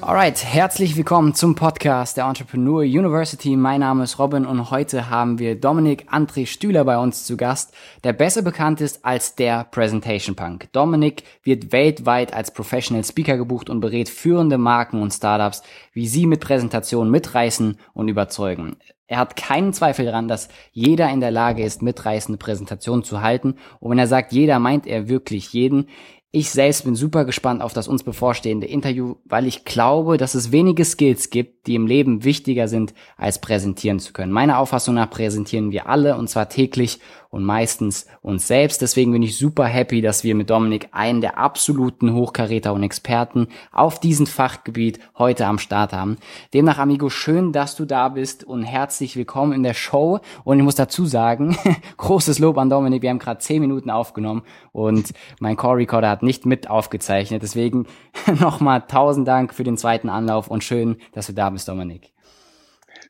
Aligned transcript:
Alright, 0.00 0.44
herzlich 0.44 0.96
willkommen 0.96 1.34
zum 1.34 1.54
Podcast 1.54 2.16
der 2.16 2.24
Entrepreneur 2.24 2.82
University. 2.82 3.56
Mein 3.56 3.80
Name 3.80 4.04
ist 4.04 4.18
Robin 4.18 4.46
und 4.46 4.70
heute 4.70 5.10
haben 5.10 5.38
wir 5.38 5.60
Dominik 5.60 6.10
André 6.12 6.46
Stühler 6.46 6.84
bei 6.84 6.98
uns 6.98 7.24
zu 7.24 7.36
Gast, 7.36 7.74
der 8.04 8.12
besser 8.12 8.42
bekannt 8.42 8.80
ist 8.80 9.04
als 9.04 9.34
der 9.34 9.64
Presentation 9.64 10.36
Punk. 10.36 10.72
Dominik 10.72 11.24
wird 11.42 11.72
weltweit 11.72 12.32
als 12.32 12.52
Professional 12.52 13.04
Speaker 13.04 13.36
gebucht 13.36 13.68
und 13.68 13.80
berät 13.80 14.08
führende 14.08 14.58
Marken 14.58 15.02
und 15.02 15.12
Startups, 15.12 15.62
wie 15.92 16.08
sie 16.08 16.26
mit 16.26 16.40
Präsentationen 16.40 17.10
mitreißen 17.10 17.78
und 17.92 18.08
überzeugen. 18.08 18.76
Er 19.10 19.18
hat 19.18 19.34
keinen 19.34 19.72
Zweifel 19.72 20.04
daran, 20.04 20.28
dass 20.28 20.48
jeder 20.70 21.10
in 21.10 21.18
der 21.18 21.32
Lage 21.32 21.64
ist, 21.64 21.82
mitreißende 21.82 22.38
Präsentationen 22.38 23.02
zu 23.02 23.20
halten. 23.22 23.56
Und 23.80 23.90
wenn 23.90 23.98
er 23.98 24.06
sagt 24.06 24.30
jeder, 24.30 24.60
meint 24.60 24.86
er 24.86 25.08
wirklich 25.08 25.52
jeden. 25.52 25.88
Ich 26.32 26.50
selbst 26.50 26.84
bin 26.84 26.94
super 26.94 27.24
gespannt 27.24 27.60
auf 27.60 27.72
das 27.72 27.88
uns 27.88 28.04
bevorstehende 28.04 28.68
Interview, 28.68 29.16
weil 29.24 29.48
ich 29.48 29.64
glaube, 29.64 30.16
dass 30.16 30.36
es 30.36 30.52
wenige 30.52 30.84
Skills 30.84 31.30
gibt, 31.30 31.66
die 31.66 31.74
im 31.74 31.88
Leben 31.88 32.22
wichtiger 32.22 32.68
sind, 32.68 32.94
als 33.16 33.40
präsentieren 33.40 33.98
zu 33.98 34.12
können. 34.12 34.30
Meiner 34.30 34.60
Auffassung 34.60 34.94
nach 34.94 35.10
präsentieren 35.10 35.72
wir 35.72 35.88
alle 35.88 36.16
und 36.16 36.30
zwar 36.30 36.48
täglich 36.48 37.00
und 37.30 37.44
meistens 37.44 38.06
uns 38.22 38.46
selbst. 38.46 38.82
Deswegen 38.82 39.12
bin 39.12 39.22
ich 39.22 39.38
super 39.38 39.64
happy, 39.64 40.02
dass 40.02 40.24
wir 40.24 40.34
mit 40.34 40.50
Dominik 40.50 40.88
einen 40.92 41.20
der 41.20 41.38
absoluten 41.38 42.12
Hochkaräter 42.12 42.72
und 42.72 42.82
Experten 42.82 43.48
auf 43.72 44.00
diesem 44.00 44.26
Fachgebiet 44.26 44.98
heute 45.16 45.46
am 45.46 45.58
Start 45.58 45.92
haben. 45.92 46.18
Demnach, 46.52 46.78
Amigo, 46.78 47.08
schön, 47.08 47.52
dass 47.52 47.76
du 47.76 47.84
da 47.84 48.08
bist 48.08 48.44
und 48.44 48.64
herzlich 48.64 49.16
willkommen 49.16 49.52
in 49.52 49.62
der 49.62 49.74
Show. 49.74 50.20
Und 50.44 50.58
ich 50.58 50.64
muss 50.64 50.74
dazu 50.74 51.06
sagen, 51.06 51.56
großes 51.96 52.40
Lob 52.40 52.58
an 52.58 52.68
Dominik. 52.68 53.02
Wir 53.02 53.10
haben 53.10 53.18
gerade 53.20 53.38
zehn 53.38 53.60
Minuten 53.60 53.90
aufgenommen 53.90 54.42
und 54.72 55.12
mein 55.38 55.56
Core 55.56 55.78
Recorder 55.78 56.10
hat 56.10 56.22
nicht 56.22 56.46
mit 56.46 56.68
aufgezeichnet. 56.68 57.42
Deswegen 57.42 57.86
nochmal 58.40 58.82
tausend 58.82 59.28
Dank 59.28 59.54
für 59.54 59.64
den 59.64 59.76
zweiten 59.76 60.08
Anlauf 60.08 60.48
und 60.48 60.64
schön, 60.64 60.96
dass 61.12 61.28
du 61.28 61.32
da 61.32 61.50
bist, 61.50 61.68
Dominik. 61.68 62.12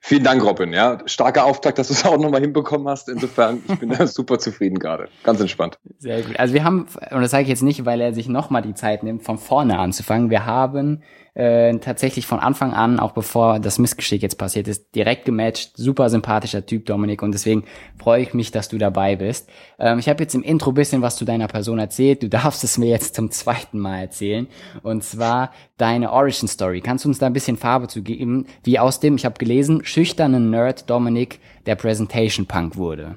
Vielen 0.03 0.25
Dank, 0.25 0.43
Robin. 0.43 0.73
Ja, 0.73 0.99
starker 1.05 1.45
Auftrag, 1.45 1.75
dass 1.75 1.89
du 1.89 1.95
es 1.95 2.05
auch 2.07 2.19
nochmal 2.19 2.41
hinbekommen 2.41 2.89
hast. 2.89 3.09
Insofern, 3.11 3.63
ich 3.69 3.79
bin 3.79 3.95
super 4.07 4.39
zufrieden 4.39 4.79
gerade. 4.79 5.09
Ganz 5.25 5.41
entspannt. 5.41 5.79
Sehr 5.99 6.23
gut. 6.23 6.39
Also 6.39 6.55
wir 6.55 6.65
haben, 6.65 6.87
und 7.11 7.21
das 7.21 7.31
sage 7.31 7.43
ich 7.43 7.49
jetzt 7.51 7.63
nicht, 7.63 7.85
weil 7.85 8.01
er 8.01 8.15
sich 8.15 8.27
nochmal 8.27 8.63
die 8.63 8.75
Zeit 8.75 9.03
nimmt, 9.03 9.23
von 9.23 9.37
vorne 9.37 9.79
anzufangen. 9.79 10.31
Wir 10.31 10.47
haben 10.47 11.03
äh, 11.35 11.77
tatsächlich 11.79 12.27
von 12.27 12.39
Anfang 12.41 12.73
an, 12.73 12.99
auch 12.99 13.13
bevor 13.13 13.61
das 13.61 13.79
Missgeschick 13.79 14.23
jetzt 14.23 14.39
passiert 14.39 14.69
ist, 14.69 14.95
direkt 14.95 15.25
gematcht. 15.25 15.73
Super 15.77 16.11
sympathischer 16.11 16.67
Typ, 16.67 16.87
Dominik, 16.87 17.23
und 17.23 17.33
deswegen 17.33 17.65
freue 17.99 18.23
ich 18.23 18.35
mich, 18.35 18.51
dass 18.51 18.69
du 18.69 18.79
dabei 18.79 19.17
bist. 19.17 19.49
Ähm, 19.79 19.99
ich 19.99 20.09
habe 20.09 20.23
jetzt 20.23 20.35
im 20.35 20.43
Intro 20.43 20.73
bisschen 20.73 21.03
was 21.03 21.17
zu 21.17 21.25
deiner 21.25 21.49
Person 21.49 21.79
erzählt. 21.79 22.23
Du 22.23 22.29
darfst 22.31 22.65
es 22.65 22.79
mir 22.79 22.89
jetzt 22.89 23.15
zum 23.15 23.31
zweiten 23.31 23.79
Mal 23.79 24.01
erzählen. 24.01 24.47
Und 24.83 25.05
zwar 25.05 25.53
deine 25.77 26.13
Origin 26.13 26.49
Story. 26.49 26.81
Kannst 26.81 27.05
du 27.05 27.09
uns 27.09 27.19
da 27.19 27.27
ein 27.27 27.33
bisschen 27.33 27.57
Farbe 27.57 27.89
zu 27.89 28.03
geben, 28.03 28.47
wie 28.65 28.79
aus 28.79 29.01
dem, 29.01 29.17
ich 29.17 29.25
habe 29.25 29.39
gelesen, 29.39 29.85
schüchternen 29.85 30.51
Nerd 30.51 30.89
Dominik 30.91 31.41
der 31.67 31.77
Presentation 31.77 32.47
Punk 32.47 32.77
wurde? 32.77 33.17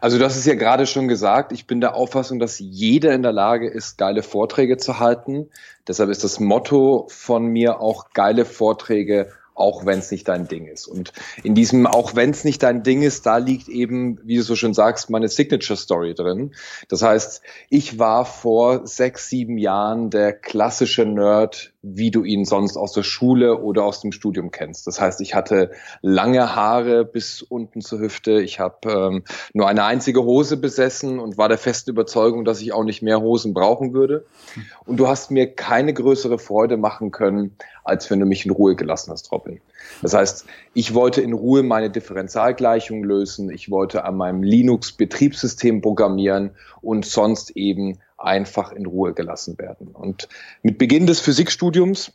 Also 0.00 0.18
das 0.18 0.36
ist 0.36 0.46
ja 0.46 0.54
gerade 0.54 0.86
schon 0.86 1.08
gesagt. 1.08 1.52
Ich 1.52 1.66
bin 1.66 1.80
der 1.80 1.94
Auffassung, 1.94 2.38
dass 2.38 2.58
jeder 2.58 3.14
in 3.14 3.22
der 3.22 3.32
Lage 3.32 3.68
ist, 3.68 3.98
geile 3.98 4.22
Vorträge 4.22 4.76
zu 4.76 4.98
halten. 4.98 5.48
Deshalb 5.88 6.10
ist 6.10 6.24
das 6.24 6.40
Motto 6.40 7.06
von 7.10 7.46
mir 7.46 7.80
auch 7.80 8.10
geile 8.12 8.44
Vorträge 8.44 9.32
auch 9.56 9.86
wenn 9.86 9.98
es 9.98 10.10
nicht 10.10 10.28
dein 10.28 10.46
Ding 10.46 10.66
ist. 10.66 10.86
Und 10.86 11.12
in 11.42 11.54
diesem, 11.54 11.86
auch 11.86 12.14
wenn 12.14 12.30
es 12.30 12.44
nicht 12.44 12.62
dein 12.62 12.82
Ding 12.82 13.02
ist, 13.02 13.24
da 13.24 13.38
liegt 13.38 13.68
eben, 13.68 14.20
wie 14.22 14.36
du 14.36 14.42
so 14.42 14.54
schön 14.54 14.74
sagst, 14.74 15.08
meine 15.10 15.28
Signature 15.28 15.78
Story 15.78 16.14
drin. 16.14 16.54
Das 16.88 17.02
heißt, 17.02 17.40
ich 17.70 17.98
war 17.98 18.26
vor 18.26 18.86
sechs, 18.86 19.30
sieben 19.30 19.56
Jahren 19.56 20.10
der 20.10 20.34
klassische 20.34 21.06
Nerd, 21.06 21.72
wie 21.88 22.10
du 22.10 22.24
ihn 22.24 22.44
sonst 22.44 22.76
aus 22.76 22.92
der 22.92 23.04
Schule 23.04 23.60
oder 23.60 23.84
aus 23.84 24.00
dem 24.00 24.10
Studium 24.10 24.50
kennst. 24.50 24.86
Das 24.86 25.00
heißt, 25.00 25.20
ich 25.20 25.34
hatte 25.34 25.70
lange 26.02 26.56
Haare 26.56 27.04
bis 27.04 27.42
unten 27.42 27.80
zur 27.80 28.00
Hüfte. 28.00 28.40
Ich 28.42 28.58
habe 28.58 28.90
ähm, 28.90 29.24
nur 29.52 29.68
eine 29.68 29.84
einzige 29.84 30.24
Hose 30.24 30.56
besessen 30.56 31.20
und 31.20 31.38
war 31.38 31.48
der 31.48 31.58
festen 31.58 31.90
Überzeugung, 31.90 32.44
dass 32.44 32.60
ich 32.60 32.72
auch 32.72 32.82
nicht 32.82 33.02
mehr 33.02 33.20
Hosen 33.20 33.54
brauchen 33.54 33.92
würde. 33.92 34.24
Und 34.84 34.96
du 34.96 35.06
hast 35.06 35.30
mir 35.30 35.54
keine 35.54 35.94
größere 35.94 36.38
Freude 36.40 36.76
machen 36.76 37.12
können, 37.12 37.56
als 37.84 38.10
wenn 38.10 38.18
du 38.18 38.26
mich 38.26 38.44
in 38.44 38.50
Ruhe 38.50 38.74
gelassen 38.74 39.12
hast, 39.12 39.30
Robin. 39.30 39.60
Das 40.02 40.12
heißt, 40.12 40.46
ich 40.74 40.94
wollte 40.94 41.20
in 41.20 41.32
Ruhe 41.32 41.62
meine 41.62 41.90
Differentialgleichung 41.90 43.04
lösen, 43.04 43.50
ich 43.50 43.70
wollte 43.70 44.04
an 44.04 44.16
meinem 44.16 44.42
Linux-Betriebssystem 44.42 45.82
programmieren 45.82 46.50
und 46.80 47.06
sonst 47.06 47.56
eben 47.56 47.98
einfach 48.18 48.72
in 48.72 48.86
Ruhe 48.86 49.14
gelassen 49.14 49.58
werden. 49.58 49.88
Und 49.88 50.28
mit 50.62 50.78
Beginn 50.78 51.06
des 51.06 51.20
Physikstudiums 51.20 52.12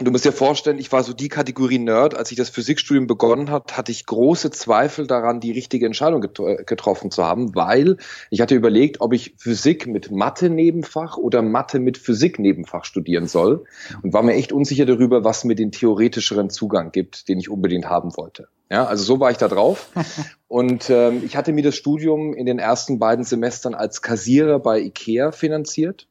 Du 0.00 0.12
musst 0.12 0.24
dir 0.24 0.30
vorstellen, 0.30 0.78
ich 0.78 0.92
war 0.92 1.02
so 1.02 1.12
die 1.12 1.28
Kategorie 1.28 1.80
Nerd. 1.80 2.16
Als 2.16 2.30
ich 2.30 2.36
das 2.36 2.50
Physikstudium 2.50 3.08
begonnen 3.08 3.50
hat, 3.50 3.76
hatte 3.76 3.90
ich 3.90 4.06
große 4.06 4.52
Zweifel 4.52 5.08
daran, 5.08 5.40
die 5.40 5.50
richtige 5.50 5.86
Entscheidung 5.86 6.20
get 6.20 6.40
getroffen 6.68 7.10
zu 7.10 7.24
haben, 7.24 7.56
weil 7.56 7.96
ich 8.30 8.40
hatte 8.40 8.54
überlegt, 8.54 9.00
ob 9.00 9.12
ich 9.12 9.34
Physik 9.38 9.88
mit 9.88 10.12
Mathe-Nebenfach 10.12 11.16
oder 11.16 11.42
Mathe 11.42 11.80
mit 11.80 11.98
Physik-Nebenfach 11.98 12.84
studieren 12.84 13.26
soll 13.26 13.64
und 14.00 14.12
war 14.12 14.22
mir 14.22 14.34
echt 14.34 14.52
unsicher 14.52 14.86
darüber, 14.86 15.24
was 15.24 15.42
mir 15.42 15.56
den 15.56 15.72
theoretischeren 15.72 16.48
Zugang 16.48 16.92
gibt, 16.92 17.28
den 17.28 17.40
ich 17.40 17.50
unbedingt 17.50 17.86
haben 17.86 18.16
wollte. 18.16 18.46
Ja, 18.70 18.84
also 18.86 19.02
so 19.02 19.20
war 19.20 19.30
ich 19.30 19.38
da 19.38 19.48
drauf. 19.48 19.88
Und 20.48 20.90
ähm, 20.90 21.22
ich 21.24 21.36
hatte 21.36 21.52
mir 21.52 21.62
das 21.62 21.76
Studium 21.76 22.34
in 22.34 22.46
den 22.46 22.58
ersten 22.58 22.98
beiden 22.98 23.24
Semestern 23.24 23.74
als 23.74 24.02
Kassierer 24.02 24.58
bei 24.58 24.80
IKEA 24.80 25.32
finanziert 25.32 26.06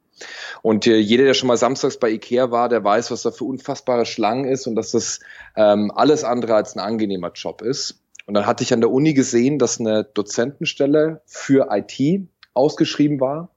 und 0.62 0.88
äh, 0.88 0.98
jeder, 0.98 1.26
der 1.26 1.34
schon 1.34 1.48
mal 1.48 1.58
samstags 1.58 1.98
bei 1.98 2.10
Ikea 2.10 2.52
war, 2.52 2.70
der 2.70 2.84
weiß, 2.84 3.12
was 3.12 3.24
da 3.24 3.32
für 3.32 3.46
unfassbare 3.46 4.06
Schlangen 4.06 4.46
ist 4.46 4.68
und 4.68 4.76
dass 4.76 4.92
das 4.92 5.20
ähm, 5.56 5.92
alles 5.94 6.24
andere 6.24 6.56
als 6.56 6.76
ein 6.76 6.80
angenehmer 6.80 7.32
Job 7.34 7.62
ist. 7.62 8.02
Und 8.26 8.34
dann 8.34 8.46
hatte 8.46 8.64
ich 8.64 8.74
an 8.74 8.82
der 8.82 8.92
Uni 8.92 9.14
gesehen, 9.14 9.58
dass 9.60 9.80
eine 9.80 10.04
Dozentenstelle 10.04 11.22
für 11.26 11.70
IT 11.72 12.28
ausgeschrieben 12.54 13.20
war. 13.20 13.50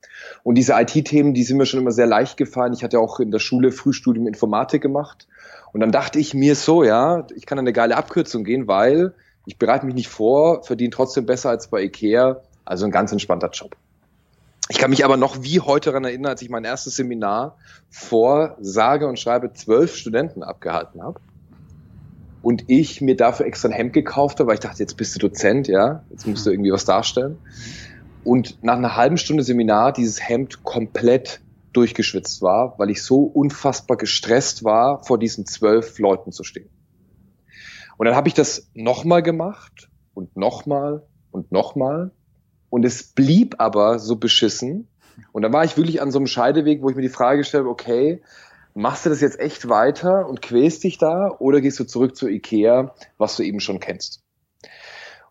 Und 0.42 0.56
diese 0.56 0.74
IT-Themen, 0.74 1.34
die 1.34 1.42
sind 1.42 1.56
mir 1.56 1.66
schon 1.66 1.80
immer 1.80 1.90
sehr 1.90 2.06
leicht 2.06 2.36
gefallen. 2.36 2.74
Ich 2.74 2.84
hatte 2.84 3.00
auch 3.00 3.20
in 3.20 3.30
der 3.30 3.38
Schule 3.38 3.72
Frühstudium 3.72 4.26
Informatik 4.26 4.82
gemacht. 4.82 5.26
Und 5.72 5.80
dann 5.80 5.92
dachte 5.92 6.18
ich 6.18 6.34
mir 6.34 6.56
so, 6.56 6.82
ja, 6.82 7.26
ich 7.34 7.46
kann 7.46 7.58
eine 7.58 7.72
geile 7.72 7.96
Abkürzung 7.96 8.44
gehen, 8.44 8.66
weil 8.66 9.14
ich 9.46 9.56
bereite 9.56 9.86
mich 9.86 9.94
nicht 9.94 10.08
vor, 10.08 10.62
verdiene 10.64 10.90
trotzdem 10.90 11.26
besser 11.26 11.50
als 11.50 11.68
bei 11.68 11.82
Ikea. 11.82 12.40
Also 12.64 12.84
ein 12.84 12.90
ganz 12.90 13.12
entspannter 13.12 13.50
Job. 13.50 13.76
Ich 14.68 14.78
kann 14.78 14.90
mich 14.90 15.04
aber 15.04 15.16
noch 15.16 15.42
wie 15.42 15.60
heute 15.60 15.90
daran 15.90 16.04
erinnern, 16.04 16.30
als 16.30 16.42
ich 16.42 16.50
mein 16.50 16.64
erstes 16.64 16.94
Seminar 16.94 17.56
vor 17.88 18.56
sage 18.60 19.08
und 19.08 19.18
schreibe 19.18 19.52
zwölf 19.52 19.96
Studenten 19.96 20.44
abgehalten 20.44 21.02
habe 21.02 21.20
und 22.42 22.64
ich 22.68 23.00
mir 23.00 23.16
dafür 23.16 23.46
extra 23.46 23.68
ein 23.68 23.74
Hemd 23.74 23.92
gekauft 23.92 24.38
habe, 24.38 24.48
weil 24.48 24.54
ich 24.54 24.60
dachte, 24.60 24.78
jetzt 24.78 24.96
bist 24.96 25.14
du 25.14 25.18
Dozent, 25.18 25.66
ja, 25.66 26.04
jetzt 26.10 26.26
musst 26.26 26.46
du 26.46 26.50
irgendwie 26.50 26.72
was 26.72 26.84
darstellen. 26.84 27.38
Und 28.22 28.62
nach 28.62 28.76
einer 28.76 28.96
halben 28.96 29.16
Stunde 29.16 29.42
Seminar 29.42 29.92
dieses 29.92 30.20
Hemd 30.26 30.62
komplett 30.62 31.40
durchgeschwitzt 31.72 32.42
war, 32.42 32.78
weil 32.78 32.90
ich 32.90 33.02
so 33.02 33.22
unfassbar 33.22 33.96
gestresst 33.96 34.64
war, 34.64 35.04
vor 35.04 35.18
diesen 35.18 35.46
zwölf 35.46 35.98
Leuten 35.98 36.32
zu 36.32 36.44
stehen. 36.44 36.68
Und 37.96 38.06
dann 38.06 38.16
habe 38.16 38.28
ich 38.28 38.34
das 38.34 38.70
nochmal 38.74 39.22
gemacht 39.22 39.90
und 40.14 40.36
nochmal 40.36 41.06
und 41.30 41.52
nochmal 41.52 42.12
und 42.70 42.84
es 42.84 43.12
blieb 43.12 43.56
aber 43.58 43.98
so 43.98 44.16
beschissen. 44.16 44.88
Und 45.32 45.42
dann 45.42 45.52
war 45.52 45.64
ich 45.64 45.76
wirklich 45.76 46.00
an 46.00 46.10
so 46.10 46.18
einem 46.18 46.26
Scheideweg, 46.26 46.82
wo 46.82 46.88
ich 46.88 46.96
mir 46.96 47.02
die 47.02 47.08
Frage 47.08 47.38
gestellt 47.38 47.64
habe, 47.64 47.70
okay, 47.70 48.22
machst 48.74 49.04
du 49.04 49.10
das 49.10 49.20
jetzt 49.20 49.38
echt 49.38 49.68
weiter 49.68 50.26
und 50.28 50.40
quälst 50.40 50.84
dich 50.84 50.96
da 50.96 51.28
oder 51.38 51.60
gehst 51.60 51.78
du 51.78 51.84
zurück 51.84 52.16
zu 52.16 52.28
Ikea, 52.28 52.94
was 53.18 53.36
du 53.36 53.42
eben 53.42 53.60
schon 53.60 53.80
kennst? 53.80 54.22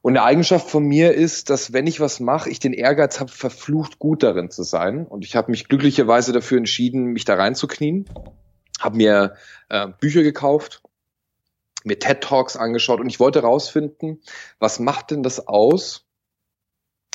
Und 0.01 0.15
eine 0.15 0.23
Eigenschaft 0.23 0.69
von 0.69 0.85
mir 0.85 1.13
ist, 1.13 1.49
dass 1.49 1.73
wenn 1.73 1.85
ich 1.85 1.99
was 1.99 2.19
mache, 2.19 2.49
ich 2.49 2.59
den 2.59 2.73
Ehrgeiz 2.73 3.19
habe, 3.19 3.31
verflucht 3.31 3.99
gut 3.99 4.23
darin 4.23 4.49
zu 4.49 4.63
sein. 4.63 5.05
Und 5.05 5.25
ich 5.25 5.35
habe 5.35 5.51
mich 5.51 5.67
glücklicherweise 5.67 6.31
dafür 6.31 6.57
entschieden, 6.57 7.05
mich 7.07 7.25
da 7.25 7.35
reinzuknien, 7.35 8.05
habe 8.79 8.95
mir 8.95 9.35
äh, 9.67 9.87
Bücher 9.99 10.23
gekauft, 10.23 10.81
mir 11.83 11.99
TED 11.99 12.21
Talks 12.21 12.55
angeschaut 12.55 12.99
und 12.99 13.09
ich 13.09 13.19
wollte 13.19 13.41
herausfinden, 13.41 14.21
was 14.57 14.79
macht 14.79 15.11
denn 15.11 15.23
das 15.23 15.47
aus, 15.47 16.05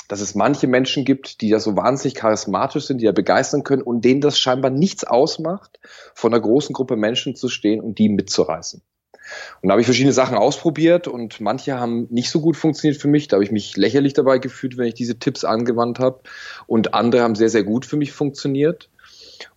dass 0.07 0.21
es 0.21 0.35
manche 0.35 0.67
Menschen 0.67 1.05
gibt, 1.05 1.41
die 1.41 1.49
ja 1.49 1.59
so 1.59 1.75
wahnsinnig 1.75 2.13
charismatisch 2.13 2.85
sind, 2.85 2.99
die 2.99 3.05
ja 3.05 3.11
begeistern 3.11 3.63
können 3.63 3.81
und 3.81 4.05
denen 4.05 4.21
das 4.21 4.37
scheinbar 4.37 4.69
nichts 4.69 5.03
ausmacht, 5.03 5.79
von 6.13 6.31
einer 6.31 6.41
großen 6.41 6.73
Gruppe 6.73 6.95
Menschen 6.95 7.35
zu 7.35 7.49
stehen 7.49 7.81
und 7.81 7.97
die 7.97 8.09
mitzureißen. 8.09 8.83
Und 9.61 9.69
da 9.69 9.73
habe 9.73 9.81
ich 9.81 9.87
verschiedene 9.87 10.13
Sachen 10.13 10.37
ausprobiert 10.37 11.07
und 11.07 11.41
manche 11.41 11.79
haben 11.79 12.07
nicht 12.09 12.29
so 12.29 12.41
gut 12.41 12.57
funktioniert 12.57 13.01
für 13.01 13.07
mich. 13.07 13.27
Da 13.27 13.35
habe 13.35 13.43
ich 13.43 13.51
mich 13.51 13.75
lächerlich 13.77 14.13
dabei 14.13 14.37
gefühlt, 14.37 14.77
wenn 14.77 14.87
ich 14.87 14.93
diese 14.93 15.17
Tipps 15.17 15.43
angewandt 15.43 15.99
habe. 15.99 16.19
Und 16.67 16.93
andere 16.93 17.23
haben 17.23 17.35
sehr, 17.35 17.49
sehr 17.49 17.63
gut 17.63 17.85
für 17.85 17.97
mich 17.97 18.11
funktioniert. 18.11 18.89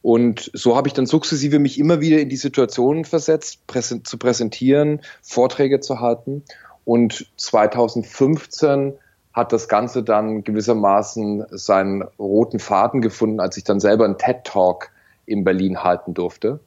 Und 0.03 0.51
so 0.55 0.77
habe 0.77 0.89
ich 0.89 0.95
dann 0.95 1.07
sukzessive 1.07 1.59
mich 1.59 1.79
immer 1.79 2.01
wieder 2.01 2.19
in 2.19 2.29
die 2.29 2.37
Situation 2.37 3.05
versetzt, 3.05 3.67
präsent, 3.67 4.07
zu 4.07 4.19
präsentieren, 4.19 5.01
Vorträge 5.23 5.81
zu 5.81 6.01
halten. 6.01 6.45
Und 6.85 7.27
2015 7.37 8.95
hat 9.33 9.53
das 9.53 9.69
Ganze 9.69 10.03
dann 10.03 10.43
gewissermaßen 10.43 11.45
seinen 11.51 12.03
roten 12.19 12.59
Faden 12.59 13.01
gefunden, 13.03 13.41
als 13.41 13.57
ich 13.57 13.65
dann 13.65 13.79
selber 13.79 14.05
einen 14.05 14.19
TED 14.19 14.45
Talk 14.45 14.91
in 15.27 15.45
Berlin 15.45 15.85
halten 15.85 16.15
durfte. 16.15 16.61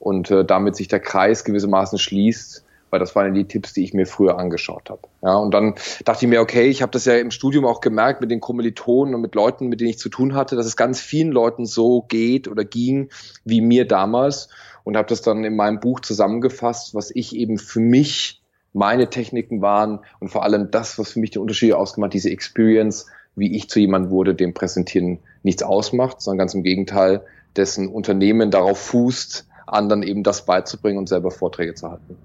Und 0.00 0.30
äh, 0.32 0.44
damit 0.44 0.74
sich 0.74 0.88
der 0.88 0.98
Kreis 0.98 1.44
gewissermaßen 1.44 1.98
schließt, 1.98 2.64
weil 2.90 2.98
das 2.98 3.14
waren 3.14 3.32
die 3.34 3.44
Tipps, 3.44 3.72
die 3.72 3.84
ich 3.84 3.94
mir 3.94 4.06
früher 4.06 4.36
angeschaut 4.38 4.90
habe. 4.90 5.02
Ja, 5.22 5.36
und 5.36 5.54
dann 5.54 5.74
dachte 6.04 6.24
ich 6.24 6.28
mir, 6.28 6.40
okay, 6.40 6.66
ich 6.66 6.82
habe 6.82 6.90
das 6.90 7.04
ja 7.04 7.14
im 7.14 7.30
Studium 7.30 7.64
auch 7.64 7.80
gemerkt 7.80 8.20
mit 8.20 8.30
den 8.30 8.40
Kommilitonen 8.40 9.14
und 9.14 9.20
mit 9.20 9.34
Leuten, 9.34 9.68
mit 9.68 9.80
denen 9.80 9.90
ich 9.90 9.98
zu 9.98 10.08
tun 10.08 10.34
hatte, 10.34 10.56
dass 10.56 10.66
es 10.66 10.76
ganz 10.76 11.00
vielen 11.00 11.30
Leuten 11.30 11.66
so 11.66 12.02
geht 12.02 12.48
oder 12.48 12.64
ging 12.64 13.10
wie 13.44 13.60
mir 13.60 13.86
damals 13.86 14.48
und 14.82 14.96
habe 14.96 15.08
das 15.08 15.22
dann 15.22 15.44
in 15.44 15.54
meinem 15.54 15.78
Buch 15.78 16.00
zusammengefasst, 16.00 16.94
was 16.94 17.10
ich 17.14 17.36
eben 17.36 17.58
für 17.58 17.80
mich 17.80 18.42
meine 18.72 19.10
Techniken 19.10 19.62
waren 19.62 20.00
und 20.20 20.28
vor 20.28 20.44
allem 20.44 20.70
das, 20.70 20.98
was 20.98 21.12
für 21.12 21.20
mich 21.20 21.30
den 21.30 21.42
Unterschied 21.42 21.72
ausgemacht, 21.72 22.12
diese 22.12 22.30
Experience, 22.30 23.06
wie 23.36 23.54
ich 23.56 23.68
zu 23.68 23.80
jemandem 23.80 24.10
wurde, 24.10 24.34
dem 24.34 24.54
Präsentieren 24.54 25.20
nichts 25.42 25.62
ausmacht, 25.62 26.20
sondern 26.20 26.38
ganz 26.38 26.54
im 26.54 26.62
Gegenteil, 26.62 27.22
dessen 27.56 27.88
Unternehmen 27.88 28.50
darauf 28.50 28.78
fußt, 28.78 29.46
anderen 29.72 30.02
eben 30.02 30.22
das 30.22 30.44
beizubringen 30.44 30.98
und 30.98 31.08
selber 31.08 31.30
Vorträge 31.30 31.74
zu 31.74 31.90
halten. 31.90 32.16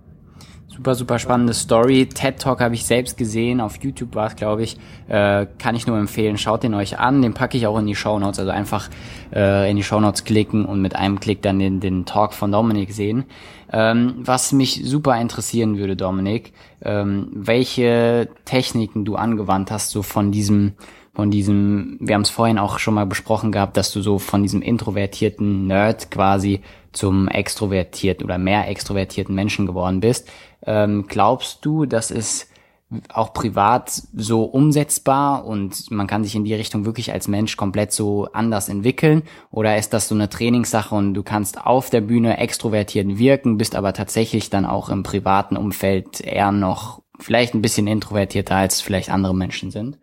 Super, 0.75 0.95
super 0.95 1.19
spannende 1.19 1.53
Story. 1.53 2.07
TED 2.07 2.38
Talk 2.38 2.59
habe 2.59 2.75
ich 2.75 2.86
selbst 2.86 3.18
gesehen. 3.18 3.62
Auf 3.62 3.81
YouTube 3.81 4.13
war 4.13 4.27
es, 4.27 4.36
glaube 4.36 4.63
ich. 4.63 4.75
Äh, 5.07 5.45
kann 5.57 5.74
ich 5.74 5.88
nur 5.88 5.97
empfehlen. 5.97 6.38
Schaut 6.38 6.63
den 6.63 6.74
euch 6.74 7.00
an. 7.00 7.21
Den 7.21 7.33
packe 7.33 7.56
ich 7.57 7.65
auch 7.65 7.80
in 7.80 7.88
die 7.88 7.95
Show 7.95 8.19
Notes. 8.19 8.39
Also 8.39 8.51
einfach 8.51 8.89
äh, 9.33 9.71
in 9.71 9.77
die 9.77 9.83
Show 9.83 10.01
Notes 10.01 10.25
klicken 10.25 10.65
und 10.65 10.81
mit 10.81 10.94
einem 10.94 11.21
Klick 11.21 11.42
dann 11.42 11.59
den, 11.59 11.80
den 11.80 12.06
Talk 12.06 12.33
von 12.33 12.51
Dominik 12.51 12.92
sehen. 12.92 13.24
Ähm, 13.71 14.15
was 14.18 14.51
mich 14.51 14.81
super 14.83 15.19
interessieren 15.19 15.77
würde, 15.77 15.95
Dominik, 15.95 16.51
ähm, 16.81 17.30
welche 17.31 18.27
Techniken 18.44 19.06
du 19.06 19.15
angewandt 19.15 19.71
hast, 19.71 19.92
so 19.92 20.03
von 20.03 20.33
diesem 20.33 20.74
von 21.13 21.31
diesem, 21.31 21.97
wir 22.01 22.13
haben 22.13 22.24
es 22.24 22.30
vorhin 22.30 22.59
auch 22.59 22.77
schon 22.77 22.94
mal 22.94 23.06
besprochen 23.06 23.53
gehabt, 23.53 23.77
dass 23.77 23.94
du 23.94 24.01
so 24.01 24.19
von 24.19 24.44
diesem 24.44 24.62
introvertierten 24.62 25.65
Nerd 25.65 26.12
quasi 26.12 26.59
zum 26.95 27.27
extrovertierten 27.27 28.25
oder 28.25 28.38
mehr 28.38 28.68
extrovertierten 28.68 29.36
Menschen 29.36 29.65
geworden 29.65 30.00
bist. 30.00 30.30
Ähm, 30.65 31.06
glaubst 31.07 31.65
du, 31.65 31.86
das 31.86 32.12
ist 32.12 32.47
auch 33.09 33.33
privat 33.33 34.03
so 34.15 34.44
umsetzbar 34.44 35.45
und 35.45 35.89
man 35.92 36.07
kann 36.07 36.24
sich 36.24 36.36
in 36.36 36.45
die 36.45 36.53
Richtung 36.53 36.86
wirklich 36.86 37.12
als 37.12 37.27
Mensch 37.27 37.57
komplett 37.57 37.92
so 37.92 38.27
anders 38.31 38.69
entwickeln? 38.69 39.24
Oder 39.51 39.77
ist 39.77 39.94
das 39.94 40.07
so 40.07 40.15
eine 40.15 40.30
Trainingssache 40.30 40.94
und 40.94 41.13
du 41.13 41.24
kannst 41.24 41.59
auf 41.65 41.89
der 41.89 42.01
Bühne 42.01 42.38
extrovertiert 42.38 43.18
wirken, 43.18 43.57
bist 43.57 43.75
aber 43.75 43.94
tatsächlich 43.94 44.50
dann 44.50 44.65
auch 44.65 44.89
im 44.89 45.03
privaten 45.03 45.57
Umfeld 45.57 46.21
eher 46.21 46.51
noch 46.51 47.01
vielleicht 47.19 47.53
ein 47.53 47.62
bisschen 47.62 47.88
introvertierter 47.88 48.56
als 48.56 48.81
vielleicht 48.81 49.09
andere 49.09 49.36
Menschen 49.36 49.71
sind? 49.71 49.97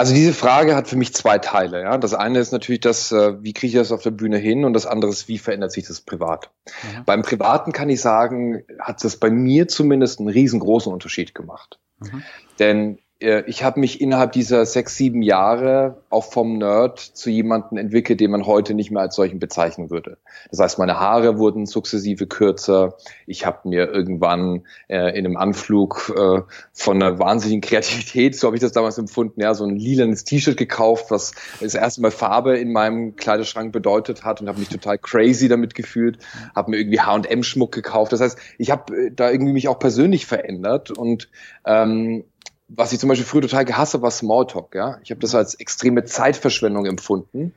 Also 0.00 0.14
diese 0.14 0.32
Frage 0.32 0.76
hat 0.76 0.88
für 0.88 0.96
mich 0.96 1.12
zwei 1.12 1.36
Teile. 1.36 1.82
Ja. 1.82 1.98
Das 1.98 2.14
eine 2.14 2.38
ist 2.38 2.52
natürlich 2.52 2.80
das, 2.80 3.12
äh, 3.12 3.34
wie 3.42 3.52
kriege 3.52 3.66
ich 3.66 3.74
das 3.74 3.92
auf 3.92 4.02
der 4.02 4.12
Bühne 4.12 4.38
hin 4.38 4.64
und 4.64 4.72
das 4.72 4.86
andere 4.86 5.10
ist, 5.10 5.28
wie 5.28 5.36
verändert 5.36 5.72
sich 5.72 5.86
das 5.86 6.00
privat. 6.00 6.50
Mhm. 6.64 7.04
Beim 7.04 7.20
Privaten 7.20 7.72
kann 7.72 7.90
ich 7.90 8.00
sagen, 8.00 8.62
hat 8.78 9.04
das 9.04 9.18
bei 9.18 9.28
mir 9.28 9.68
zumindest 9.68 10.18
einen 10.18 10.30
riesengroßen 10.30 10.90
Unterschied 10.90 11.34
gemacht. 11.34 11.80
Mhm. 11.98 12.22
Denn 12.58 12.98
ich 13.20 13.62
habe 13.64 13.80
mich 13.80 14.00
innerhalb 14.00 14.32
dieser 14.32 14.64
sechs, 14.64 14.96
sieben 14.96 15.20
Jahre 15.20 16.02
auch 16.08 16.32
vom 16.32 16.56
Nerd 16.56 16.98
zu 16.98 17.28
jemanden 17.28 17.76
entwickelt, 17.76 18.18
den 18.18 18.30
man 18.30 18.46
heute 18.46 18.72
nicht 18.72 18.90
mehr 18.90 19.02
als 19.02 19.14
solchen 19.14 19.38
bezeichnen 19.38 19.90
würde. 19.90 20.16
Das 20.50 20.58
heißt, 20.58 20.78
meine 20.78 20.98
Haare 20.98 21.36
wurden 21.36 21.66
sukzessive 21.66 22.26
kürzer. 22.26 22.96
Ich 23.26 23.44
habe 23.44 23.68
mir 23.68 23.92
irgendwann 23.92 24.64
äh, 24.88 25.10
in 25.18 25.26
einem 25.26 25.36
Anflug 25.36 26.14
äh, 26.16 26.40
von 26.72 27.02
einer 27.02 27.18
wahnsinnigen 27.18 27.60
Kreativität, 27.60 28.36
so 28.36 28.46
habe 28.46 28.56
ich 28.56 28.62
das 28.62 28.72
damals 28.72 28.96
empfunden, 28.96 29.40
ja, 29.42 29.52
so 29.52 29.64
ein 29.64 29.76
lilanes 29.76 30.24
T-Shirt 30.24 30.56
gekauft, 30.56 31.10
was 31.10 31.32
das 31.60 31.74
erste 31.74 32.00
Mal 32.00 32.10
Farbe 32.10 32.56
in 32.58 32.72
meinem 32.72 33.16
Kleiderschrank 33.16 33.70
bedeutet 33.70 34.24
hat 34.24 34.40
und 34.40 34.48
habe 34.48 34.58
mich 34.58 34.70
total 34.70 34.96
crazy 34.96 35.48
damit 35.48 35.74
gefühlt. 35.74 36.18
Habe 36.54 36.70
mir 36.70 36.78
irgendwie 36.78 37.00
H&M-Schmuck 37.00 37.72
gekauft. 37.72 38.12
Das 38.12 38.22
heißt, 38.22 38.38
ich 38.56 38.70
habe 38.70 38.96
äh, 38.96 39.10
da 39.14 39.30
irgendwie 39.30 39.52
mich 39.52 39.68
auch 39.68 39.78
persönlich 39.78 40.24
verändert 40.24 40.90
und 40.90 41.28
ähm, 41.66 42.24
was 42.72 42.92
ich 42.92 43.00
zum 43.00 43.08
Beispiel 43.08 43.26
früher 43.26 43.42
total 43.42 43.64
gehasst 43.64 43.94
habe, 43.94 44.04
war 44.04 44.10
Smalltalk. 44.10 44.74
Ja? 44.74 44.98
Ich 45.02 45.10
habe 45.10 45.20
das 45.20 45.34
als 45.34 45.54
extreme 45.54 46.04
Zeitverschwendung 46.04 46.86
empfunden, 46.86 47.54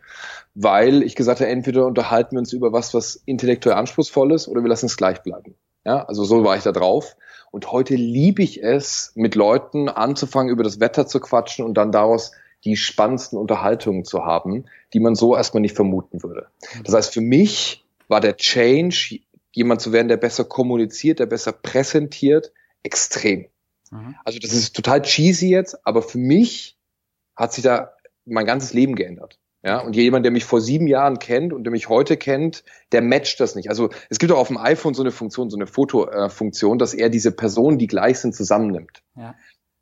weil 0.55 1.03
ich 1.03 1.15
gesagt 1.15 1.39
habe, 1.39 1.49
entweder 1.49 1.85
unterhalten 1.85 2.35
wir 2.35 2.39
uns 2.39 2.51
über 2.51 2.73
was, 2.73 2.93
was 2.93 3.15
intellektuell 3.25 3.75
anspruchsvoll 3.75 4.31
ist, 4.33 4.47
oder 4.47 4.61
wir 4.63 4.69
lassen 4.69 4.87
es 4.87 4.97
gleich 4.97 5.21
bleiben. 5.21 5.55
Ja? 5.85 6.03
Also 6.05 6.23
so 6.23 6.43
war 6.43 6.57
ich 6.57 6.63
da 6.63 6.71
drauf. 6.71 7.15
Und 7.51 7.71
heute 7.71 7.93
liebe 7.95 8.41
ich 8.41 8.63
es, 8.63 9.11
mit 9.13 9.35
Leuten 9.35 9.87
anzufangen, 9.87 10.51
über 10.51 10.63
das 10.63 10.79
Wetter 10.79 11.05
zu 11.05 11.19
quatschen 11.19 11.63
und 11.63 11.75
dann 11.75 11.91
daraus 11.91 12.31
die 12.63 12.75
spannendsten 12.75 13.37
Unterhaltungen 13.37 14.05
zu 14.05 14.25
haben, 14.25 14.65
die 14.93 14.99
man 14.99 15.15
so 15.15 15.35
erstmal 15.35 15.61
nicht 15.61 15.75
vermuten 15.75 16.23
würde. 16.23 16.47
Das 16.83 16.95
heißt, 16.95 17.13
für 17.13 17.21
mich 17.21 17.85
war 18.07 18.21
der 18.21 18.37
Change, 18.37 19.19
jemand 19.51 19.81
zu 19.81 19.91
werden, 19.91 20.07
der 20.07 20.17
besser 20.17 20.45
kommuniziert, 20.45 21.19
der 21.19 21.27
besser 21.27 21.51
präsentiert, 21.51 22.51
extrem. 22.81 23.45
Mhm. 23.93 24.15
Also 24.23 24.39
das 24.39 24.53
ist 24.53 24.75
total 24.75 25.01
cheesy 25.01 25.49
jetzt, 25.49 25.85
aber 25.85 26.01
für 26.01 26.17
mich 26.17 26.77
hat 27.35 27.53
sich 27.53 27.63
da 27.63 27.93
mein 28.25 28.45
ganzes 28.45 28.73
Leben 28.73 28.95
geändert. 28.95 29.39
Ja, 29.65 29.79
und 29.79 29.95
jemand, 29.95 30.25
der 30.25 30.31
mich 30.33 30.43
vor 30.43 30.59
sieben 30.59 30.87
Jahren 30.87 31.19
kennt 31.19 31.53
und 31.53 31.63
der 31.63 31.71
mich 31.71 31.87
heute 31.87 32.17
kennt, 32.17 32.65
der 32.91 33.01
matcht 33.01 33.39
das 33.39 33.55
nicht. 33.55 33.69
Also 33.69 33.91
es 34.09 34.19
gibt 34.19 34.33
auch 34.33 34.37
auf 34.37 34.49
dem 34.49 34.57
iPhone 34.57 34.93
so 34.93 35.01
eine 35.01 35.11
Funktion, 35.11 35.49
so 35.49 35.55
eine 35.55 35.67
Fotofunktion, 35.67 36.77
dass 36.77 36.93
er 36.93 37.09
diese 37.09 37.31
Personen, 37.31 37.77
die 37.77 37.87
gleich 37.87 38.19
sind, 38.19 38.35
zusammennimmt. 38.35 39.03
Ja. 39.15 39.35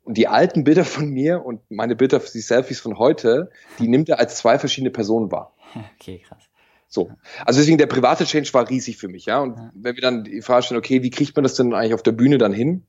Und 0.04 0.16
die 0.16 0.28
alten 0.28 0.62
Bilder 0.62 0.84
von 0.84 1.08
mir 1.08 1.44
und 1.44 1.68
meine 1.68 1.96
Bilder, 1.96 2.20
die 2.20 2.40
Selfies 2.40 2.78
von 2.78 2.96
heute, 2.96 3.50
die 3.80 3.88
nimmt 3.88 4.08
er 4.08 4.20
als 4.20 4.36
zwei 4.36 4.56
verschiedene 4.58 4.90
Personen 4.90 5.32
wahr. 5.32 5.54
Okay, 5.98 6.18
krass. 6.18 6.44
So. 6.86 7.10
Also 7.46 7.58
deswegen 7.58 7.78
der 7.78 7.86
private 7.86 8.24
Change 8.24 8.52
war 8.52 8.68
riesig 8.68 8.98
für 8.98 9.08
mich, 9.08 9.24
ja. 9.24 9.40
Und 9.40 9.56
ja. 9.56 9.72
wenn 9.74 9.96
wir 9.96 10.02
dann 10.02 10.24
die 10.24 10.42
Frage 10.42 10.64
stellen, 10.64 10.78
okay, 10.78 11.02
wie 11.02 11.08
kriegt 11.08 11.34
man 11.34 11.42
das 11.42 11.54
denn 11.54 11.72
eigentlich 11.72 11.94
auf 11.94 12.02
der 12.02 12.12
Bühne 12.12 12.36
dann 12.36 12.52
hin? 12.52 12.86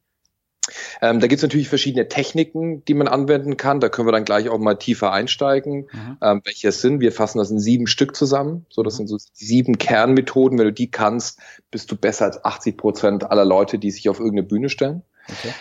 Ähm, 1.02 1.20
da 1.20 1.28
gibt 1.28 1.40
es 1.40 1.44
natürlich 1.44 1.68
verschiedene 1.68 2.08
Techniken, 2.08 2.86
die 2.86 2.94
man 2.94 3.08
anwenden 3.08 3.58
kann. 3.58 3.82
Da 3.82 3.90
können 3.90 4.08
wir 4.08 4.14
dann 4.14 4.24
gleich 4.24 4.48
auch 4.50 4.60
mal 4.60 4.76
tiefer 4.76 5.12
einsteigen, 5.12 5.88
mhm. 5.92 6.18
ähm, 6.22 6.42
welche 6.46 6.70
es 6.70 6.82
sind. 6.82 7.02
Wir 7.02 7.12
fassen 7.12 7.40
das 7.40 7.52
in 7.52 7.60
sieben 7.60 7.88
Stück 7.88 8.16
zusammen. 8.16 8.66
So, 8.70 8.82
das 8.82 8.94
mhm. 8.94 9.08
sind 9.08 9.08
so 9.08 9.18
sieben 9.34 9.78
Kernmethoden. 9.78 10.58
Wenn 10.58 10.68
du 10.68 10.74
die 10.74 10.90
kannst, 10.90 11.40
bist 11.70 11.92
du 11.92 11.98
besser 11.98 12.26
als 12.26 12.44
80 12.44 12.78
Prozent 12.78 13.30
aller 13.30 13.46
Leute, 13.46 13.78
die 13.78 13.92
sich 13.92 14.08
auf 14.08 14.20
irgendeine 14.20 14.48
Bühne 14.48 14.70
stellen. 14.70 15.04
Okay. 15.28 15.54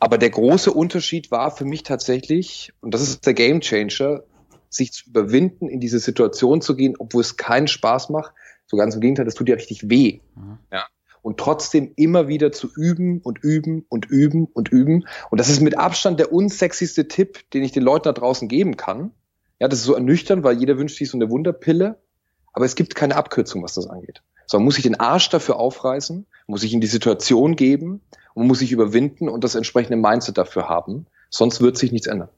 Aber 0.00 0.18
der 0.18 0.30
große 0.30 0.72
Unterschied 0.72 1.30
war 1.30 1.50
für 1.50 1.64
mich 1.64 1.82
tatsächlich, 1.82 2.72
und 2.80 2.94
das 2.94 3.02
ist 3.02 3.26
der 3.26 3.34
Game 3.34 3.60
Changer, 3.60 4.22
sich 4.70 4.92
zu 4.92 5.08
überwinden, 5.08 5.68
in 5.68 5.80
diese 5.80 5.98
Situation 5.98 6.60
zu 6.60 6.76
gehen, 6.76 6.94
obwohl 6.98 7.22
es 7.22 7.36
keinen 7.36 7.68
Spaß 7.68 8.10
macht. 8.10 8.32
So 8.66 8.76
ganz 8.76 8.94
im 8.94 9.00
Gegenteil, 9.00 9.24
das 9.24 9.34
tut 9.34 9.48
dir 9.48 9.56
richtig 9.56 9.88
weh. 9.88 10.20
Mhm. 10.34 10.58
Ja 10.72 10.84
und 11.22 11.38
trotzdem 11.38 11.92
immer 11.96 12.28
wieder 12.28 12.52
zu 12.52 12.68
üben 12.74 13.20
und 13.20 13.38
üben 13.42 13.84
und 13.88 14.06
üben 14.06 14.46
und 14.46 14.70
üben. 14.70 15.06
Und 15.30 15.38
das 15.38 15.48
ist 15.48 15.60
mit 15.60 15.78
Abstand 15.78 16.20
der 16.20 16.32
unsexyste 16.32 17.08
Tipp, 17.08 17.50
den 17.52 17.62
ich 17.62 17.72
den 17.72 17.82
Leuten 17.82 18.04
da 18.04 18.12
draußen 18.12 18.48
geben 18.48 18.76
kann. 18.76 19.10
Ja, 19.58 19.68
das 19.68 19.80
ist 19.80 19.84
so 19.86 19.94
ernüchternd, 19.94 20.44
weil 20.44 20.58
jeder 20.58 20.78
wünscht 20.78 20.98
sich 20.98 21.10
so 21.10 21.18
eine 21.18 21.30
Wunderpille. 21.30 21.98
Aber 22.52 22.64
es 22.64 22.74
gibt 22.74 22.94
keine 22.94 23.16
Abkürzung, 23.16 23.62
was 23.62 23.74
das 23.74 23.86
angeht. 23.86 24.22
So, 24.46 24.58
man 24.58 24.64
muss 24.64 24.76
sich 24.76 24.82
den 24.82 24.98
Arsch 24.98 25.28
dafür 25.28 25.56
aufreißen, 25.56 26.26
muss 26.46 26.62
sich 26.62 26.72
in 26.72 26.80
die 26.80 26.86
Situation 26.86 27.54
geben 27.54 28.00
und 28.34 28.46
muss 28.46 28.60
sich 28.60 28.72
überwinden 28.72 29.28
und 29.28 29.44
das 29.44 29.54
entsprechende 29.54 29.96
Mindset 29.96 30.38
dafür 30.38 30.68
haben. 30.68 31.06
Sonst 31.28 31.60
wird 31.60 31.76
sich 31.76 31.92
nichts 31.92 32.06
ändern. 32.06 32.30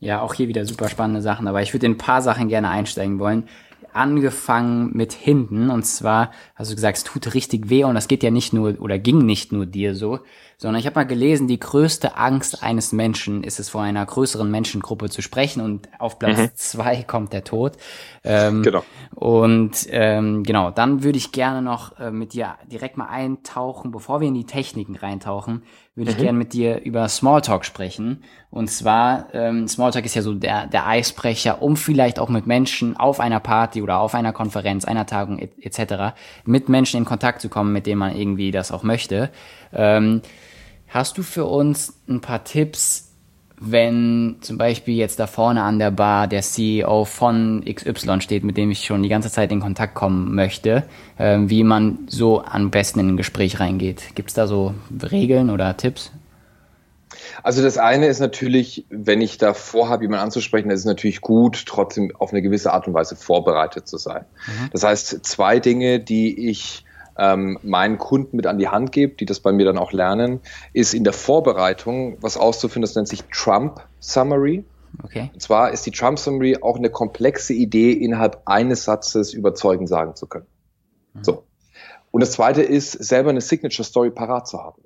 Ja, 0.00 0.20
auch 0.20 0.34
hier 0.34 0.48
wieder 0.48 0.66
super 0.66 0.88
spannende 0.88 1.22
Sachen, 1.22 1.48
aber 1.48 1.62
ich 1.62 1.72
würde 1.72 1.86
in 1.86 1.92
ein 1.92 1.98
paar 1.98 2.20
Sachen 2.20 2.48
gerne 2.48 2.68
einsteigen 2.68 3.18
wollen 3.18 3.48
angefangen 3.94 4.90
mit 4.92 5.12
hinten. 5.12 5.70
Und 5.70 5.84
zwar, 5.84 6.32
hast 6.54 6.70
du 6.70 6.74
gesagt, 6.74 6.98
es 6.98 7.04
tut 7.04 7.34
richtig 7.34 7.70
weh 7.70 7.84
und 7.84 7.94
das 7.94 8.08
geht 8.08 8.22
ja 8.22 8.30
nicht 8.30 8.52
nur 8.52 8.80
oder 8.80 8.98
ging 8.98 9.24
nicht 9.24 9.52
nur 9.52 9.66
dir 9.66 9.94
so, 9.94 10.20
sondern 10.56 10.80
ich 10.80 10.86
habe 10.86 10.96
mal 10.96 11.06
gelesen, 11.06 11.48
die 11.48 11.58
größte 11.58 12.16
Angst 12.16 12.62
eines 12.62 12.92
Menschen 12.92 13.44
ist 13.44 13.58
es, 13.58 13.68
vor 13.68 13.82
einer 13.82 14.04
größeren 14.04 14.50
Menschengruppe 14.50 15.10
zu 15.10 15.22
sprechen 15.22 15.60
und 15.62 15.88
auf 15.98 16.18
Platz 16.18 16.38
mhm. 16.38 16.50
zwei 16.54 17.02
kommt 17.02 17.32
der 17.32 17.44
Tod. 17.44 17.72
Ähm, 18.24 18.62
genau. 18.62 18.84
Und 19.14 19.86
ähm, 19.90 20.42
genau, 20.42 20.70
dann 20.70 21.02
würde 21.02 21.18
ich 21.18 21.32
gerne 21.32 21.62
noch 21.62 21.98
äh, 21.98 22.10
mit 22.10 22.32
dir 22.32 22.54
direkt 22.70 22.96
mal 22.96 23.08
eintauchen, 23.08 23.90
bevor 23.90 24.20
wir 24.20 24.28
in 24.28 24.34
die 24.34 24.46
Techniken 24.46 24.96
reintauchen, 24.96 25.62
würde 25.94 26.10
mhm. 26.10 26.16
ich 26.16 26.22
gerne 26.22 26.38
mit 26.38 26.52
dir 26.52 26.80
über 26.82 27.08
Smalltalk 27.08 27.64
sprechen. 27.64 28.24
Und 28.50 28.70
zwar, 28.70 29.28
ähm, 29.32 29.68
Smalltalk 29.68 30.04
ist 30.04 30.14
ja 30.14 30.22
so 30.22 30.34
der, 30.34 30.66
der 30.66 30.86
Eisbrecher, 30.86 31.60
um 31.62 31.76
vielleicht 31.76 32.18
auch 32.18 32.28
mit 32.28 32.46
Menschen 32.46 32.96
auf 32.96 33.20
einer 33.20 33.40
Party 33.40 33.82
oder 33.82 33.98
auf 33.98 34.14
einer 34.14 34.32
Konferenz, 34.32 34.84
einer 34.84 35.06
Tagung 35.06 35.38
etc. 35.38 36.14
mit 36.44 36.68
Menschen 36.68 36.98
in 36.98 37.04
Kontakt 37.04 37.40
zu 37.40 37.48
kommen, 37.48 37.72
mit 37.72 37.86
denen 37.86 37.98
man 37.98 38.16
irgendwie 38.16 38.50
das 38.50 38.72
auch 38.72 38.82
möchte. 38.82 39.30
Ähm, 39.72 40.22
hast 40.94 41.18
du 41.18 41.24
für 41.24 41.44
uns 41.44 41.92
ein 42.08 42.20
paar 42.20 42.44
Tipps, 42.44 43.10
wenn 43.58 44.36
zum 44.42 44.58
Beispiel 44.58 44.94
jetzt 44.94 45.18
da 45.18 45.26
vorne 45.26 45.62
an 45.62 45.80
der 45.80 45.90
Bar 45.90 46.28
der 46.28 46.42
CEO 46.42 47.04
von 47.04 47.64
XY 47.64 48.20
steht, 48.20 48.44
mit 48.44 48.56
dem 48.56 48.70
ich 48.70 48.84
schon 48.84 49.02
die 49.02 49.08
ganze 49.08 49.30
Zeit 49.30 49.50
in 49.50 49.58
Kontakt 49.58 49.94
kommen 49.94 50.34
möchte, 50.36 50.84
äh, 51.18 51.38
wie 51.40 51.64
man 51.64 51.98
so 52.06 52.44
am 52.44 52.70
besten 52.70 53.00
in 53.00 53.08
ein 53.08 53.16
Gespräch 53.16 53.58
reingeht. 53.58 54.14
Gibt 54.14 54.28
es 54.28 54.34
da 54.34 54.46
so 54.46 54.74
Regeln 55.10 55.50
oder 55.50 55.76
Tipps? 55.76 56.12
Also 57.42 57.62
das 57.62 57.76
eine 57.76 58.06
ist 58.06 58.20
natürlich, 58.20 58.86
wenn 58.88 59.20
ich 59.20 59.36
da 59.38 59.52
vorhabe, 59.52 60.04
jemanden 60.04 60.24
anzusprechen, 60.24 60.70
ist 60.70 60.80
es 60.80 60.86
natürlich 60.86 61.20
gut, 61.20 61.64
trotzdem 61.66 62.14
auf 62.16 62.30
eine 62.30 62.42
gewisse 62.42 62.72
Art 62.72 62.86
und 62.86 62.94
Weise 62.94 63.16
vorbereitet 63.16 63.88
zu 63.88 63.98
sein. 63.98 64.24
Mhm. 64.46 64.70
Das 64.72 64.84
heißt, 64.84 65.26
zwei 65.26 65.58
Dinge, 65.58 65.98
die 65.98 66.50
ich 66.50 66.84
ähm, 67.18 67.58
meinen 67.62 67.98
Kunden 67.98 68.36
mit 68.36 68.46
an 68.46 68.58
die 68.58 68.68
Hand 68.68 68.92
gebe, 68.92 69.14
die 69.14 69.24
das 69.24 69.40
bei 69.40 69.52
mir 69.52 69.64
dann 69.64 69.78
auch 69.78 69.92
lernen, 69.92 70.40
ist 70.72 70.94
in 70.94 71.04
der 71.04 71.12
Vorbereitung 71.12 72.18
was 72.20 72.36
auszufinden, 72.36 72.82
das 72.82 72.94
nennt 72.94 73.08
sich 73.08 73.24
Trump 73.32 73.80
Summary. 74.00 74.64
Okay. 75.02 75.30
Und 75.32 75.40
zwar 75.40 75.72
ist 75.72 75.84
die 75.86 75.90
Trump 75.90 76.18
Summary 76.18 76.58
auch 76.60 76.76
eine 76.76 76.90
komplexe 76.90 77.52
Idee, 77.52 77.92
innerhalb 77.92 78.42
eines 78.44 78.84
Satzes 78.84 79.32
überzeugend 79.32 79.88
sagen 79.88 80.14
zu 80.14 80.26
können. 80.26 80.46
Mhm. 81.14 81.24
So. 81.24 81.44
Und 82.10 82.20
das 82.20 82.32
zweite 82.32 82.62
ist, 82.62 82.92
selber 82.92 83.30
eine 83.30 83.40
Signature 83.40 83.84
Story 83.84 84.10
parat 84.10 84.46
zu 84.46 84.62
haben. 84.62 84.83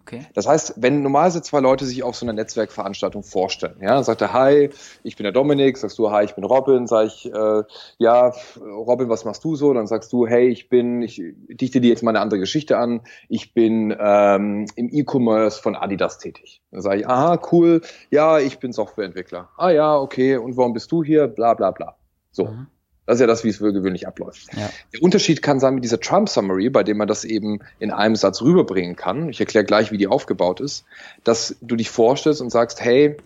Okay. 0.00 0.26
Das 0.34 0.48
heißt, 0.48 0.74
wenn 0.78 1.02
normalerweise 1.02 1.42
zwei 1.42 1.60
Leute 1.60 1.84
sich 1.84 2.02
auf 2.02 2.16
so 2.16 2.24
einer 2.24 2.32
Netzwerkveranstaltung 2.32 3.22
vorstellen, 3.22 3.76
ja, 3.80 3.94
dann 3.94 4.04
sagt 4.04 4.20
er, 4.20 4.32
hi, 4.32 4.70
ich 5.04 5.16
bin 5.16 5.24
der 5.24 5.32
Dominik, 5.32 5.76
sagst 5.76 5.98
du, 5.98 6.10
hi, 6.10 6.24
ich 6.24 6.34
bin 6.34 6.44
Robin, 6.44 6.86
sag 6.86 7.06
ich, 7.06 7.32
äh, 7.32 7.62
ja, 7.98 8.32
Robin, 8.60 9.08
was 9.08 9.24
machst 9.24 9.44
du 9.44 9.54
so? 9.54 9.72
Dann 9.72 9.86
sagst 9.86 10.12
du, 10.12 10.26
hey, 10.26 10.48
ich 10.48 10.68
bin, 10.68 11.02
ich 11.02 11.22
dichte 11.48 11.80
dir 11.80 11.90
jetzt 11.90 12.02
mal 12.02 12.10
eine 12.10 12.20
andere 12.20 12.40
Geschichte 12.40 12.78
an, 12.78 13.02
ich 13.28 13.54
bin 13.54 13.94
ähm, 13.98 14.66
im 14.74 14.88
E-Commerce 14.90 15.60
von 15.62 15.76
Adidas 15.76 16.18
tätig. 16.18 16.62
Dann 16.70 16.80
sage 16.80 17.00
ich, 17.00 17.08
aha, 17.08 17.40
cool, 17.52 17.82
ja, 18.10 18.38
ich 18.38 18.58
bin 18.58 18.72
Softwareentwickler. 18.72 19.50
Ah 19.56 19.70
ja, 19.70 19.96
okay, 19.96 20.36
und 20.36 20.56
warum 20.56 20.72
bist 20.72 20.90
du 20.90 21.04
hier? 21.04 21.28
Bla 21.28 21.54
bla 21.54 21.70
bla. 21.70 21.96
So. 22.30 22.46
Mhm. 22.46 22.66
Das 23.06 23.16
ist 23.16 23.20
ja 23.20 23.26
das, 23.26 23.42
wie 23.42 23.48
es 23.48 23.56
für 23.56 23.72
gewöhnlich 23.72 24.06
abläuft. 24.06 24.46
Ja. 24.54 24.70
Der 24.92 25.02
Unterschied 25.02 25.42
kann 25.42 25.58
sein 25.58 25.74
mit 25.74 25.84
dieser 25.84 25.98
Trump 25.98 26.28
Summary, 26.28 26.70
bei 26.70 26.84
dem 26.84 26.98
man 26.98 27.08
das 27.08 27.24
eben 27.24 27.60
in 27.80 27.90
einem 27.90 28.14
Satz 28.14 28.42
rüberbringen 28.42 28.94
kann. 28.94 29.28
Ich 29.28 29.40
erkläre 29.40 29.64
gleich, 29.64 29.90
wie 29.90 29.98
die 29.98 30.06
aufgebaut 30.06 30.60
ist, 30.60 30.84
dass 31.24 31.56
du 31.60 31.74
dich 31.74 31.90
vorstellst 31.90 32.40
und 32.40 32.50
sagst, 32.50 32.80
hey, 32.80 33.16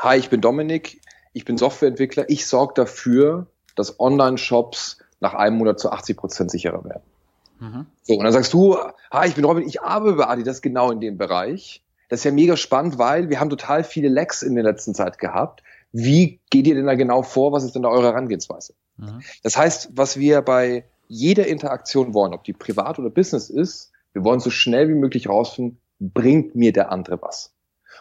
hi, 0.00 0.18
ich 0.18 0.28
bin 0.28 0.40
Dominik, 0.40 1.00
ich 1.32 1.44
bin 1.44 1.56
Softwareentwickler, 1.56 2.28
ich 2.28 2.46
sorge 2.46 2.74
dafür, 2.74 3.46
dass 3.76 4.00
Online-Shops 4.00 4.98
nach 5.20 5.34
einem 5.34 5.58
Monat 5.58 5.78
zu 5.78 5.90
80 5.90 6.16
Prozent 6.16 6.50
sicherer 6.50 6.84
werden. 6.84 7.02
Mhm. 7.60 7.86
So, 8.02 8.14
und 8.14 8.24
dann 8.24 8.32
sagst 8.32 8.52
du, 8.52 8.76
hi, 9.12 9.28
ich 9.28 9.34
bin 9.34 9.44
Robin, 9.44 9.66
ich 9.66 9.82
arbeite 9.82 10.16
bei 10.16 10.26
Adidas 10.26 10.62
genau 10.62 10.90
in 10.90 11.00
dem 11.00 11.16
Bereich. 11.16 11.82
Das 12.08 12.20
ist 12.20 12.24
ja 12.24 12.32
mega 12.32 12.56
spannend, 12.56 12.98
weil 12.98 13.30
wir 13.30 13.40
haben 13.40 13.50
total 13.50 13.84
viele 13.84 14.08
Lecks 14.08 14.42
in 14.42 14.54
der 14.54 14.64
letzten 14.64 14.94
Zeit 14.94 15.18
gehabt. 15.18 15.62
Wie 15.92 16.40
geht 16.50 16.66
ihr 16.66 16.74
denn 16.74 16.86
da 16.86 16.94
genau 16.94 17.22
vor? 17.22 17.52
Was 17.52 17.64
ist 17.64 17.74
denn 17.74 17.82
da 17.82 17.88
eure 17.88 18.08
Herangehensweise? 18.08 18.74
Mhm. 18.96 19.20
Das 19.42 19.56
heißt, 19.56 19.90
was 19.94 20.18
wir 20.18 20.42
bei 20.42 20.84
jeder 21.08 21.46
Interaktion 21.46 22.14
wollen, 22.14 22.34
ob 22.34 22.44
die 22.44 22.52
privat 22.52 22.98
oder 22.98 23.10
Business 23.10 23.50
ist, 23.50 23.92
wir 24.12 24.24
wollen 24.24 24.40
so 24.40 24.50
schnell 24.50 24.88
wie 24.88 24.94
möglich 24.94 25.28
rausfinden, 25.28 25.78
bringt 26.00 26.54
mir 26.54 26.72
der 26.72 26.90
andere 26.90 27.20
was? 27.22 27.52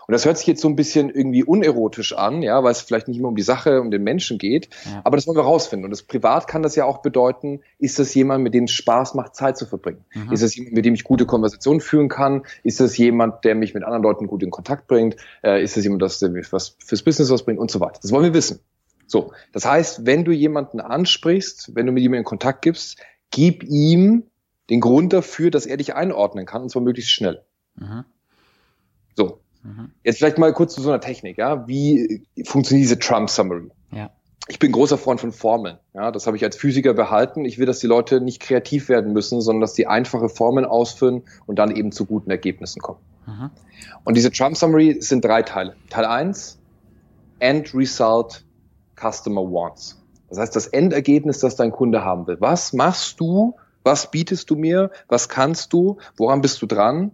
Und 0.07 0.11
das 0.11 0.25
hört 0.25 0.37
sich 0.37 0.45
jetzt 0.45 0.61
so 0.61 0.67
ein 0.67 0.75
bisschen 0.75 1.09
irgendwie 1.09 1.43
unerotisch 1.43 2.13
an, 2.13 2.43
ja, 2.43 2.63
weil 2.63 2.71
es 2.71 2.81
vielleicht 2.81 3.07
nicht 3.07 3.17
immer 3.17 3.29
um 3.29 3.35
die 3.35 3.41
Sache, 3.41 3.81
um 3.81 3.89
den 3.89 4.03
Menschen 4.03 4.37
geht. 4.37 4.69
Ja. 4.85 5.01
Aber 5.03 5.17
das 5.17 5.25
wollen 5.25 5.37
wir 5.37 5.43
rausfinden. 5.43 5.85
Und 5.85 5.91
das 5.91 6.03
Privat 6.03 6.47
kann 6.47 6.61
das 6.61 6.75
ja 6.75 6.85
auch 6.85 7.01
bedeuten, 7.01 7.61
ist 7.79 7.97
das 7.97 8.13
jemand, 8.13 8.43
mit 8.43 8.53
dem 8.53 8.65
es 8.65 8.71
Spaß 8.71 9.15
macht, 9.15 9.35
Zeit 9.35 9.57
zu 9.57 9.65
verbringen? 9.65 10.05
Mhm. 10.13 10.31
Ist 10.31 10.43
das 10.43 10.55
jemand, 10.55 10.75
mit 10.75 10.85
dem 10.85 10.93
ich 10.93 11.03
gute 11.03 11.25
Konversationen 11.25 11.81
führen 11.81 12.07
kann? 12.07 12.43
Ist 12.63 12.79
das 12.79 12.97
jemand, 12.97 13.45
der 13.45 13.55
mich 13.55 13.73
mit 13.73 13.83
anderen 13.83 14.03
Leuten 14.03 14.27
gut 14.27 14.43
in 14.43 14.51
Kontakt 14.51 14.87
bringt? 14.87 15.15
Äh, 15.43 15.63
ist 15.63 15.75
das 15.75 15.83
jemand, 15.83 16.03
der 16.21 16.29
mir 16.29 16.43
was 16.51 16.75
fürs 16.79 17.01
Business 17.01 17.31
was 17.31 17.43
bringt 17.43 17.59
und 17.59 17.71
so 17.71 17.79
weiter? 17.79 17.99
Das 18.01 18.11
wollen 18.11 18.25
wir 18.25 18.33
wissen. 18.33 18.59
So. 19.07 19.33
Das 19.51 19.65
heißt, 19.65 20.05
wenn 20.05 20.25
du 20.25 20.31
jemanden 20.31 20.79
ansprichst, 20.79 21.75
wenn 21.75 21.85
du 21.85 21.91
mit 21.91 22.03
ihm 22.03 22.13
in 22.13 22.23
Kontakt 22.23 22.61
gibst, 22.61 22.97
gib 23.31 23.63
ihm 23.63 24.23
den 24.69 24.81
Grund 24.81 25.13
dafür, 25.13 25.51
dass 25.51 25.65
er 25.65 25.77
dich 25.77 25.95
einordnen 25.95 26.45
kann, 26.45 26.63
und 26.63 26.69
zwar 26.69 26.81
möglichst 26.81 27.11
schnell. 27.11 27.43
Mhm. 27.75 28.05
So. 29.15 29.39
Mhm. 29.63 29.91
Jetzt 30.03 30.17
vielleicht 30.17 30.37
mal 30.37 30.53
kurz 30.53 30.73
zu 30.73 30.81
so 30.81 30.89
einer 30.89 31.01
Technik, 31.01 31.37
ja. 31.37 31.67
Wie 31.67 32.23
funktioniert 32.45 32.85
diese 32.85 32.99
Trump 32.99 33.29
Summary? 33.29 33.69
Ja. 33.91 34.11
Ich 34.47 34.59
bin 34.59 34.71
großer 34.71 34.99
Freund 34.99 35.19
von 35.19 35.31
Formeln. 35.31 35.79
Ja, 35.93 36.11
das 36.11 36.27
habe 36.27 36.37
ich 36.37 36.43
als 36.43 36.55
Physiker 36.55 36.93
behalten. 36.93 37.45
Ich 37.45 37.57
will, 37.57 37.65
dass 37.65 37.79
die 37.79 37.87
Leute 37.87 38.21
nicht 38.21 38.39
kreativ 38.39 38.89
werden 38.89 39.11
müssen, 39.11 39.41
sondern 39.41 39.61
dass 39.61 39.73
die 39.73 39.87
einfache 39.87 40.29
Formeln 40.29 40.65
ausführen 40.65 41.23
und 41.47 41.57
dann 41.57 41.75
eben 41.75 41.91
zu 41.91 42.05
guten 42.05 42.29
Ergebnissen 42.29 42.79
kommen. 42.79 42.99
Mhm. 43.25 43.49
Und 44.03 44.15
diese 44.15 44.31
Trump 44.31 44.55
Summary 44.55 44.97
sind 44.99 45.25
drei 45.25 45.41
Teile. 45.41 45.75
Teil 45.89 46.05
eins: 46.05 46.59
End 47.39 47.73
Result 47.73 48.44
Customer 48.95 49.41
Wants. 49.41 50.01
Das 50.29 50.39
heißt, 50.39 50.55
das 50.55 50.67
Endergebnis, 50.67 51.39
das 51.39 51.55
dein 51.55 51.71
Kunde 51.71 52.03
haben 52.03 52.27
will. 52.27 52.37
Was 52.39 52.73
machst 52.73 53.19
du? 53.19 53.55
Was 53.83 54.09
bietest 54.09 54.49
du 54.49 54.55
mir? 54.55 54.91
Was 55.07 55.29
kannst 55.29 55.73
du? 55.73 55.97
Woran 56.17 56.41
bist 56.41 56.61
du 56.61 56.65
dran? 56.65 57.11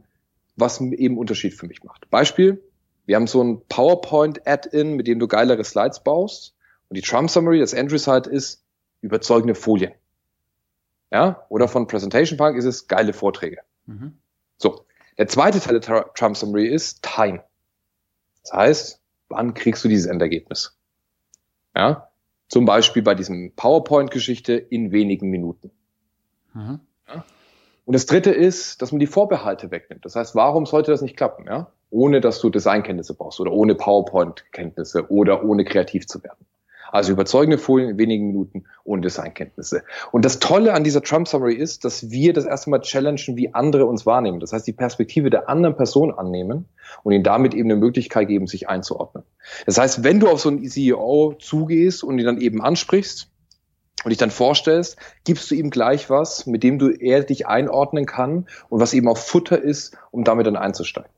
was 0.56 0.80
eben 0.80 1.18
Unterschied 1.18 1.54
für 1.54 1.68
mich 1.68 1.84
macht. 1.84 2.10
Beispiel, 2.10 2.64
wir 3.06 3.16
haben 3.16 3.28
so 3.28 3.44
ein 3.44 3.62
PowerPoint-Add-in, 3.68 4.96
mit 4.96 5.08
dem 5.08 5.20
du 5.20 5.28
geilere 5.28 5.64
Slides 5.64 6.04
baust. 6.04 6.56
Und 6.90 6.98
die 6.98 7.02
Trump 7.02 7.30
Summary, 7.30 7.60
das 7.60 7.74
End 7.74 7.92
Result 7.92 8.28
ist 8.28 8.64
überzeugende 9.02 9.56
Folien. 9.56 9.94
Ja, 11.12 11.46
oder 11.50 11.68
von 11.68 11.88
Presentation 11.88 12.38
Park 12.38 12.56
ist 12.56 12.66
es 12.66 12.88
geile 12.88 13.14
Vorträge. 13.14 13.60
Mhm. 13.86 14.18
So. 14.58 14.86
Der 15.18 15.28
zweite 15.28 15.60
Teil 15.60 15.80
der 15.80 16.14
Trump 16.14 16.38
Summary 16.38 16.68
ist 16.68 17.04
Time. 17.04 17.44
Das 18.44 18.54
heißt, 18.54 19.02
wann 19.30 19.54
kriegst 19.54 19.84
du 19.84 19.90
dieses 19.90 20.06
Endergebnis? 20.06 20.78
Ja, 21.75 22.10
zum 22.48 22.66
Beispiel 22.66 23.01
bei 23.01 23.16
diesem 23.16 23.54
PowerPoint-Geschichte 23.56 24.54
in 24.54 24.92
wenigen 24.92 25.30
Minuten. 25.30 25.72
Mhm. 26.54 26.82
Ja? 27.08 27.24
Und 27.86 27.94
das 27.94 28.06
dritte 28.06 28.32
ist, 28.32 28.82
dass 28.82 28.92
man 28.92 29.00
die 29.00 29.08
Vorbehalte 29.08 29.72
wegnimmt. 29.72 30.06
Das 30.06 30.16
heißt, 30.16 30.36
warum 30.36 30.66
sollte 30.66 30.92
das 30.92 31.01
nicht 31.01 31.18
klappen, 31.18 31.46
ja? 31.48 31.72
Ohne 31.90 32.22
dass 32.22 32.40
du 32.40 32.50
Designkenntnisse 32.50 33.16
brauchst 33.16 33.40
oder 33.40 33.51
ohne 33.51 33.75
PowerPoint-Kenntnisse 33.75 35.10
oder 35.10 35.44
ohne 35.44 35.66
kreativ 35.66 36.08
zu 36.08 36.24
werden. 36.24 36.46
Also 36.92 37.14
überzeugende 37.14 37.58
Folien 37.58 37.90
in 37.92 37.98
wenigen 37.98 38.28
Minuten 38.28 38.66
ohne 38.84 39.02
Designkenntnisse. 39.02 39.84
Und 40.12 40.26
das 40.26 40.40
Tolle 40.40 40.74
an 40.74 40.84
dieser 40.84 41.02
Trump 41.02 41.28
Summary 41.28 41.56
ist, 41.56 41.86
dass 41.86 42.12
wir 42.12 42.34
das 42.34 42.46
erste 42.46 42.70
Mal 42.70 42.82
challengen, 42.82 43.38
wie 43.38 43.54
andere 43.54 43.86
uns 43.86 44.06
wahrnehmen. 44.06 44.40
Das 44.40 44.54
heißt, 44.54 44.68
die 44.68 44.74
Perspektive 44.74 45.30
der 45.30 45.50
anderen 45.50 45.76
Person 45.76 46.12
annehmen 46.14 46.66
und 47.04 47.14
ihnen 47.14 47.24
damit 47.24 47.54
eben 47.54 47.72
eine 47.72 47.80
Möglichkeit 47.80 48.28
geben, 48.28 48.48
sich 48.48 48.70
einzuordnen. 48.70 49.24
Das 49.66 49.78
heißt, 49.78 50.04
wenn 50.04 50.20
du 50.20 50.28
auf 50.28 50.42
so 50.42 50.50
einen 50.50 50.68
CEO 50.68 51.36
zugehst 51.40 52.04
und 52.04 52.20
ihn 52.20 52.26
dann 52.26 52.40
eben 52.40 52.62
ansprichst, 52.62 53.32
und 54.04 54.10
dich 54.10 54.18
dann 54.18 54.32
vorstellst, 54.32 54.98
gibst 55.26 55.52
du 55.52 55.56
ihm 55.56 55.70
gleich 55.70 56.10
was, 56.10 56.48
mit 56.48 56.64
dem 56.64 56.80
du 56.80 56.90
er 56.90 57.24
dich 57.24 57.46
einordnen 57.46 58.06
kann 58.06 58.48
und 58.70 58.80
was 58.80 58.94
eben 58.94 59.08
auch 59.08 59.18
Futter 59.18 59.62
ist, 59.62 59.96
um 60.10 60.24
damit 60.24 60.48
dann 60.48 60.56
einzusteigen. 60.56 61.12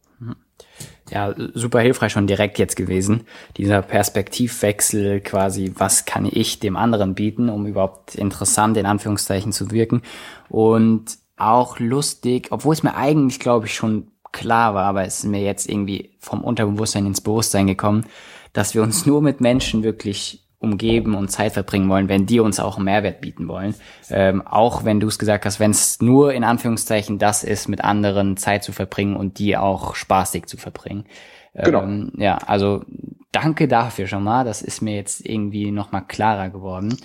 Ja, 1.13 1.35
super 1.53 1.79
hilfreich 1.79 2.11
schon 2.11 2.25
direkt 2.25 2.57
jetzt 2.57 2.75
gewesen. 2.75 3.27
Dieser 3.57 3.83
Perspektivwechsel 3.83 5.21
quasi, 5.21 5.71
was 5.75 6.05
kann 6.05 6.27
ich 6.29 6.59
dem 6.59 6.75
anderen 6.75 7.13
bieten, 7.13 7.49
um 7.49 7.67
überhaupt 7.67 8.15
interessant 8.15 8.77
in 8.77 8.87
Anführungszeichen 8.87 9.51
zu 9.51 9.69
wirken. 9.69 10.01
Und 10.49 11.19
auch 11.37 11.77
lustig, 11.77 12.47
obwohl 12.49 12.73
es 12.73 12.81
mir 12.81 12.95
eigentlich, 12.95 13.39
glaube 13.39 13.67
ich, 13.67 13.75
schon 13.75 14.07
klar 14.31 14.73
war, 14.73 14.85
aber 14.85 15.05
es 15.05 15.19
ist 15.19 15.25
mir 15.25 15.43
jetzt 15.43 15.69
irgendwie 15.69 16.15
vom 16.17 16.43
Unterbewusstsein 16.43 17.05
ins 17.05 17.21
Bewusstsein 17.21 17.67
gekommen, 17.67 18.07
dass 18.51 18.73
wir 18.73 18.81
uns 18.81 19.05
nur 19.05 19.21
mit 19.21 19.39
Menschen 19.39 19.83
wirklich 19.83 20.42
umgeben 20.63 21.13
und 21.13 21.29
Zeit 21.29 21.53
verbringen 21.53 21.89
wollen, 21.89 22.07
wenn 22.07 22.25
die 22.25 22.39
uns 22.39 22.59
auch 22.59 22.77
einen 22.77 22.85
Mehrwert 22.85 23.21
bieten 23.21 23.47
wollen. 23.47 23.75
Ähm, 24.09 24.41
auch 24.45 24.85
wenn 24.85 24.99
du 24.99 25.07
es 25.07 25.19
gesagt 25.19 25.45
hast, 25.45 25.59
wenn 25.59 25.71
es 25.71 26.01
nur 26.01 26.33
in 26.33 26.43
Anführungszeichen 26.43 27.19
das 27.19 27.43
ist, 27.43 27.67
mit 27.67 27.83
anderen 27.83 28.37
Zeit 28.37 28.63
zu 28.63 28.71
verbringen 28.71 29.15
und 29.15 29.39
die 29.39 29.57
auch 29.57 29.95
spaßig 29.95 30.45
zu 30.45 30.57
verbringen. 30.57 31.05
Genau. 31.53 31.83
Ähm, 31.83 32.13
ja, 32.17 32.37
also 32.37 32.83
danke 33.31 33.67
dafür 33.67 34.07
schon 34.07 34.23
mal. 34.23 34.43
Das 34.45 34.61
ist 34.61 34.81
mir 34.81 34.95
jetzt 34.95 35.27
irgendwie 35.27 35.71
nochmal 35.71 36.05
klarer 36.07 36.49
geworden. 36.49 36.97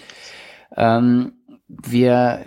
Ähm, 0.77 1.33
wir, 1.67 2.47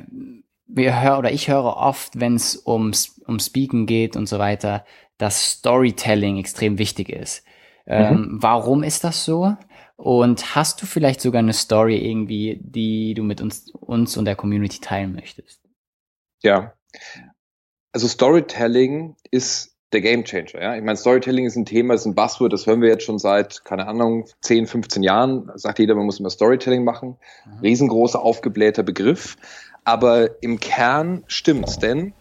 wir 0.67 1.01
hören 1.01 1.19
oder 1.19 1.31
ich 1.31 1.49
höre 1.49 1.77
oft, 1.77 2.19
wenn 2.19 2.35
es 2.35 2.63
ums, 2.65 3.21
um 3.27 3.39
Speaken 3.39 3.85
geht 3.85 4.15
und 4.15 4.27
so 4.27 4.39
weiter, 4.39 4.85
dass 5.17 5.51
Storytelling 5.51 6.37
extrem 6.37 6.79
wichtig 6.79 7.09
ist. 7.09 7.45
Ähm, 7.85 8.13
mhm. 8.13 8.37
Warum 8.41 8.83
ist 8.83 9.03
das 9.03 9.25
so? 9.25 9.55
Und 10.01 10.55
hast 10.55 10.81
du 10.81 10.87
vielleicht 10.87 11.21
sogar 11.21 11.39
eine 11.39 11.53
Story 11.53 11.95
irgendwie, 11.95 12.59
die 12.59 13.13
du 13.13 13.21
mit 13.21 13.39
uns, 13.39 13.69
uns 13.69 14.17
und 14.17 14.25
der 14.25 14.35
Community 14.35 14.79
teilen 14.79 15.13
möchtest? 15.13 15.61
Ja. 16.41 16.73
Also 17.91 18.07
Storytelling 18.07 19.15
ist 19.29 19.75
der 19.91 20.01
Game 20.01 20.23
Changer. 20.23 20.59
Ja? 20.59 20.75
Ich 20.75 20.81
meine, 20.81 20.97
Storytelling 20.97 21.45
ist 21.45 21.55
ein 21.55 21.67
Thema, 21.67 21.93
ist 21.93 22.07
ein 22.07 22.15
Buzzword, 22.15 22.51
das 22.51 22.65
hören 22.65 22.81
wir 22.81 22.89
jetzt 22.89 23.03
schon 23.03 23.19
seit, 23.19 23.63
keine 23.63 23.85
Ahnung, 23.85 24.25
10, 24.41 24.65
15 24.65 25.03
Jahren. 25.03 25.51
Sagt 25.53 25.77
jeder, 25.77 25.93
man 25.93 26.07
muss 26.07 26.19
immer 26.19 26.31
Storytelling 26.31 26.83
machen. 26.83 27.17
Riesengroßer, 27.61 28.19
aufgeblähter 28.19 28.81
Begriff. 28.81 29.37
Aber 29.83 30.41
im 30.41 30.59
Kern 30.59 31.23
stimmt's, 31.27 31.77
denn 31.77 32.13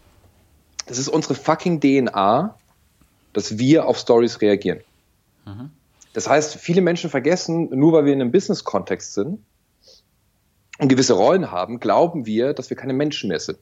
es 0.85 0.99
ist 0.99 1.09
unsere 1.09 1.33
fucking 1.33 1.79
DNA, 1.79 2.55
dass 3.33 3.57
wir 3.57 3.87
auf 3.87 3.97
Stories 3.97 4.39
reagieren. 4.39 4.81
Mhm. 5.47 5.71
Das 6.13 6.27
heißt, 6.27 6.55
viele 6.55 6.81
Menschen 6.81 7.09
vergessen, 7.09 7.69
nur 7.71 7.93
weil 7.93 8.05
wir 8.05 8.13
in 8.13 8.21
einem 8.21 8.31
Business-Kontext 8.31 9.13
sind 9.13 9.39
und 10.79 10.87
gewisse 10.87 11.13
Rollen 11.13 11.51
haben, 11.51 11.79
glauben 11.79 12.25
wir, 12.25 12.53
dass 12.53 12.69
wir 12.69 12.77
keine 12.77 12.93
Menschen 12.93 13.29
mehr 13.29 13.39
sind. 13.39 13.59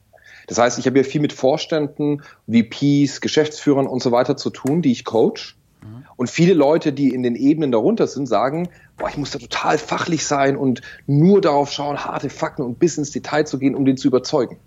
Das 0.47 0.57
heißt, 0.57 0.79
ich 0.79 0.87
habe 0.87 0.97
ja 0.97 1.03
viel 1.03 1.21
mit 1.21 1.33
Vorständen, 1.33 2.23
VPs, 2.47 3.21
Geschäftsführern 3.21 3.85
und 3.85 4.01
so 4.01 4.11
weiter 4.11 4.35
zu 4.35 4.49
tun, 4.49 4.81
die 4.81 4.91
ich 4.91 5.05
coach. 5.05 5.57
Mhm. 5.83 6.05
Und 6.15 6.29
viele 6.29 6.55
Leute, 6.55 6.91
die 6.91 7.13
in 7.13 7.21
den 7.21 7.35
Ebenen 7.35 7.71
darunter 7.71 8.07
sind, 8.07 8.25
sagen, 8.25 8.69
boah, 8.97 9.09
ich 9.09 9.17
muss 9.17 9.31
da 9.31 9.37
total 9.37 9.77
fachlich 9.77 10.25
sein 10.25 10.57
und 10.57 10.81
nur 11.05 11.41
darauf 11.41 11.71
schauen, 11.71 12.03
harte 12.03 12.31
Fakten 12.31 12.63
und 12.63 12.79
bis 12.79 12.97
ins 12.97 13.11
Detail 13.11 13.45
zu 13.45 13.59
gehen, 13.59 13.75
um 13.75 13.85
den 13.85 13.97
zu 13.97 14.07
überzeugen. 14.07 14.57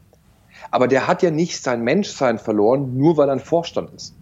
Aber 0.71 0.87
der 0.87 1.09
hat 1.09 1.23
ja 1.23 1.31
nicht 1.31 1.61
sein 1.63 1.83
Menschsein 1.83 2.39
verloren, 2.39 2.97
nur 2.97 3.17
weil 3.17 3.29
er 3.29 3.33
ein 3.33 3.41
Vorstand 3.41 3.93
ist. 3.93 4.15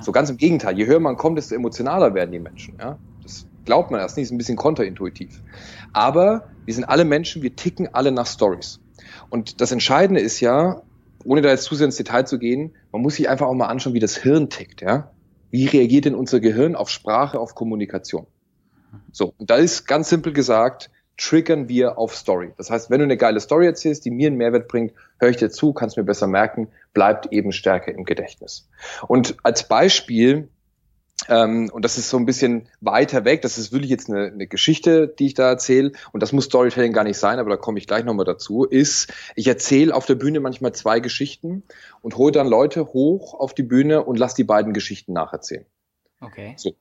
So 0.00 0.12
ganz 0.12 0.30
im 0.30 0.36
Gegenteil. 0.36 0.76
Je 0.76 0.86
höher 0.86 1.00
man 1.00 1.16
kommt, 1.16 1.38
desto 1.38 1.54
emotionaler 1.54 2.14
werden 2.14 2.32
die 2.32 2.38
Menschen. 2.38 2.76
Ja? 2.78 2.98
Das 3.22 3.46
glaubt 3.64 3.90
man 3.90 4.00
erst 4.00 4.16
nicht, 4.16 4.24
ist 4.24 4.32
ein 4.32 4.38
bisschen 4.38 4.56
konterintuitiv. 4.56 5.40
Aber 5.92 6.48
wir 6.64 6.74
sind 6.74 6.84
alle 6.84 7.04
Menschen, 7.04 7.42
wir 7.42 7.54
ticken 7.54 7.88
alle 7.92 8.12
nach 8.12 8.26
Stories. 8.26 8.80
Und 9.30 9.60
das 9.60 9.72
Entscheidende 9.72 10.20
ist 10.20 10.40
ja, 10.40 10.82
ohne 11.24 11.42
da 11.42 11.50
jetzt 11.50 11.64
zu 11.64 11.74
sehr 11.74 11.86
ins 11.86 11.96
Detail 11.96 12.24
zu 12.24 12.38
gehen, 12.38 12.74
man 12.90 13.02
muss 13.02 13.16
sich 13.16 13.28
einfach 13.28 13.46
auch 13.46 13.54
mal 13.54 13.66
anschauen, 13.66 13.94
wie 13.94 14.00
das 14.00 14.16
Hirn 14.16 14.48
tickt. 14.48 14.80
Ja? 14.80 15.10
Wie 15.50 15.66
reagiert 15.66 16.06
denn 16.06 16.14
unser 16.14 16.40
Gehirn 16.40 16.74
auf 16.74 16.88
Sprache, 16.88 17.38
auf 17.38 17.54
Kommunikation? 17.54 18.26
So, 19.10 19.34
und 19.38 19.50
da 19.50 19.56
ist 19.56 19.86
ganz 19.86 20.08
simpel 20.08 20.32
gesagt, 20.32 20.90
triggern 21.16 21.68
wir 21.68 21.98
auf 21.98 22.14
Story. 22.14 22.52
Das 22.56 22.70
heißt, 22.70 22.90
wenn 22.90 22.98
du 22.98 23.04
eine 23.04 23.16
geile 23.16 23.40
Story 23.40 23.66
erzählst, 23.66 24.04
die 24.04 24.10
mir 24.10 24.28
einen 24.28 24.36
Mehrwert 24.36 24.68
bringt, 24.68 24.92
höre 25.18 25.30
ich 25.30 25.36
dir 25.36 25.50
zu, 25.50 25.72
kannst 25.72 25.96
mir 25.96 26.04
besser 26.04 26.26
merken, 26.26 26.68
bleibt 26.94 27.32
eben 27.32 27.52
stärker 27.52 27.92
im 27.92 28.04
Gedächtnis. 28.04 28.68
Und 29.06 29.36
als 29.42 29.68
Beispiel, 29.68 30.48
ähm, 31.28 31.70
und 31.72 31.84
das 31.84 31.98
ist 31.98 32.08
so 32.08 32.16
ein 32.16 32.26
bisschen 32.26 32.68
weiter 32.80 33.24
weg, 33.24 33.42
das 33.42 33.58
ist 33.58 33.72
wirklich 33.72 33.90
jetzt 33.90 34.10
eine, 34.10 34.26
eine 34.26 34.46
Geschichte, 34.46 35.06
die 35.06 35.26
ich 35.26 35.34
da 35.34 35.48
erzähle, 35.48 35.92
und 36.12 36.22
das 36.22 36.32
muss 36.32 36.46
Storytelling 36.46 36.92
gar 36.92 37.04
nicht 37.04 37.18
sein, 37.18 37.38
aber 37.38 37.50
da 37.50 37.56
komme 37.56 37.78
ich 37.78 37.86
gleich 37.86 38.04
nochmal 38.04 38.24
dazu, 38.24 38.64
ist, 38.64 39.12
ich 39.36 39.46
erzähle 39.46 39.94
auf 39.94 40.06
der 40.06 40.14
Bühne 40.14 40.40
manchmal 40.40 40.72
zwei 40.72 41.00
Geschichten 41.00 41.62
und 42.00 42.16
hole 42.16 42.32
dann 42.32 42.48
Leute 42.48 42.86
hoch 42.86 43.34
auf 43.34 43.54
die 43.54 43.62
Bühne 43.62 44.02
und 44.02 44.18
lass 44.18 44.34
die 44.34 44.44
beiden 44.44 44.72
Geschichten 44.72 45.12
nacherzählen. 45.12 45.66
Okay. 46.20 46.54
So. 46.56 46.74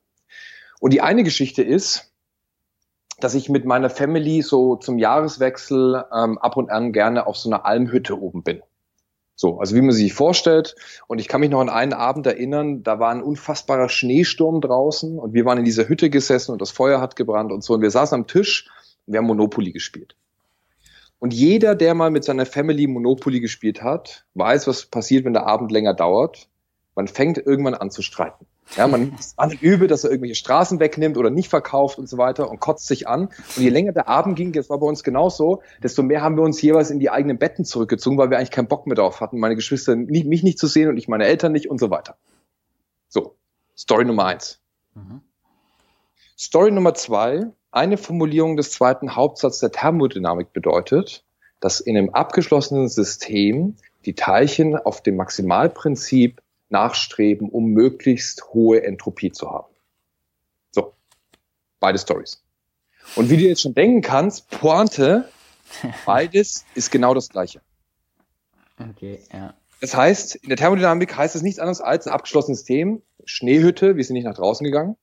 Und 0.80 0.94
die 0.94 1.02
eine 1.02 1.24
Geschichte 1.24 1.62
ist, 1.62 2.11
dass 3.24 3.34
ich 3.34 3.50
mit 3.50 3.66
meiner 3.66 3.90
Family 3.90 4.42
so 4.42 4.75
zum 4.75 4.98
Jahreswechsel 4.98 6.04
ähm, 6.13 6.38
ab 6.38 6.58
und 6.58 6.70
an 6.70 6.92
gerne 6.92 7.28
auf 7.28 7.38
so 7.38 7.50
einer 7.50 7.66
Almhütte 7.66 8.20
oben 8.20 8.44
bin. 8.44 8.62
So, 9.36 9.60
also 9.60 9.75
wie 9.75 9.82
man 9.82 9.92
sich 9.92 10.13
vorstellt. 10.13 10.75
Und 11.08 11.20
ich 11.20 11.28
kann 11.28 11.42
mich 11.42 11.50
noch 11.50 11.62
an 11.62 11.70
einen 11.70 11.94
Abend 11.94 12.28
erinnern, 12.28 12.84
da 12.84 13.00
war 13.00 13.10
ein 13.10 13.24
unfassbarer 13.24 13.90
Schneesturm 13.90 14.62
draußen 14.62 15.18
und 15.18 15.34
wir 15.34 15.46
waren 15.46 15.58
in 15.58 15.66
dieser 15.66 15.90
Hütte 15.90 16.10
gesessen 16.10 16.51
und 16.51 16.62
das 16.62 16.72
Feuer 16.72 17.01
hat 17.01 17.16
gebrannt 17.16 17.51
und 17.51 17.63
so. 17.63 17.74
Und 17.74 17.82
wir 17.82 17.90
saßen 17.90 18.16
am 18.16 18.28
Tisch 18.28 18.70
und 19.06 19.13
wir 19.13 19.20
haben 19.20 19.25
Monopoly 19.25 19.72
gespielt. 19.72 20.16
Und 21.18 21.34
jeder, 21.34 21.75
der 21.75 21.94
mal 21.94 22.12
mit 22.12 22.24
seiner 22.24 22.46
Family 22.46 22.88
Monopoly 22.88 23.40
gespielt 23.40 23.82
hat, 23.82 24.25
weiß, 24.34 24.68
was 24.68 24.86
passiert, 24.86 25.25
wenn 25.25 25.34
der 25.34 25.48
Abend 25.48 25.72
länger 25.72 25.94
dauert. 25.94 26.48
Man 26.96 27.08
fängt 27.08 27.38
irgendwann 27.38 27.75
an 27.75 27.90
zu 27.90 28.01
streiten. 28.01 28.46
Ja, 28.75 28.88
man 28.88 29.01
nimmt 29.06 29.20
es 29.20 29.38
an 29.38 29.51
übel, 29.51 29.88
dass 29.88 30.04
er 30.04 30.12
irgendwelche 30.12 30.36
Straßen 30.36 30.80
wegnimmt 30.80 31.18
oder 31.18 31.30
nicht 31.30 31.50
verkauft 31.50 31.98
und 31.98 32.08
so 32.08 32.18
weiter 32.18 32.50
und 32.50 32.60
kotzt 32.60 32.88
sich 32.88 33.08
an. 33.08 33.25
Und 33.25 33.58
je 33.58 33.70
länger 33.70 33.92
der 33.92 34.08
Abend 34.08 34.36
ging, 34.36 34.51
das 34.54 34.70
war 34.70 34.80
bei 34.80 34.88
uns 34.88 35.04
genauso, 35.04 35.62
desto 35.84 36.04
mehr 36.04 36.22
haben 36.22 36.38
wir 36.38 36.44
uns 36.44 36.62
jeweils 36.62 36.90
in 36.90 37.00
die 37.00 37.10
eigenen 37.10 37.38
Betten 37.38 37.66
zurückgezogen, 37.66 38.18
weil 38.18 38.30
wir 38.30 38.38
eigentlich 38.38 38.51
keinen 38.51 38.68
Bock 38.68 38.88
mehr 38.88 38.96
drauf 38.96 39.22
hatten, 39.22 39.40
meine 39.40 39.56
Geschwister 39.56 39.96
nicht, 39.96 40.25
mich 40.25 40.44
nicht 40.44 40.60
zu 40.60 40.68
sehen 40.68 40.90
und 40.90 40.98
ich 40.98 41.08
meine 41.08 41.25
Eltern 41.25 41.51
nicht 41.51 41.70
und 41.70 41.80
so 41.80 41.90
weiter. 41.90 42.18
So, 43.08 43.36
Story 43.78 44.06
Nummer 44.06 44.25
eins. 44.25 44.60
Mhm. 44.96 45.22
Story 46.38 46.72
Nummer 46.72 46.93
zwei, 46.93 47.52
eine 47.72 47.98
Formulierung 47.98 48.58
des 48.58 48.72
zweiten 48.72 49.15
Hauptsatzes 49.15 49.60
der 49.60 49.72
Thermodynamik 49.72 50.54
bedeutet, 50.54 51.24
dass 51.60 51.80
in 51.80 51.98
einem 51.98 52.10
abgeschlossenen 52.10 52.89
System 52.89 53.76
die 54.06 54.15
Teilchen 54.15 54.76
auf 54.76 55.02
dem 55.02 55.15
Maximalprinzip 55.15 56.41
nachstreben, 56.71 57.49
um 57.49 57.67
möglichst 57.67 58.53
hohe 58.53 58.84
Entropie 58.84 59.31
zu 59.31 59.49
haben. 59.49 59.73
So, 60.71 60.93
beide 61.79 61.97
Stories. 61.97 62.43
Und 63.15 63.29
wie 63.29 63.38
du 63.38 63.43
jetzt 63.43 63.62
schon 63.62 63.73
denken 63.73 64.01
kannst, 64.01 64.49
Pointe, 64.49 65.29
beides 66.05 66.65
ist 66.75 66.91
genau 66.91 67.13
das 67.13 67.29
Gleiche. 67.29 67.62
Okay, 68.77 69.19
ja. 69.31 69.53
Das 69.79 69.95
heißt, 69.95 70.36
in 70.36 70.49
der 70.49 70.57
Thermodynamik 70.57 71.17
heißt 71.17 71.36
es 71.36 71.41
nichts 71.41 71.60
anderes 71.60 71.81
als 71.81 72.05
ein 72.05 72.13
abgeschlossenes 72.13 72.60
System, 72.60 73.01
Schneehütte, 73.25 73.97
wir 73.97 74.03
sind 74.03 74.13
nicht 74.13 74.25
nach 74.25 74.36
draußen 74.36 74.63
gegangen. 74.63 74.95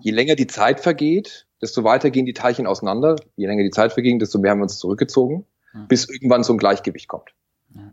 Je 0.00 0.12
länger 0.12 0.36
die 0.36 0.46
Zeit 0.46 0.80
vergeht, 0.80 1.46
desto 1.60 1.84
weiter 1.84 2.10
gehen 2.10 2.26
die 2.26 2.34
Teilchen 2.34 2.66
auseinander. 2.66 3.16
Je 3.36 3.46
länger 3.46 3.62
die 3.62 3.70
Zeit 3.70 3.92
verging, 3.92 4.18
desto 4.18 4.38
mehr 4.38 4.52
haben 4.52 4.58
wir 4.58 4.64
uns 4.64 4.78
zurückgezogen, 4.78 5.46
bis 5.88 6.08
irgendwann 6.08 6.44
so 6.44 6.52
ein 6.52 6.58
Gleichgewicht 6.58 7.08
kommt. 7.08 7.34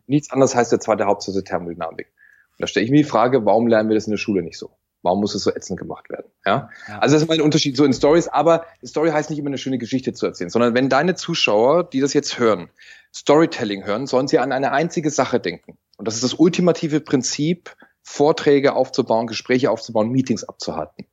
Nichts 0.05 0.31
anderes 0.31 0.55
heißt 0.55 0.71
der 0.71 0.79
zweite 0.79 1.05
Hauptsatz 1.05 1.35
der 1.35 1.43
Thermodynamik 1.43 2.11
da 2.57 2.67
stelle 2.67 2.85
ich 2.85 2.91
mir 2.91 2.97
die 2.97 3.09
Frage, 3.09 3.45
warum 3.45 3.67
lernen 3.67 3.89
wir 3.89 3.95
das 3.95 4.07
in 4.07 4.11
der 4.11 4.17
Schule 4.17 4.41
nicht 4.41 4.57
so? 4.57 4.71
Warum 5.03 5.21
muss 5.21 5.35
es 5.35 5.43
so 5.43 5.51
ätzend 5.51 5.79
gemacht 5.79 6.09
werden? 6.09 6.25
Ja? 6.45 6.69
ja. 6.87 6.99
Also 6.99 7.15
das 7.15 7.23
ist 7.23 7.29
mein 7.29 7.41
Unterschied 7.41 7.77
so 7.77 7.85
in 7.85 7.93
Stories, 7.93 8.27
aber 8.27 8.65
Story 8.85 9.11
heißt 9.11 9.29
nicht 9.29 9.39
immer 9.39 9.47
eine 9.47 9.57
schöne 9.57 9.77
Geschichte 9.77 10.13
zu 10.13 10.25
erzählen, 10.25 10.49
sondern 10.49 10.73
wenn 10.73 10.89
deine 10.89 11.15
Zuschauer, 11.15 11.83
die 11.83 11.99
das 11.99 12.13
jetzt 12.13 12.39
hören, 12.39 12.69
Storytelling 13.13 13.85
hören, 13.85 14.07
sollen 14.07 14.27
sie 14.27 14.39
an 14.39 14.51
eine 14.51 14.71
einzige 14.71 15.09
Sache 15.09 15.39
denken. 15.39 15.77
Und 15.97 16.07
das 16.07 16.15
ist 16.15 16.23
das 16.23 16.33
ultimative 16.33 16.99
Prinzip, 16.99 17.75
Vorträge 18.03 18.73
aufzubauen, 18.73 19.27
Gespräche 19.27 19.69
aufzubauen, 19.69 20.09
Meetings 20.09 20.43
abzuhalten. 20.43 21.05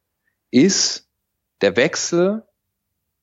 Ist 0.51 1.09
der 1.61 1.77
Wechsel 1.77 2.45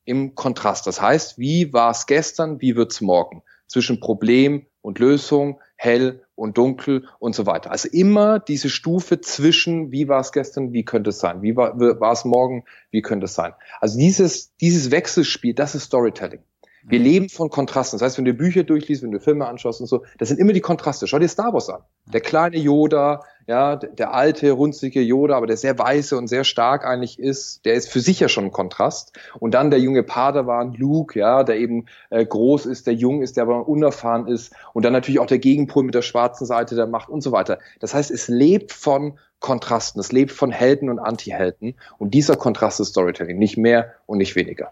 im 0.03 0.35
Kontrast. 0.35 0.87
Das 0.87 1.01
heißt, 1.01 1.37
wie 1.37 1.73
war 1.73 1.91
es 1.91 2.05
gestern, 2.05 2.59
wie 2.59 2.75
wird's 2.75 3.01
morgen? 3.01 3.43
Zwischen 3.67 3.99
Problem 3.99 4.65
und 4.81 4.99
Lösung, 4.99 5.61
hell 5.81 6.21
und 6.35 6.59
dunkel 6.59 7.07
und 7.17 7.33
so 7.33 7.47
weiter. 7.47 7.71
Also 7.71 7.89
immer 7.91 8.37
diese 8.37 8.69
Stufe 8.69 9.19
zwischen, 9.19 9.91
wie 9.91 10.07
war 10.07 10.19
es 10.19 10.31
gestern, 10.31 10.73
wie 10.73 10.85
könnte 10.85 11.09
es 11.09 11.17
sein, 11.17 11.41
wie 11.41 11.55
war, 11.55 11.75
es 12.11 12.23
morgen, 12.23 12.65
wie 12.91 13.01
könnte 13.01 13.25
es 13.25 13.33
sein. 13.33 13.53
Also 13.79 13.97
dieses, 13.97 14.55
dieses 14.57 14.91
Wechselspiel, 14.91 15.55
das 15.55 15.73
ist 15.73 15.85
Storytelling. 15.85 16.43
Wir 16.83 16.99
mhm. 16.99 17.05
leben 17.05 17.29
von 17.29 17.49
Kontrasten. 17.49 17.99
Das 17.99 18.05
heißt, 18.05 18.17
wenn 18.17 18.25
du 18.25 18.33
Bücher 18.33 18.63
durchliest, 18.63 19.03
wenn 19.03 19.11
du 19.11 19.19
Filme 19.19 19.47
anschaust 19.47 19.81
und 19.81 19.87
so, 19.87 20.03
das 20.17 20.29
sind 20.29 20.39
immer 20.39 20.53
die 20.53 20.61
Kontraste. 20.61 21.07
Schau 21.07 21.19
dir 21.19 21.27
Star 21.27 21.53
Wars 21.53 21.69
an. 21.69 21.81
Der 22.11 22.21
kleine 22.21 22.57
Yoda, 22.57 23.23
ja, 23.47 23.75
der 23.75 24.13
alte, 24.13 24.51
runzige 24.51 25.01
Yoda, 25.01 25.35
aber 25.35 25.47
der 25.47 25.57
sehr 25.57 25.77
weiße 25.77 26.17
und 26.17 26.27
sehr 26.27 26.43
stark 26.43 26.85
eigentlich 26.85 27.19
ist, 27.19 27.65
der 27.65 27.73
ist 27.73 27.89
für 27.89 27.99
sich 27.99 28.19
ja 28.19 28.29
schon 28.29 28.45
ein 28.45 28.51
Kontrast. 28.51 29.13
Und 29.39 29.53
dann 29.53 29.69
der 29.69 29.79
junge 29.79 30.03
Padawan, 30.03 30.73
Luke, 30.73 31.19
ja, 31.19 31.43
der 31.43 31.57
eben 31.57 31.85
äh, 32.09 32.25
groß 32.25 32.65
ist, 32.65 32.87
der 32.87 32.93
jung 32.93 33.21
ist, 33.21 33.37
der 33.37 33.43
aber 33.43 33.67
unerfahren 33.67 34.27
ist. 34.27 34.53
Und 34.73 34.83
dann 34.83 34.93
natürlich 34.93 35.19
auch 35.19 35.27
der 35.27 35.39
Gegenpol 35.39 35.83
mit 35.83 35.95
der 35.95 36.01
schwarzen 36.01 36.45
Seite 36.45 36.75
der 36.75 36.87
Macht 36.87 37.09
und 37.09 37.21
so 37.21 37.31
weiter. 37.31 37.59
Das 37.79 37.93
heißt, 37.93 38.11
es 38.11 38.27
lebt 38.27 38.71
von 38.71 39.19
Kontrasten, 39.39 39.99
es 39.99 40.11
lebt 40.11 40.31
von 40.31 40.51
Helden 40.51 40.89
und 40.89 40.99
Antihelden. 40.99 41.75
Und 41.97 42.13
dieser 42.13 42.35
Kontrast 42.35 42.79
ist 42.79 42.89
Storytelling, 42.89 43.37
nicht 43.37 43.57
mehr 43.57 43.93
und 44.05 44.19
nicht 44.19 44.35
weniger. 44.35 44.71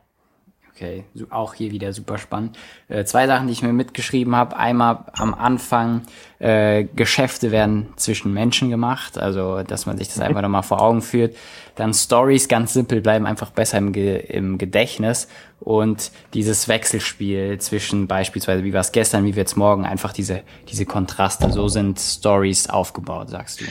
Okay, 0.79 1.03
auch 1.29 1.55
hier 1.55 1.71
wieder 1.71 1.91
super 1.91 2.17
spannend. 2.17 2.57
Äh, 2.87 3.03
zwei 3.03 3.27
Sachen, 3.27 3.47
die 3.47 3.53
ich 3.53 3.61
mir 3.61 3.73
mitgeschrieben 3.73 4.33
habe. 4.33 4.55
Einmal 4.55 5.07
am 5.17 5.33
Anfang, 5.33 6.03
äh, 6.39 6.85
Geschäfte 6.85 7.51
werden 7.51 7.89
zwischen 7.97 8.33
Menschen 8.33 8.69
gemacht, 8.69 9.17
also 9.17 9.61
dass 9.63 9.85
man 9.85 9.97
sich 9.97 10.07
das 10.07 10.21
einfach 10.21 10.41
nochmal 10.41 10.63
vor 10.63 10.81
Augen 10.81 11.01
führt. 11.01 11.35
Dann 11.75 11.93
Stories, 11.93 12.47
ganz 12.47 12.71
simpel, 12.71 13.01
bleiben 13.01 13.25
einfach 13.25 13.51
besser 13.51 13.77
im, 13.77 13.91
Ge 13.91 14.19
im 14.19 14.57
Gedächtnis. 14.57 15.27
Und 15.59 16.11
dieses 16.33 16.69
Wechselspiel 16.69 17.57
zwischen 17.59 18.07
beispielsweise, 18.07 18.63
wie 18.63 18.71
war 18.71 18.79
es 18.79 18.93
gestern, 18.93 19.25
wie 19.25 19.35
wird's 19.35 19.57
morgen, 19.57 19.83
einfach 19.83 20.13
diese, 20.13 20.43
diese 20.69 20.85
Kontraste. 20.85 21.51
So 21.51 21.67
sind 21.67 21.99
Stories 21.99 22.69
aufgebaut, 22.69 23.29
sagst 23.29 23.59
du. 23.59 23.65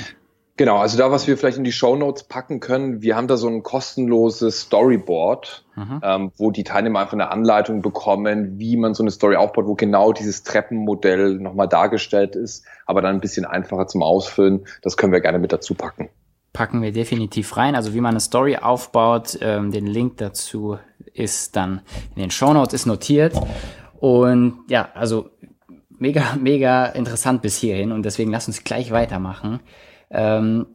Genau, 0.58 0.78
also 0.78 0.98
da, 0.98 1.12
was 1.12 1.28
wir 1.28 1.38
vielleicht 1.38 1.56
in 1.56 1.62
die 1.62 1.70
Show 1.70 1.94
Notes 1.94 2.24
packen 2.24 2.58
können, 2.58 3.00
wir 3.00 3.14
haben 3.14 3.28
da 3.28 3.36
so 3.36 3.46
ein 3.46 3.62
kostenloses 3.62 4.62
Storyboard, 4.62 5.64
mhm. 5.76 6.00
ähm, 6.02 6.32
wo 6.36 6.50
die 6.50 6.64
Teilnehmer 6.64 6.98
einfach 6.98 7.12
eine 7.12 7.30
Anleitung 7.30 7.80
bekommen, 7.80 8.58
wie 8.58 8.76
man 8.76 8.92
so 8.92 9.04
eine 9.04 9.12
Story 9.12 9.36
aufbaut, 9.36 9.66
wo 9.66 9.76
genau 9.76 10.12
dieses 10.12 10.42
Treppenmodell 10.42 11.36
nochmal 11.36 11.68
dargestellt 11.68 12.34
ist, 12.34 12.64
aber 12.86 13.02
dann 13.02 13.14
ein 13.14 13.20
bisschen 13.20 13.44
einfacher 13.44 13.86
zum 13.86 14.02
Ausfüllen. 14.02 14.66
Das 14.82 14.96
können 14.96 15.12
wir 15.12 15.20
gerne 15.20 15.38
mit 15.38 15.52
dazu 15.52 15.74
packen. 15.74 16.08
Packen 16.52 16.82
wir 16.82 16.90
definitiv 16.90 17.56
rein. 17.56 17.76
Also 17.76 17.94
wie 17.94 18.00
man 18.00 18.10
eine 18.10 18.20
Story 18.20 18.56
aufbaut, 18.56 19.38
ähm, 19.40 19.70
den 19.70 19.86
Link 19.86 20.16
dazu 20.16 20.76
ist 21.14 21.54
dann 21.54 21.82
in 22.16 22.22
den 22.22 22.32
Show 22.32 22.52
Notes 22.52 22.74
ist 22.74 22.86
notiert. 22.86 23.40
Und 24.00 24.58
ja, 24.68 24.88
also 24.94 25.30
mega, 26.00 26.34
mega 26.40 26.86
interessant 26.86 27.42
bis 27.42 27.56
hierhin 27.58 27.92
und 27.92 28.04
deswegen 28.04 28.32
lass 28.32 28.48
uns 28.48 28.64
gleich 28.64 28.90
weitermachen. 28.90 29.60
Ähm, 30.10 30.66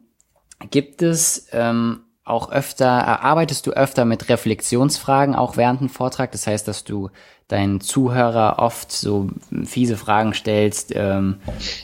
Gibt 0.70 1.02
es 1.02 1.48
ähm, 1.52 2.00
auch 2.24 2.50
öfter, 2.50 3.22
arbeitest 3.22 3.66
du 3.66 3.72
öfter 3.72 4.04
mit 4.04 4.28
Reflexionsfragen 4.28 5.34
auch 5.34 5.56
während 5.56 5.80
dem 5.80 5.88
Vortrag? 5.88 6.32
Das 6.32 6.46
heißt, 6.46 6.66
dass 6.66 6.84
du 6.84 7.10
deinen 7.48 7.80
Zuhörer 7.80 8.58
oft 8.58 8.90
so 8.90 9.28
fiese 9.64 9.96
Fragen 9.98 10.32
stellst, 10.32 10.92
ähm, 10.94 11.36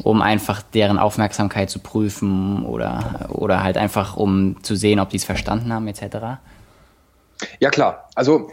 um 0.02 0.22
einfach 0.22 0.62
deren 0.62 0.98
Aufmerksamkeit 0.98 1.68
zu 1.68 1.80
prüfen 1.80 2.64
oder, 2.64 3.28
oder 3.28 3.62
halt 3.62 3.76
einfach 3.76 4.16
um 4.16 4.62
zu 4.62 4.74
sehen, 4.74 5.00
ob 5.00 5.10
die 5.10 5.18
es 5.18 5.24
verstanden 5.24 5.72
haben, 5.72 5.86
etc. 5.86 6.40
Ja 7.58 7.68
klar, 7.70 8.08
also 8.14 8.50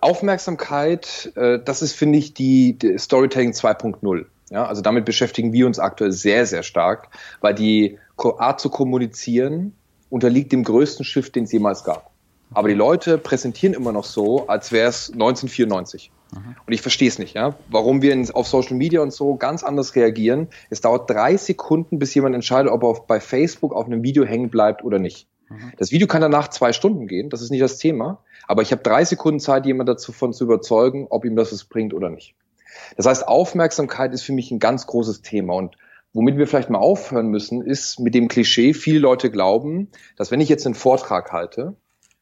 Aufmerksamkeit, 0.00 1.32
äh, 1.34 1.58
das 1.62 1.82
ist, 1.82 1.92
finde 1.92 2.18
ich, 2.18 2.34
die, 2.34 2.78
die 2.78 2.98
Storytelling 2.98 3.50
2.0. 3.50 4.26
Ja, 4.50 4.66
also 4.66 4.82
damit 4.82 5.04
beschäftigen 5.04 5.52
wir 5.52 5.66
uns 5.66 5.78
aktuell 5.78 6.12
sehr, 6.12 6.46
sehr 6.46 6.62
stark, 6.62 7.08
weil 7.40 7.54
die 7.54 7.98
Art 8.16 8.60
zu 8.60 8.70
kommunizieren 8.70 9.74
unterliegt 10.10 10.52
dem 10.52 10.64
größten 10.64 11.04
Shift, 11.04 11.34
den 11.34 11.44
es 11.44 11.52
jemals 11.52 11.84
gab. 11.84 12.10
Aber 12.52 12.68
die 12.68 12.74
Leute 12.74 13.18
präsentieren 13.18 13.74
immer 13.74 13.92
noch 13.92 14.04
so, 14.04 14.46
als 14.46 14.70
wäre 14.70 14.88
es 14.88 15.10
1994. 15.12 16.12
Mhm. 16.32 16.56
Und 16.66 16.72
ich 16.72 16.82
verstehe 16.82 17.08
es 17.08 17.18
nicht, 17.18 17.34
ja. 17.34 17.56
Warum 17.68 18.00
wir 18.02 18.16
auf 18.34 18.46
Social 18.46 18.76
Media 18.76 19.00
und 19.00 19.12
so 19.12 19.36
ganz 19.36 19.64
anders 19.64 19.96
reagieren. 19.96 20.48
Es 20.70 20.80
dauert 20.80 21.10
drei 21.10 21.36
Sekunden, 21.36 21.98
bis 21.98 22.14
jemand 22.14 22.34
entscheidet, 22.34 22.70
ob 22.70 22.84
er 22.84 22.94
bei 23.06 23.18
Facebook 23.18 23.74
auf 23.74 23.86
einem 23.86 24.02
Video 24.02 24.24
hängen 24.24 24.50
bleibt 24.50 24.84
oder 24.84 24.98
nicht. 24.98 25.26
Mhm. 25.48 25.72
Das 25.78 25.90
Video 25.90 26.06
kann 26.06 26.20
danach 26.20 26.48
zwei 26.48 26.72
Stunden 26.72 27.08
gehen, 27.08 27.28
das 27.30 27.42
ist 27.42 27.50
nicht 27.50 27.62
das 27.62 27.78
Thema. 27.78 28.18
Aber 28.46 28.62
ich 28.62 28.72
habe 28.72 28.82
drei 28.82 29.04
Sekunden 29.04 29.40
Zeit, 29.40 29.66
jemand 29.66 29.88
davon 29.88 30.32
zu 30.32 30.44
überzeugen, 30.44 31.06
ob 31.10 31.24
ihm 31.24 31.34
das 31.34 31.52
was 31.52 31.64
bringt 31.64 31.94
oder 31.94 32.10
nicht. 32.10 32.34
Das 32.96 33.06
heißt, 33.06 33.26
Aufmerksamkeit 33.26 34.12
ist 34.12 34.22
für 34.22 34.32
mich 34.32 34.50
ein 34.50 34.58
ganz 34.58 34.86
großes 34.86 35.22
Thema. 35.22 35.54
Und 35.54 35.76
womit 36.14 36.38
wir 36.38 36.46
vielleicht 36.46 36.70
mal 36.70 36.78
aufhören 36.78 37.26
müssen, 37.26 37.60
ist 37.60 38.00
mit 38.00 38.14
dem 38.14 38.28
Klischee, 38.28 38.72
viele 38.72 39.00
Leute 39.00 39.30
glauben, 39.30 39.90
dass 40.16 40.30
wenn 40.30 40.40
ich 40.40 40.48
jetzt 40.48 40.64
einen 40.64 40.76
Vortrag 40.76 41.32
halte 41.32 41.76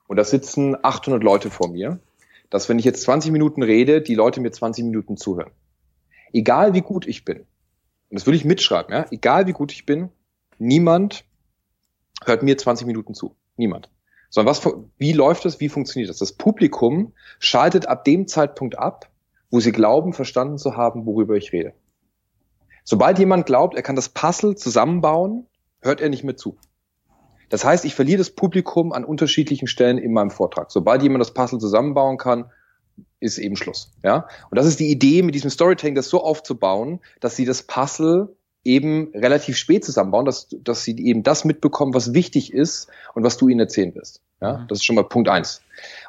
und 0.08 0.16
da 0.16 0.24
sitzen 0.24 0.76
800 0.82 1.22
Leute 1.22 1.50
vor 1.50 1.68
mir, 1.68 2.00
dass 2.50 2.68
wenn 2.68 2.78
ich 2.78 2.84
jetzt 2.84 3.02
20 3.02 3.30
Minuten 3.30 3.62
rede, 3.62 4.02
die 4.02 4.14
Leute 4.14 4.40
mir 4.40 4.50
20 4.50 4.84
Minuten 4.84 5.16
zuhören. 5.16 5.52
Egal 6.32 6.74
wie 6.74 6.80
gut 6.80 7.06
ich 7.06 7.24
bin, 7.24 7.40
und 7.40 8.18
das 8.18 8.26
würde 8.26 8.36
ich 8.36 8.44
mitschreiben, 8.44 8.92
ja, 8.92 9.06
egal 9.10 9.46
wie 9.46 9.52
gut 9.52 9.72
ich 9.72 9.86
bin, 9.86 10.08
niemand 10.58 11.24
hört 12.24 12.42
mir 12.42 12.56
20 12.56 12.86
Minuten 12.86 13.14
zu. 13.14 13.36
Niemand. 13.56 13.90
Sondern 14.30 14.54
was, 14.54 14.66
wie 14.96 15.12
läuft 15.12 15.44
das, 15.44 15.60
wie 15.60 15.68
funktioniert 15.68 16.08
das? 16.08 16.18
Das 16.18 16.32
Publikum 16.32 17.12
schaltet 17.38 17.86
ab 17.86 18.04
dem 18.04 18.26
Zeitpunkt 18.26 18.78
ab, 18.78 19.10
wo 19.50 19.60
sie 19.60 19.72
glauben, 19.72 20.14
verstanden 20.14 20.56
zu 20.56 20.76
haben, 20.76 21.04
worüber 21.04 21.36
ich 21.36 21.52
rede. 21.52 21.74
Sobald 22.84 23.18
jemand 23.18 23.46
glaubt, 23.46 23.74
er 23.74 23.82
kann 23.82 23.96
das 23.96 24.08
Puzzle 24.08 24.56
zusammenbauen, 24.56 25.46
hört 25.80 26.00
er 26.00 26.08
nicht 26.08 26.24
mehr 26.24 26.36
zu. 26.36 26.56
Das 27.48 27.64
heißt, 27.64 27.84
ich 27.84 27.94
verliere 27.94 28.18
das 28.18 28.30
Publikum 28.30 28.92
an 28.92 29.04
unterschiedlichen 29.04 29.68
Stellen 29.68 29.98
in 29.98 30.12
meinem 30.12 30.30
Vortrag. 30.30 30.70
Sobald 30.70 31.02
jemand 31.02 31.20
das 31.20 31.34
Puzzle 31.34 31.58
zusammenbauen 31.58 32.16
kann, 32.16 32.50
ist 33.20 33.38
eben 33.38 33.56
Schluss. 33.56 33.92
Ja? 34.02 34.26
Und 34.50 34.58
das 34.58 34.66
ist 34.66 34.80
die 34.80 34.90
Idee 34.90 35.22
mit 35.22 35.34
diesem 35.34 35.50
Storytelling, 35.50 35.94
das 35.94 36.08
so 36.08 36.22
aufzubauen, 36.22 37.00
dass 37.20 37.36
sie 37.36 37.44
das 37.44 37.62
Puzzle 37.62 38.34
eben 38.64 39.10
relativ 39.14 39.56
spät 39.56 39.84
zusammenbauen, 39.84 40.24
dass, 40.24 40.48
dass 40.50 40.84
sie 40.84 40.96
eben 40.98 41.22
das 41.22 41.44
mitbekommen, 41.44 41.94
was 41.94 42.14
wichtig 42.14 42.52
ist 42.52 42.88
und 43.14 43.24
was 43.24 43.36
du 43.36 43.48
ihnen 43.48 43.60
erzählen 43.60 43.94
wirst. 43.94 44.22
Ja, 44.40 44.58
mhm. 44.58 44.68
das 44.68 44.78
ist 44.78 44.84
schon 44.84 44.96
mal 44.96 45.04
Punkt 45.04 45.28
eins. 45.28 45.62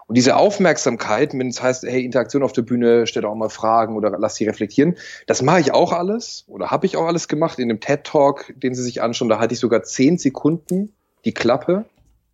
Und 0.08 0.18
diese 0.18 0.36
Aufmerksamkeit, 0.36 1.34
wenn 1.34 1.48
es 1.48 1.62
heißt, 1.62 1.84
hey, 1.84 2.04
Interaktion 2.04 2.44
auf 2.44 2.52
der 2.52 2.62
Bühne, 2.64 3.08
stell 3.08 3.26
auch 3.26 3.36
mal 3.36 3.50
Fragen 3.50 3.96
oder 3.96 4.12
lass 4.20 4.36
sie 4.36 4.46
reflektieren, 4.46 4.96
das 5.28 5.42
mache 5.42 5.62
ich 5.62 5.74
auch 5.74 5.94
alles 5.94 6.44
oder 6.48 6.70
habe 6.70 6.86
ich 6.86 6.98
auch 6.98 7.06
alles 7.06 7.28
gemacht 7.28 7.60
in 7.60 7.70
dem 7.70 7.80
TED 7.80 8.04
Talk, 8.04 8.54
den 8.58 8.76
Sie 8.76 8.84
sich 8.84 9.02
anschauen, 9.02 9.30
da 9.30 9.40
hatte 9.40 9.54
ich 9.54 9.60
sogar 9.60 9.84
zehn 9.84 10.18
Sekunden 10.18 10.94
die 11.26 11.34
Klappe 11.34 11.86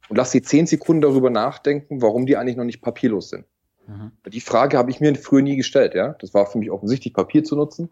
und 0.10 0.17
lass 0.17 0.32
sie 0.32 0.41
zehn 0.41 0.65
Sekunden 0.65 1.01
darüber 1.01 1.29
nachdenken, 1.29 2.01
warum 2.01 2.25
die 2.25 2.36
eigentlich 2.36 2.58
noch 2.58 2.63
nicht 2.63 2.82
papierlos 2.82 3.29
sind. 3.29 3.45
Mhm. 3.88 4.12
Die 4.27 4.41
Frage 4.41 4.77
habe 4.77 4.91
ich 4.91 4.99
mir 4.99 5.15
früher 5.15 5.41
nie 5.41 5.55
gestellt, 5.55 5.93
ja. 5.93 6.15
Das 6.19 6.34
war 6.34 6.45
für 6.47 6.58
mich 6.58 6.71
offensichtlich, 6.71 7.13
Papier 7.13 7.43
zu 7.43 7.55
nutzen. 7.55 7.89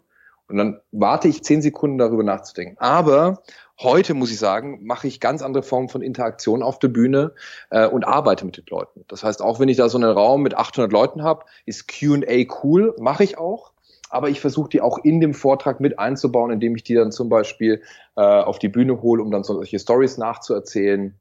Und 0.48 0.56
dann 0.56 0.80
warte 0.92 1.28
ich 1.28 1.44
zehn 1.44 1.60
Sekunden 1.60 1.98
darüber 1.98 2.22
nachzudenken. 2.22 2.76
Aber 2.78 3.42
heute, 3.80 4.14
muss 4.14 4.30
ich 4.30 4.38
sagen, 4.38 4.80
mache 4.82 5.06
ich 5.06 5.20
ganz 5.20 5.42
andere 5.42 5.62
Formen 5.62 5.88
von 5.88 6.00
Interaktion 6.00 6.62
auf 6.62 6.78
der 6.78 6.88
Bühne 6.88 7.34
äh, 7.70 7.86
und 7.86 8.04
arbeite 8.04 8.46
mit 8.46 8.56
den 8.56 8.64
Leuten. 8.68 9.04
Das 9.08 9.22
heißt, 9.22 9.42
auch 9.42 9.60
wenn 9.60 9.68
ich 9.68 9.76
da 9.76 9.88
so 9.88 9.98
einen 9.98 10.10
Raum 10.10 10.42
mit 10.42 10.56
800 10.56 10.90
Leuten 10.90 11.22
habe, 11.22 11.44
ist 11.66 11.86
Q&A 11.86 12.46
cool, 12.62 12.94
mache 12.98 13.24
ich 13.24 13.36
auch. 13.36 13.72
Aber 14.10 14.30
ich 14.30 14.40
versuche 14.40 14.70
die 14.70 14.80
auch 14.80 14.96
in 15.04 15.20
dem 15.20 15.34
Vortrag 15.34 15.80
mit 15.80 15.98
einzubauen, 15.98 16.50
indem 16.50 16.74
ich 16.76 16.82
die 16.82 16.94
dann 16.94 17.12
zum 17.12 17.28
Beispiel 17.28 17.82
äh, 18.16 18.22
auf 18.22 18.58
die 18.58 18.68
Bühne 18.68 19.02
hole, 19.02 19.22
um 19.22 19.30
dann 19.30 19.44
solche 19.44 19.78
Stories 19.78 20.16
nachzuerzählen 20.16 21.20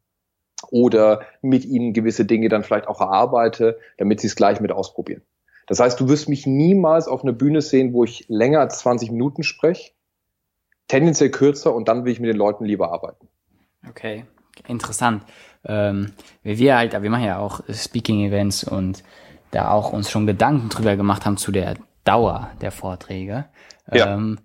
oder 0.71 1.21
mit 1.41 1.65
ihnen 1.65 1.91
gewisse 1.91 2.23
Dinge 2.23 2.47
dann 2.47 2.63
vielleicht 2.63 2.87
auch 2.87 3.01
erarbeite, 3.01 3.77
damit 3.97 4.21
sie 4.21 4.27
es 4.27 4.37
gleich 4.37 4.61
mit 4.61 4.71
ausprobieren. 4.71 5.21
Das 5.67 5.79
heißt, 5.79 5.99
du 5.99 6.07
wirst 6.07 6.29
mich 6.29 6.47
niemals 6.47 7.07
auf 7.07 7.23
einer 7.23 7.33
Bühne 7.33 7.61
sehen, 7.61 7.93
wo 7.93 8.03
ich 8.03 8.25
länger 8.29 8.61
als 8.61 8.79
20 8.79 9.11
Minuten 9.11 9.43
spreche, 9.43 9.91
tendenziell 10.87 11.29
kürzer 11.29 11.75
und 11.75 11.87
dann 11.87 12.05
will 12.05 12.13
ich 12.13 12.19
mit 12.19 12.29
den 12.29 12.37
Leuten 12.37 12.65
lieber 12.65 12.91
arbeiten. 12.91 13.27
Okay, 13.87 14.25
interessant. 14.67 15.23
Ähm, 15.65 16.13
wir 16.41 16.77
halt, 16.77 16.99
wir 16.99 17.09
machen 17.09 17.25
ja 17.25 17.39
auch 17.39 17.61
Speaking-Events 17.69 18.63
und 18.63 19.03
da 19.51 19.71
auch 19.71 19.91
uns 19.91 20.09
schon 20.09 20.25
Gedanken 20.25 20.69
drüber 20.69 20.95
gemacht 20.95 21.25
haben 21.25 21.37
zu 21.37 21.51
der 21.51 21.75
Dauer 22.03 22.49
der 22.61 22.71
Vorträge. 22.71 23.45
Ja. 23.91 24.13
Ähm, 24.13 24.39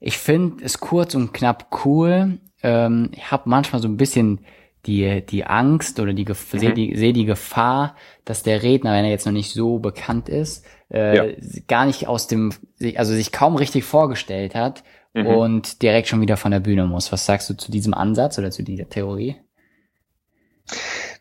ich 0.00 0.18
finde 0.18 0.64
es 0.64 0.78
kurz 0.80 1.14
und 1.14 1.32
knapp 1.32 1.84
cool. 1.84 2.38
Ähm, 2.62 3.10
ich 3.12 3.30
habe 3.30 3.48
manchmal 3.48 3.80
so 3.80 3.88
ein 3.88 3.96
bisschen 3.96 4.44
die, 4.88 5.24
die 5.24 5.44
Angst 5.44 6.00
oder 6.00 6.12
die, 6.12 6.24
mhm. 6.24 6.34
sehe 6.34 6.72
die, 6.72 6.96
seh 6.96 7.12
die 7.12 7.26
Gefahr, 7.26 7.94
dass 8.24 8.42
der 8.42 8.62
Redner, 8.62 8.92
wenn 8.92 9.04
er 9.04 9.10
jetzt 9.10 9.26
noch 9.26 9.32
nicht 9.32 9.52
so 9.52 9.78
bekannt 9.78 10.28
ist, 10.28 10.64
äh, 10.90 11.16
ja. 11.16 11.36
gar 11.68 11.86
nicht 11.86 12.08
aus 12.08 12.26
dem, 12.26 12.52
also 12.96 13.14
sich 13.14 13.30
kaum 13.30 13.54
richtig 13.56 13.84
vorgestellt 13.84 14.54
hat 14.54 14.82
mhm. 15.12 15.26
und 15.26 15.82
direkt 15.82 16.08
schon 16.08 16.20
wieder 16.20 16.36
von 16.36 16.50
der 16.50 16.60
Bühne 16.60 16.86
muss. 16.86 17.12
Was 17.12 17.26
sagst 17.26 17.48
du 17.50 17.54
zu 17.54 17.70
diesem 17.70 17.94
Ansatz 17.94 18.38
oder 18.38 18.50
zu 18.50 18.62
dieser 18.62 18.88
Theorie? 18.88 19.36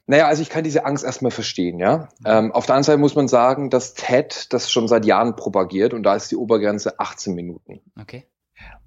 Naja, 0.06 0.28
also 0.28 0.42
ich 0.42 0.50
kann 0.50 0.64
diese 0.64 0.86
Angst 0.86 1.04
erstmal 1.04 1.32
verstehen, 1.32 1.80
ja. 1.80 2.08
Mhm. 2.20 2.26
Ähm, 2.26 2.52
auf 2.54 2.66
der 2.66 2.76
anderen 2.76 2.86
Seite 2.86 2.98
muss 2.98 3.16
man 3.16 3.28
sagen, 3.28 3.70
dass 3.70 3.94
TED 3.94 4.54
das 4.54 4.72
schon 4.72 4.88
seit 4.88 5.06
Jahren 5.06 5.36
propagiert 5.36 5.94
und 5.94 6.04
da 6.04 6.16
ist 6.16 6.32
die 6.32 6.38
Obergrenze 6.38 7.00
18 7.00 7.36
Minuten. 7.36 7.82
Okay. 8.00 8.26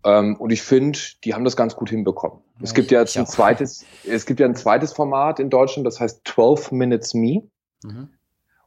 Ähm, 0.04 0.36
und 0.36 0.50
ich 0.50 0.62
finde, 0.62 0.98
die 1.24 1.34
haben 1.34 1.44
das 1.44 1.56
ganz 1.56 1.76
gut 1.76 1.90
hinbekommen. 1.90 2.38
Ja, 2.58 2.64
es 2.64 2.74
gibt 2.74 2.90
ja 2.90 3.00
jetzt 3.00 3.16
ein 3.16 3.26
zweites, 3.26 3.84
es 4.06 4.26
gibt 4.26 4.40
ja 4.40 4.46
ein 4.46 4.54
zweites 4.54 4.92
Format 4.92 5.40
in 5.40 5.50
Deutschland, 5.50 5.86
das 5.86 6.00
heißt 6.00 6.22
12 6.26 6.72
Minutes 6.72 7.14
Me. 7.14 7.42
Mhm. 7.84 8.08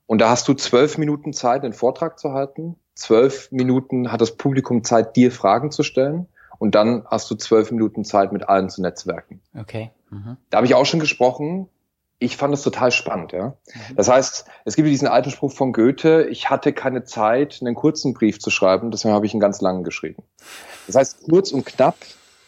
Und 0.06 0.20
da 0.20 0.30
hast 0.30 0.48
du 0.48 0.54
zwölf 0.54 0.98
Minuten 0.98 1.34
Zeit, 1.34 1.64
einen 1.64 1.74
Vortrag 1.74 2.20
zu 2.20 2.34
halten. 2.34 2.76
Zwölf 2.96 3.52
Minuten 3.52 4.12
hat 4.12 4.22
das 4.22 4.36
Publikum 4.36 4.84
Zeit, 4.84 5.16
dir 5.16 5.32
Fragen 5.32 5.72
zu 5.72 5.82
stellen. 5.82 6.28
Und 6.60 6.76
dann 6.76 7.04
hast 7.08 7.30
du 7.32 7.36
zwölf 7.36 7.72
Minuten 7.72 8.06
Zeit, 8.06 8.32
mit 8.32 8.48
allen 8.48 8.70
zu 8.70 8.82
netzwerken. 8.82 9.42
Okay. 9.58 9.92
Mhm. 10.12 10.38
Da 10.50 10.58
habe 10.58 10.68
ich 10.68 10.76
auch 10.76 10.86
schon 10.86 11.00
gesprochen. 11.00 11.68
Ich 12.24 12.38
fand 12.38 12.54
das 12.54 12.62
total 12.62 12.92
spannend, 12.92 13.34
ja. 13.34 13.50
Mhm. 13.50 13.96
Das 13.96 14.08
heißt, 14.08 14.46
es 14.64 14.76
gibt 14.76 14.88
diesen 14.88 15.10
alten 15.10 15.30
Spruch 15.30 15.52
von 15.52 15.74
Goethe, 15.74 16.28
ich 16.30 16.50
hatte 16.50 16.72
keine 16.72 17.04
Zeit, 17.04 17.60
einen 17.62 17.76
kurzen 17.76 18.14
Brief 18.14 18.40
zu 18.40 18.50
schreiben, 18.50 18.92
deswegen 18.92 19.14
habe 19.14 19.26
ich 19.26 19.34
einen 19.34 19.42
ganz 19.42 19.60
langen 19.60 19.84
geschrieben. 19.84 20.24
Das 20.88 20.96
heißt, 20.96 21.24
kurz 21.30 21.52
und 21.52 21.66
knapp 21.66 21.98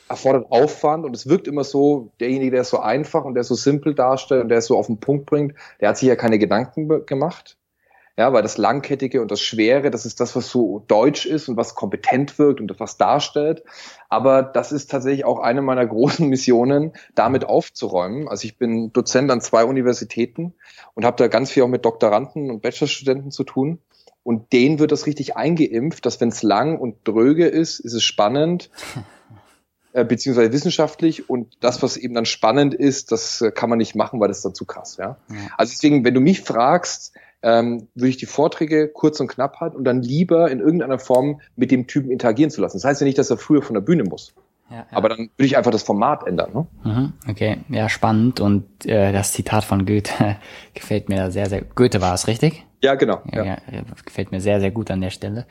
erfordert 0.07 0.49
Aufwand 0.49 1.03
und 1.03 1.13
es 1.13 1.27
wirkt 1.27 1.47
immer 1.47 1.65
so, 1.65 2.11
derjenige, 2.21 2.51
der 2.51 2.61
es 2.61 2.69
so 2.69 2.79
einfach 2.79 3.25
und 3.25 3.33
der 3.33 3.41
es 3.41 3.47
so 3.47 3.55
simpel 3.55 3.95
darstellt 3.95 4.43
und 4.43 4.49
der 4.49 4.59
es 4.59 4.67
so 4.67 4.77
auf 4.77 4.87
den 4.87 4.99
Punkt 4.99 5.25
bringt, 5.25 5.55
der 5.81 5.89
hat 5.89 5.97
sich 5.97 6.07
ja 6.07 6.15
keine 6.15 6.39
Gedanken 6.39 7.05
gemacht. 7.05 7.57
Ja, 8.17 8.31
weil 8.31 8.43
das 8.43 8.57
Langkettige 8.57 9.21
und 9.21 9.29
das 9.29 9.41
Schwere, 9.41 9.91
das 9.91 10.05
ist 10.05 10.21
das, 10.21 10.37
was 10.37 10.47
so 10.47 10.85
deutsch 10.87 11.25
ist 11.25 11.49
und 11.49 11.57
was 11.57 11.75
kompetent 11.75 12.39
wirkt 12.39 12.61
und 12.61 12.79
was 12.79 12.95
darstellt. 12.95 13.63
Aber 14.07 14.41
das 14.41 14.71
ist 14.71 14.89
tatsächlich 14.89 15.25
auch 15.25 15.39
eine 15.39 15.61
meiner 15.61 15.85
großen 15.85 16.27
Missionen, 16.29 16.93
damit 17.13 17.43
aufzuräumen. 17.43 18.29
Also 18.29 18.45
ich 18.45 18.57
bin 18.57 18.93
Dozent 18.93 19.29
an 19.31 19.41
zwei 19.41 19.65
Universitäten 19.65 20.53
und 20.93 21.03
habe 21.03 21.17
da 21.17 21.27
ganz 21.27 21.51
viel 21.51 21.63
auch 21.63 21.67
mit 21.67 21.83
Doktoranden 21.83 22.49
und 22.49 22.61
Bachelorstudenten 22.61 23.31
zu 23.31 23.43
tun. 23.43 23.79
Und 24.23 24.53
denen 24.53 24.79
wird 24.79 24.91
das 24.91 25.05
richtig 25.05 25.35
eingeimpft, 25.35 26.05
dass 26.05 26.19
wenn 26.21 26.29
es 26.29 26.41
lang 26.41 26.79
und 26.79 26.95
dröge 27.03 27.45
ist, 27.47 27.79
ist 27.79 27.93
es 27.93 28.03
spannend, 28.03 28.71
äh, 29.93 30.05
beziehungsweise 30.05 30.53
wissenschaftlich. 30.53 31.29
Und 31.29 31.57
das, 31.59 31.83
was 31.83 31.97
eben 31.97 32.15
dann 32.15 32.25
spannend 32.25 32.73
ist, 32.73 33.11
das 33.11 33.41
äh, 33.41 33.51
kann 33.51 33.69
man 33.69 33.77
nicht 33.77 33.93
machen, 33.93 34.21
weil 34.21 34.29
das 34.29 34.41
dann 34.41 34.55
zu 34.55 34.65
krass. 34.65 34.95
Ja? 34.97 35.17
ja. 35.29 35.35
Also 35.57 35.73
deswegen, 35.73 36.05
wenn 36.05 36.13
du 36.13 36.21
mich 36.21 36.41
fragst, 36.41 37.13
ähm, 37.45 37.87
würde 37.93 38.09
ich 38.09 38.17
die 38.17 38.25
Vorträge 38.25 38.87
kurz 38.87 39.19
und 39.19 39.27
knapp 39.27 39.59
halten 39.59 39.77
und 39.77 39.83
dann 39.83 40.01
lieber 40.01 40.49
in 40.49 40.59
irgendeiner 40.59 40.97
Form 40.97 41.41
mit 41.55 41.69
dem 41.69 41.85
Typen 41.85 42.09
interagieren 42.09 42.49
zu 42.49 42.59
lassen. 42.59 42.77
Das 42.77 42.85
heißt 42.85 43.01
ja 43.01 43.05
nicht, 43.05 43.19
dass 43.19 43.29
er 43.29 43.37
früher 43.37 43.61
von 43.61 43.75
der 43.75 43.81
Bühne 43.81 44.03
muss. 44.03 44.33
Ja, 44.71 44.77
ja. 44.77 44.85
Aber 44.91 45.09
dann 45.09 45.29
würde 45.37 45.45
ich 45.45 45.55
einfach 45.55 45.69
das 45.69 45.83
Format 45.83 46.25
ändern. 46.25 46.49
Ne? 46.53 46.67
Mhm, 46.83 47.13
okay, 47.29 47.57
ja, 47.69 47.87
spannend. 47.87 48.39
Und 48.39 48.87
äh, 48.87 49.11
das 49.11 49.31
Zitat 49.31 49.63
von 49.63 49.85
Goethe 49.85 50.37
gefällt 50.73 51.07
mir 51.07 51.29
sehr, 51.29 51.45
sehr. 51.45 51.61
Goethe 51.61 52.01
war 52.01 52.15
es, 52.15 52.25
richtig? 52.25 52.65
Ja, 52.81 52.95
genau. 52.95 53.21
Ja, 53.31 53.45
ja. 53.45 53.57
gefällt 54.03 54.31
mir 54.31 54.41
sehr, 54.41 54.59
sehr 54.59 54.71
gut 54.71 54.89
an 54.89 55.01
der 55.01 55.11
Stelle. 55.11 55.45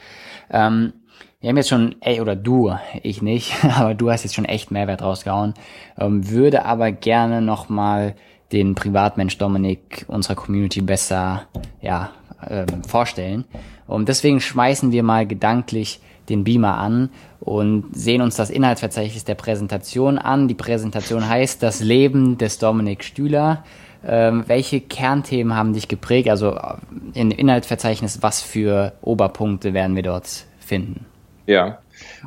Ähm, 0.50 0.94
wir 1.40 1.50
haben 1.50 1.57
jetzt 1.57 1.68
schon, 1.68 1.94
ey, 2.00 2.20
oder 2.20 2.35
du, 2.35 2.74
ich 3.04 3.22
nicht, 3.22 3.54
aber 3.76 3.94
du 3.94 4.11
hast 4.11 4.24
jetzt 4.24 4.35
schon 4.35 4.46
echt 4.46 4.72
Mehrwert 4.72 5.02
rausgehauen, 5.02 5.54
ähm, 5.96 6.28
würde 6.28 6.64
aber 6.64 6.90
gerne 6.90 7.40
nochmal 7.40 8.16
den 8.52 8.74
Privatmensch 8.74 9.38
Dominik 9.38 10.04
unserer 10.09 10.35
Community 10.35 10.80
besser, 10.80 11.46
ja, 11.80 12.11
ähm, 12.48 12.85
vorstellen. 12.87 13.44
Und 13.87 14.09
deswegen 14.09 14.40
schmeißen 14.40 14.92
wir 14.92 15.02
mal 15.02 15.26
gedanklich 15.26 16.00
den 16.28 16.44
Beamer 16.44 16.78
an 16.78 17.11
und 17.40 17.94
sehen 17.94 18.22
uns 18.22 18.37
das 18.37 18.50
Inhaltsverzeichnis 18.50 19.24
der 19.24 19.35
Präsentation 19.35 20.18
an. 20.18 20.48
Die 20.48 20.54
Präsentation 20.54 21.28
heißt 21.28 21.62
Das 21.62 21.80
Leben 21.80 22.38
des 22.38 22.59
Dominik 22.59 23.04
Stühler. 23.04 23.64
Ähm, 24.07 24.44
welche 24.46 24.80
Kernthemen 24.80 25.54
haben 25.54 25.72
dich 25.72 25.88
geprägt? 25.88 26.28
Also 26.28 26.54
äh, 26.54 26.76
im 27.14 27.30
Inhaltsverzeichnis, 27.30 28.22
was 28.22 28.42
für 28.42 28.92
Oberpunkte 29.02 29.72
werden 29.72 29.96
wir 29.96 30.02
dort 30.02 30.44
finden? 30.61 31.07
Ja, 31.46 31.78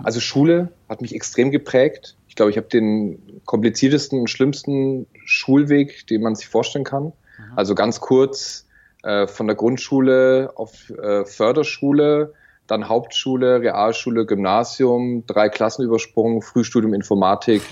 also 0.03 0.19
Schule 0.19 0.71
hat 0.89 1.01
mich 1.01 1.13
extrem 1.13 1.51
geprägt. 1.51 2.15
Ich 2.37 2.39
glaube, 2.39 2.51
ich 2.51 2.57
habe 2.57 2.67
den 2.67 3.41
kompliziertesten 3.45 4.19
und 4.19 4.29
schlimmsten 4.29 5.07
Schulweg, 5.25 6.05
den 6.05 6.21
man 6.21 6.35
sich 6.35 6.47
vorstellen 6.47 6.85
kann. 6.85 7.05
Mhm. 7.05 7.13
Also 7.55 7.73
ganz 7.73 7.99
kurz 7.99 8.67
äh, 9.01 9.25
von 9.25 9.47
der 9.47 9.55
Grundschule 9.55 10.51
auf 10.53 10.91
äh, 10.91 11.25
Förderschule, 11.25 12.35
dann 12.67 12.89
Hauptschule, 12.89 13.61
Realschule, 13.61 14.27
Gymnasium, 14.27 15.25
drei 15.25 15.49
Klassenübersprung, 15.49 16.43
Frühstudium 16.43 16.93
Informatik, 16.93 17.63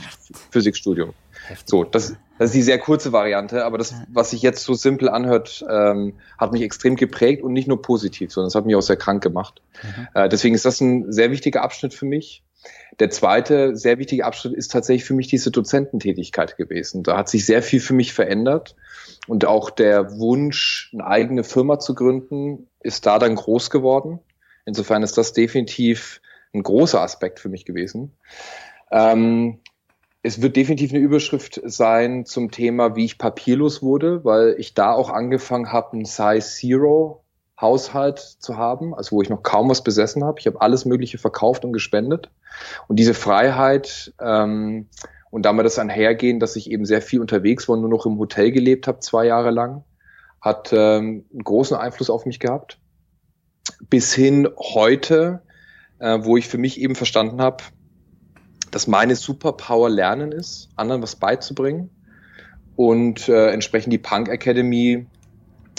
Physikstudium. 0.50 1.14
So, 1.66 1.84
das, 1.84 2.16
das 2.40 2.48
ist 2.48 2.56
die 2.56 2.64
sehr 2.64 2.80
kurze 2.80 3.12
Variante, 3.12 3.66
aber 3.66 3.78
das, 3.78 3.94
was 4.12 4.32
sich 4.32 4.42
jetzt 4.42 4.64
so 4.64 4.74
simpel 4.74 5.10
anhört, 5.10 5.64
ähm, 5.70 6.14
hat 6.40 6.54
mich 6.54 6.64
extrem 6.64 6.96
geprägt 6.96 7.44
und 7.44 7.54
nicht 7.54 7.68
nur 7.68 7.84
positiv, 7.84 8.32
sondern 8.32 8.48
es 8.48 8.56
hat 8.56 8.66
mich 8.66 8.76
auch 8.76 8.82
sehr 8.82 8.98
krank 8.98 9.22
gemacht. 9.22 9.62
Mhm. 9.84 10.08
Äh, 10.16 10.28
deswegen 10.28 10.56
ist 10.56 10.66
das 10.66 10.82
ein 10.82 11.14
sehr 11.14 11.30
wichtiger 11.30 11.62
Abschnitt 11.62 11.94
für 11.94 12.06
mich. 12.08 12.42
Der 13.00 13.10
zweite 13.10 13.76
sehr 13.76 13.98
wichtige 13.98 14.26
Abschnitt 14.26 14.54
ist 14.54 14.72
tatsächlich 14.72 15.04
für 15.04 15.14
mich 15.14 15.28
diese 15.28 15.52
Dozententätigkeit 15.52 16.56
gewesen. 16.56 17.04
Da 17.04 17.18
hat 17.18 17.30
sich 17.30 17.46
sehr 17.46 17.62
viel 17.62 17.82
für 17.82 17.94
mich 17.94 18.14
verändert 18.14 18.76
und 19.28 19.46
auch 19.46 19.70
der 19.70 20.18
Wunsch, 20.18 20.92
eine 20.94 21.06
eigene 21.06 21.44
Firma 21.44 21.80
zu 21.80 21.94
gründen, 21.94 22.68
ist 22.80 23.06
da 23.06 23.20
dann 23.20 23.36
groß 23.36 23.70
geworden. 23.70 24.20
Insofern 24.66 25.04
ist 25.04 25.18
das 25.18 25.34
definitiv 25.34 26.22
ein 26.54 26.64
großer 26.64 27.02
Aspekt 27.02 27.40
für 27.40 27.50
mich 27.50 27.66
gewesen. 27.66 28.14
Ähm, 28.92 29.60
es 30.24 30.42
wird 30.42 30.56
definitiv 30.56 30.92
eine 30.92 31.02
Überschrift 31.02 31.62
sein 31.66 32.26
zum 32.26 32.50
Thema, 32.50 32.96
wie 32.96 33.06
ich 33.06 33.18
papierlos 33.18 33.84
wurde, 33.84 34.24
weil 34.24 34.56
ich 34.58 34.74
da 34.74 34.94
auch 34.94 35.10
angefangen 35.10 35.72
habe, 35.72 35.94
einen 35.94 36.06
Size 36.06 36.40
Zero 36.40 37.25
Haushalt 37.60 38.20
zu 38.20 38.58
haben, 38.58 38.94
also 38.94 39.16
wo 39.16 39.22
ich 39.22 39.30
noch 39.30 39.44
kaum 39.44 39.70
was 39.70 39.84
besessen 39.84 40.24
habe. 40.24 40.40
Ich 40.40 40.48
habe 40.48 40.62
alles 40.62 40.86
Mögliche 40.86 41.18
verkauft 41.18 41.64
und 41.64 41.74
gespendet. 41.74 42.30
Und 42.88 42.98
diese 42.98 43.14
Freiheit 43.14 44.14
ähm, 44.20 44.88
und 45.32 45.46
damit 45.46 45.66
das 45.66 45.80
einhergehen, 45.80 46.40
dass 46.40 46.56
ich 46.56 46.70
eben 46.70 46.86
sehr 46.86 47.02
viel 47.02 47.22
unterwegs 47.22 47.68
war 47.68 47.76
und 47.76 47.82
nur 47.82 47.90
noch 47.90 48.06
im 48.06 48.18
Hotel 48.18 48.52
gelebt 48.52 48.88
habe, 48.88 49.00
zwei 49.00 49.26
Jahre 49.26 49.52
lang, 49.52 49.84
hat 50.42 50.72
ähm, 50.74 51.26
einen 51.32 51.44
großen 51.44 51.76
Einfluss 51.76 52.10
auf 52.10 52.26
mich 52.26 52.40
gehabt. 52.40 52.80
Bis 53.90 54.14
hin 54.14 54.48
heute, 54.58 55.42
äh, 56.00 56.20
wo 56.22 56.38
ich 56.38 56.48
für 56.48 56.58
mich 56.58 56.80
eben 56.80 56.96
verstanden 56.96 57.42
habe, 57.42 57.64
dass 58.72 58.88
meine 58.88 59.16
Superpower 59.16 59.90
Lernen 59.90 60.32
ist, 60.32 60.70
anderen 60.76 61.02
was 61.02 61.16
beizubringen 61.16 61.90
und 62.76 63.30
äh, 63.30 63.52
entsprechend 63.52 63.94
die 63.94 63.98
Punk 63.98 64.30
Academy 64.30 65.06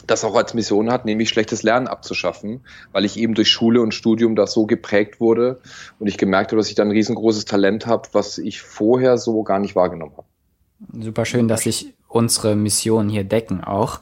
das 0.06 0.24
auch 0.24 0.34
als 0.34 0.54
Mission 0.54 0.90
hat, 0.90 1.04
nämlich 1.04 1.28
schlechtes 1.28 1.62
Lernen 1.62 1.88
abzuschaffen, 1.88 2.60
weil 2.92 3.04
ich 3.04 3.16
eben 3.16 3.34
durch 3.34 3.50
Schule 3.50 3.80
und 3.80 3.94
Studium 3.94 4.36
da 4.36 4.46
so 4.46 4.66
geprägt 4.66 5.20
wurde 5.20 5.60
und 5.98 6.06
ich 6.06 6.18
gemerkt 6.18 6.52
habe, 6.52 6.58
dass 6.58 6.68
ich 6.68 6.74
da 6.74 6.82
ein 6.82 6.90
riesengroßes 6.90 7.44
Talent 7.44 7.86
habe, 7.86 8.08
was 8.12 8.38
ich 8.38 8.60
vorher 8.60 9.18
so 9.18 9.42
gar 9.42 9.58
nicht 9.58 9.74
wahrgenommen 9.74 10.12
habe. 10.16 10.26
Super 11.04 11.24
schön, 11.24 11.48
dass 11.48 11.62
sich 11.62 11.94
unsere 12.08 12.54
Mission 12.54 13.08
hier 13.08 13.24
decken 13.24 13.64
auch, 13.64 14.00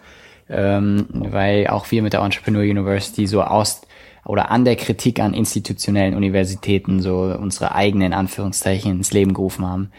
ähm, 0.48 1.06
weil 1.10 1.68
auch 1.68 1.90
wir 1.90 2.02
mit 2.02 2.12
der 2.12 2.20
Entrepreneur 2.20 2.62
University 2.62 3.26
so 3.26 3.42
aus 3.42 3.82
oder 4.26 4.50
an 4.50 4.64
der 4.64 4.76
Kritik 4.76 5.20
an 5.20 5.34
institutionellen 5.34 6.14
Universitäten 6.14 7.00
so 7.00 7.22
unsere 7.38 7.74
eigenen 7.74 8.12
Anführungszeichen 8.12 8.92
ins 8.92 9.12
Leben 9.12 9.34
gerufen 9.34 9.66
haben. 9.66 9.90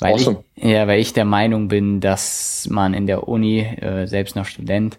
Weil 0.00 0.14
awesome. 0.14 0.44
ich, 0.54 0.64
ja, 0.64 0.86
weil 0.86 1.00
ich 1.00 1.12
der 1.12 1.24
Meinung 1.24 1.68
bin, 1.68 2.00
dass 2.00 2.68
man 2.70 2.94
in 2.94 3.06
der 3.06 3.28
Uni, 3.28 3.60
äh, 3.60 4.06
selbst 4.06 4.36
noch 4.36 4.46
Student, 4.46 4.98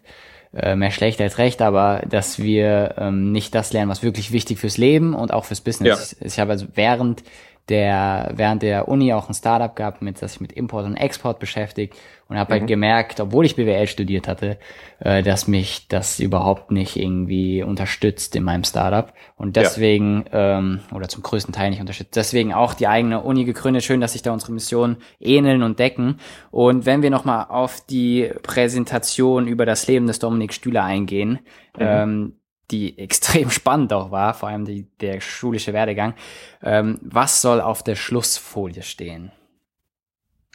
äh, 0.53 0.75
mehr 0.75 0.91
schlecht 0.91 1.21
als 1.21 1.37
recht, 1.37 1.61
aber 1.61 2.01
dass 2.09 2.39
wir 2.39 2.95
ähm, 2.97 3.31
nicht 3.31 3.53
das 3.53 3.71
lernen, 3.73 3.89
was 3.89 4.03
wirklich 4.03 4.31
wichtig 4.31 4.59
fürs 4.59 4.77
Leben 4.77 5.13
und 5.13 5.33
auch 5.33 5.45
fürs 5.45 5.61
Business. 5.61 6.15
Ja. 6.19 6.25
Ich 6.25 6.39
habe 6.39 6.51
also 6.51 6.67
während 6.73 7.23
der 7.69 8.31
während 8.35 8.63
der 8.63 8.87
Uni 8.87 9.13
auch 9.13 9.29
ein 9.29 9.35
Startup 9.35 9.75
gehabt, 9.75 10.01
mit 10.01 10.21
das 10.21 10.33
sich 10.33 10.41
mit 10.41 10.51
Import 10.53 10.85
und 10.85 10.95
Export 10.95 11.39
beschäftigt 11.39 11.95
und 12.29 12.37
habe 12.37 12.51
halt 12.51 12.61
mhm. 12.61 12.63
halt 12.63 12.67
gemerkt, 12.69 13.19
obwohl 13.19 13.45
ich 13.45 13.55
BWL 13.55 13.87
studiert 13.87 14.27
hatte, 14.27 14.59
äh, 14.99 15.23
dass 15.23 15.47
mich 15.47 15.87
das 15.87 16.19
überhaupt 16.19 16.69
nicht 16.69 16.95
irgendwie 16.95 17.63
unterstützt 17.63 18.35
in 18.35 18.43
meinem 18.43 18.63
Startup 18.63 19.11
und 19.35 19.55
deswegen 19.55 20.25
ja. 20.31 20.59
ähm, 20.59 20.81
oder 20.93 21.09
zum 21.09 21.23
größten 21.23 21.53
Teil 21.53 21.71
nicht 21.71 21.81
unterstützt. 21.81 22.15
Deswegen 22.15 22.53
auch 22.53 22.75
die 22.75 22.87
eigene 22.87 23.21
Uni 23.21 23.45
gegründet. 23.45 23.83
Schön, 23.83 23.99
dass 23.99 24.13
sich 24.13 24.21
da 24.21 24.31
unsere 24.31 24.51
Mission 24.51 24.97
ähneln 25.19 25.63
und 25.63 25.79
decken. 25.79 26.19
Und 26.51 26.85
wenn 26.85 27.01
wir 27.01 27.09
noch 27.09 27.25
mal 27.25 27.45
auf 27.45 27.83
die 27.87 28.29
Präsentation 28.43 29.47
über 29.47 29.65
das 29.65 29.87
Leben 29.87 30.05
des 30.05 30.19
Dominik 30.19 30.53
Stühler 30.53 30.83
eingehen, 30.83 31.39
mhm. 31.77 31.79
ähm, 31.79 32.33
die 32.69 32.95
extrem 32.99 33.49
spannend 33.49 33.91
auch 33.91 34.11
war, 34.11 34.35
vor 34.35 34.49
allem 34.49 34.65
die, 34.65 34.85
der 35.01 35.19
schulische 35.19 35.73
Werdegang. 35.73 36.13
Ähm, 36.61 36.99
was 37.01 37.41
soll 37.41 37.59
auf 37.59 37.81
der 37.81 37.95
Schlussfolie 37.95 38.83
stehen? 38.83 39.31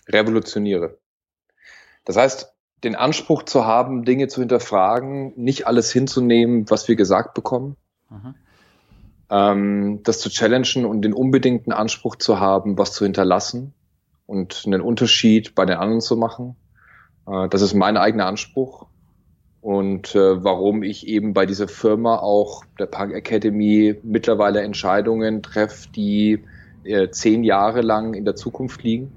Revolutioniere. 0.08 0.98
Das 2.04 2.16
heißt, 2.16 2.52
den 2.82 2.94
Anspruch 2.96 3.44
zu 3.44 3.64
haben, 3.64 4.04
Dinge 4.04 4.28
zu 4.28 4.40
hinterfragen, 4.40 5.32
nicht 5.36 5.66
alles 5.66 5.90
hinzunehmen, 5.90 6.70
was 6.70 6.86
wir 6.88 6.96
gesagt 6.96 7.34
bekommen, 7.34 7.76
mhm. 8.10 8.34
ähm, 9.30 10.00
das 10.02 10.20
zu 10.20 10.28
challengen 10.28 10.84
und 10.84 11.02
den 11.02 11.14
unbedingten 11.14 11.72
Anspruch 11.72 12.16
zu 12.16 12.40
haben, 12.40 12.76
was 12.76 12.92
zu 12.92 13.04
hinterlassen 13.04 13.72
und 14.26 14.64
einen 14.66 14.82
Unterschied 14.82 15.54
bei 15.54 15.64
den 15.64 15.78
anderen 15.78 16.02
zu 16.02 16.16
machen. 16.16 16.56
Äh, 17.26 17.48
das 17.48 17.62
ist 17.62 17.74
mein 17.74 17.96
eigener 17.96 18.26
Anspruch 18.26 18.86
und 19.64 20.14
äh, 20.14 20.44
warum 20.44 20.82
ich 20.82 21.06
eben 21.06 21.32
bei 21.32 21.46
dieser 21.46 21.68
Firma 21.68 22.18
auch 22.18 22.66
der 22.78 22.84
Punk 22.84 23.14
Academy 23.14 23.98
mittlerweile 24.02 24.60
Entscheidungen 24.60 25.42
treffe, 25.42 25.88
die 25.90 26.44
äh, 26.84 27.08
zehn 27.08 27.44
Jahre 27.44 27.80
lang 27.80 28.12
in 28.12 28.26
der 28.26 28.36
Zukunft 28.36 28.82
liegen. 28.82 29.10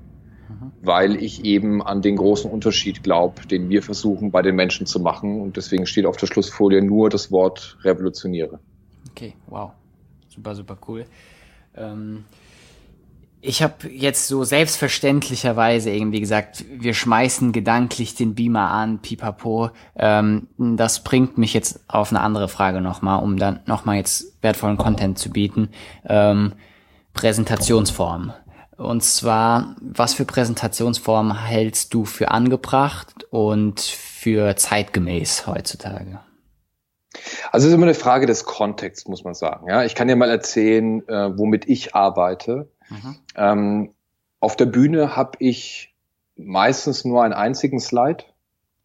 Weil 0.82 1.16
ich 1.22 1.46
eben 1.46 1.82
an 1.82 2.02
den 2.02 2.16
großen 2.16 2.50
Unterschied 2.50 3.04
glaube, 3.04 3.46
den 3.48 3.70
wir 3.70 3.82
versuchen 3.82 4.32
bei 4.32 4.42
den 4.42 4.56
Menschen 4.56 4.86
zu 4.86 5.00
machen 5.00 5.42
und 5.42 5.58
deswegen 5.58 5.86
steht 5.86 6.06
auf 6.06 6.18
der 6.18 6.28
Schlussfolie 6.28 6.84
nur 6.84 7.10
das 7.10 7.32
Wort 7.32 7.78
revolutioniere. 7.84 8.60
Okay, 9.12 9.34
wow, 9.48 9.72
super, 10.30 10.56
super 10.56 10.78
cool. 10.88 11.06
Ähm 11.76 12.26
ich 13.40 13.62
habe 13.62 13.88
jetzt 13.90 14.28
so 14.28 14.44
selbstverständlicherweise 14.44 15.92
irgendwie 15.92 16.20
gesagt, 16.20 16.66
wir 16.70 16.94
schmeißen 16.94 17.52
gedanklich 17.52 18.16
den 18.16 18.34
Beamer 18.34 18.72
an, 18.72 19.00
pipapo. 19.00 19.70
Ähm, 19.96 20.48
das 20.58 21.04
bringt 21.04 21.38
mich 21.38 21.54
jetzt 21.54 21.80
auf 21.88 22.12
eine 22.12 22.22
andere 22.22 22.48
Frage 22.48 22.82
nochmal, 22.82 23.24
um 23.24 23.38
dann 23.38 23.60
nochmal 23.66 23.98
jetzt 23.98 24.42
wertvollen 24.42 24.78
Content 24.78 25.20
zu 25.20 25.30
bieten. 25.30 25.70
Ähm, 26.08 26.54
Präsentationsform. 27.14 28.34
Und 28.78 29.04
zwar, 29.04 29.76
was 29.82 30.14
für 30.14 30.26
Präsentationsformen 30.26 31.46
hältst 31.46 31.94
du 31.94 32.06
für 32.06 32.30
angebracht 32.30 33.26
und 33.32 33.80
für 33.80 34.56
zeitgemäß 34.56 35.48
heutzutage? 35.48 36.20
Also 37.52 37.66
es 37.66 37.72
ist 37.72 37.76
immer 37.76 37.88
eine 37.88 37.96
Frage 37.96 38.28
des 38.28 38.46
Kontexts, 38.46 39.08
muss 39.08 39.24
man 39.24 39.34
sagen. 39.34 39.68
Ja, 39.68 39.84
ich 39.84 39.96
kann 39.96 40.08
dir 40.08 40.16
mal 40.16 40.30
erzählen, 40.30 41.08
äh, 41.08 41.38
womit 41.38 41.68
ich 41.68 41.96
arbeite. 41.96 42.70
Mhm. 42.90 43.16
Ähm, 43.36 43.94
auf 44.40 44.56
der 44.56 44.68
Bühne 44.68 45.16
habe 45.16 45.32
ich 45.40 45.96
meistens 46.36 47.04
nur 47.04 47.24
einen 47.24 47.34
einzigen 47.34 47.80
Slide, 47.80 48.26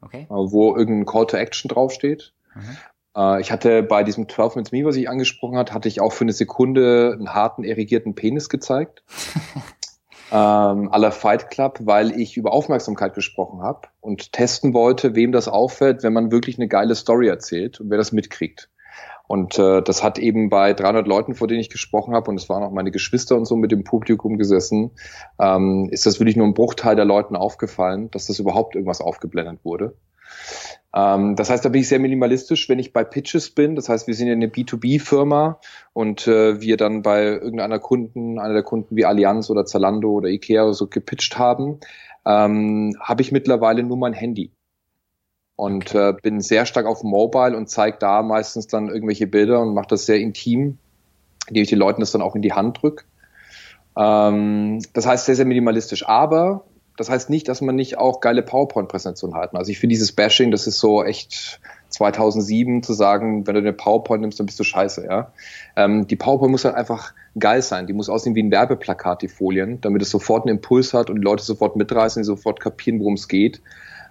okay. 0.01 0.23
äh, 0.23 0.31
wo 0.31 0.75
irgendein 0.75 1.05
Call 1.05 1.27
to 1.27 1.37
Action 1.37 1.69
draufsteht. 1.69 2.33
Mhm. 2.55 2.77
Äh, 3.17 3.41
ich 3.43 3.53
hatte 3.53 3.83
bei 3.83 4.03
diesem 4.05 4.29
12 4.29 4.57
Minutes 4.57 4.73
Me, 4.73 4.85
was 4.85 4.97
ich 4.97 5.11
angesprochen 5.11 5.59
hat, 5.59 5.73
hatte 5.73 5.89
ich 5.89 6.01
auch 6.01 6.13
für 6.13 6.25
eine 6.25 6.33
Sekunde 6.33 7.13
einen 7.15 7.35
harten, 7.35 7.65
erigierten 7.65 8.15
Penis 8.15 8.49
gezeigt. 8.49 9.03
ähm, 10.33 10.89
aller 10.91 11.13
Fight 11.13 11.51
Club, 11.51 11.81
weil 11.83 12.19
ich 12.19 12.39
über 12.39 12.53
Aufmerksamkeit 12.53 13.15
gesprochen 13.15 13.61
habe 13.61 13.89
und 14.01 14.33
testen 14.33 14.73
wollte, 14.73 15.15
wem 15.15 15.31
das 15.31 15.47
auffällt, 15.47 16.03
wenn 16.03 16.15
man 16.15 16.33
wirklich 16.33 16.59
eine 16.59 16.69
geile 16.69 16.95
Story 16.95 17.29
erzählt 17.29 17.81
und 17.81 17.91
wer 17.91 17.99
das 17.99 18.13
mitkriegt. 18.13 18.71
Und 19.29 19.59
äh, 19.59 19.83
das 19.83 20.03
hat 20.03 20.19
eben 20.19 20.49
bei 20.49 20.73
300 20.73 21.07
Leuten, 21.07 21.35
vor 21.35 21.49
denen 21.49 21.61
ich 21.61 21.71
gesprochen 21.71 22.15
habe, 22.15 22.31
und 22.31 22.39
es 22.39 22.49
waren 22.49 22.63
auch 22.63 22.73
meine 22.73 22.91
Geschwister 22.91 23.37
und 23.37 23.45
so 23.45 23.57
mit 23.57 23.71
dem 23.73 23.85
Publikum 23.85 24.37
gesessen, 24.37 24.91
ähm, 25.39 25.89
ist 25.91 26.07
das 26.07 26.19
wirklich 26.19 26.37
nur 26.37 26.47
ein 26.47 26.55
Bruchteil 26.55 26.97
der 26.97 27.05
Leuten 27.05 27.37
aufgefallen, 27.37 28.11
dass 28.11 28.27
das 28.27 28.39
überhaupt 28.39 28.75
irgendwas 28.75 29.01
aufgeblendet 29.01 29.65
wurde. 29.65 29.95
Ähm, 30.95 31.37
das 31.37 31.51
heißt, 31.51 31.65
da 31.65 31.69
bin 31.69 31.81
ich 31.81 31.89
sehr 31.89 31.99
minimalistisch, 31.99 32.69
wenn 32.69 32.79
ich 32.79 32.93
bei 32.93 33.05
Pitches 33.05 33.51
bin. 33.51 33.77
Das 33.77 33.89
heißt, 33.89 34.07
wir 34.07 34.15
sind 34.15 34.27
ja 34.27 34.35
eine 34.35 34.49
B2B-Firma 34.49 35.61
und 35.93 36.27
äh, 36.27 36.61
wir 36.61 36.77
dann 36.77 37.03
bei 37.03 37.25
irgendeiner 37.25 37.79
Kunden, 37.79 38.39
einer 38.39 38.55
der 38.55 38.63
Kunden 38.63 38.97
wie 38.97 39.05
Allianz 39.05 39.49
oder 39.51 39.65
Zalando 39.65 40.11
oder 40.11 40.29
Ikea 40.29 40.73
so 40.73 40.87
gepitcht 40.87 41.39
haben, 41.39 41.81
ähm, 42.27 42.97
habe 43.01 43.23
ich 43.23 43.33
mittlerweile 43.33 43.83
nur 43.83 43.97
mein 43.97 44.13
Handy 44.13 44.53
und 45.57 45.95
äh, 45.95 46.13
bin 46.23 46.41
sehr 46.41 46.67
stark 46.67 46.87
auf 46.87 47.03
Mobile 47.03 47.57
und 47.57 47.69
zeige 47.69 47.97
da 47.99 48.23
meistens 48.23 48.67
dann 48.67 48.89
irgendwelche 48.89 49.27
Bilder 49.27 49.61
und 49.61 49.75
mache 49.75 49.89
das 49.89 50.07
sehr 50.07 50.19
intim, 50.19 50.79
indem 51.49 51.63
ich 51.63 51.71
den 51.71 51.79
Leuten 51.79 52.01
das 52.01 52.13
dann 52.13 52.23
auch 52.23 52.37
in 52.37 52.43
die 52.43 52.53
Hand 52.53 52.83
drücke. 52.83 53.05
Ähm, 53.97 54.81
das 54.93 55.07
heißt 55.07 55.27
sehr, 55.27 55.37
sehr 55.37 55.45
minimalistisch. 55.45 56.09
Aber 56.09 56.65
das 56.97 57.09
heißt 57.09 57.31
nicht, 57.31 57.49
dass 57.49 57.61
man 57.61 57.75
nicht 57.75 57.99
auch 57.99 58.21
geile 58.21 58.43
PowerPoint-Präsentationen 58.43 59.37
halten. 59.37 59.57
Also 59.57 59.71
ich 59.71 59.79
finde 59.79 59.95
dieses 59.95 60.13
Bashing, 60.13 60.51
das 60.51 60.67
ist 60.67 60.79
so 60.79 61.03
echt 61.03 61.61
2007 61.89 62.83
zu 62.83 62.93
sagen, 62.93 63.47
wenn 63.47 63.55
du 63.55 63.61
eine 63.61 63.73
PowerPoint 63.73 64.23
nimmst, 64.23 64.39
dann 64.39 64.47
bist 64.47 64.59
du 64.61 64.65
scheiße, 64.65 65.07
ja. 65.07 65.33
Ähm, 65.77 66.07
die 66.07 66.17
PowerPoint 66.17 66.53
muss 66.53 66.65
halt 66.65 66.75
einfach 66.75 67.15
geil 67.39 67.63
sein. 67.63 67.87
Die 67.87 67.93
muss 67.93 68.09
aussehen 68.09 68.35
wie 68.35 68.43
ein 68.43 68.51
Werbeplakat, 68.51 69.23
die 69.23 69.29
Folien, 69.29 69.81
damit 69.81 70.03
es 70.03 70.11
sofort 70.11 70.47
einen 70.47 70.57
Impuls 70.57 70.93
hat 70.95 71.11
und 71.11 71.17
die 71.17 71.23
Leute 71.23 71.43
sofort 71.43 71.77
mitreißen, 71.77 72.23
die 72.23 72.27
sofort 72.27 72.61
kapieren, 72.61 73.01
worum 73.01 73.15
es 73.15 73.29
geht. 73.29 73.61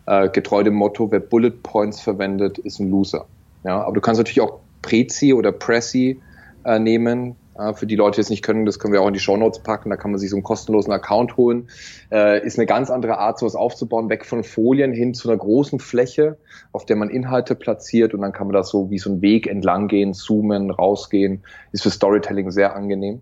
Äh, 0.07 0.29
getreu 0.29 0.63
dem 0.63 0.73
Motto, 0.73 1.11
wer 1.11 1.19
Bullet 1.19 1.51
Points 1.63 2.01
verwendet, 2.01 2.57
ist 2.57 2.79
ein 2.79 2.89
Loser. 2.89 3.25
Ja, 3.63 3.83
aber 3.83 3.93
du 3.93 4.01
kannst 4.01 4.19
natürlich 4.19 4.41
auch 4.41 4.59
Prezi 4.81 5.33
oder 5.33 5.51
Prezi 5.51 6.19
äh, 6.65 6.79
nehmen. 6.79 7.35
Äh, 7.61 7.73
für 7.73 7.85
die 7.85 7.95
Leute, 7.95 8.15
die 8.15 8.21
es 8.21 8.29
nicht 8.29 8.43
können, 8.43 8.65
das 8.65 8.79
können 8.79 8.93
wir 8.93 9.01
auch 9.01 9.07
in 9.07 9.13
die 9.13 9.19
Show 9.19 9.37
Notes 9.37 9.59
packen. 9.59 9.89
Da 9.89 9.97
kann 9.97 10.11
man 10.11 10.19
sich 10.19 10.29
so 10.29 10.35
einen 10.35 10.43
kostenlosen 10.43 10.91
Account 10.91 11.37
holen. 11.37 11.69
Äh, 12.11 12.45
ist 12.45 12.57
eine 12.57 12.65
ganz 12.65 12.89
andere 12.89 13.17
Art, 13.17 13.39
sowas 13.39 13.55
aufzubauen, 13.55 14.09
weg 14.09 14.25
von 14.25 14.43
Folien 14.43 14.93
hin 14.93 15.13
zu 15.13 15.29
einer 15.29 15.37
großen 15.37 15.79
Fläche, 15.79 16.37
auf 16.71 16.85
der 16.85 16.95
man 16.95 17.09
Inhalte 17.09 17.55
platziert 17.55 18.13
und 18.13 18.21
dann 18.21 18.31
kann 18.31 18.47
man 18.47 18.53
das 18.53 18.69
so 18.69 18.89
wie 18.89 18.99
so 18.99 19.11
ein 19.11 19.21
Weg 19.21 19.47
entlang 19.47 19.87
gehen, 19.87 20.13
zoomen, 20.13 20.71
rausgehen. 20.71 21.43
Ist 21.71 21.83
für 21.83 21.91
Storytelling 21.91 22.51
sehr 22.51 22.75
angenehm. 22.75 23.21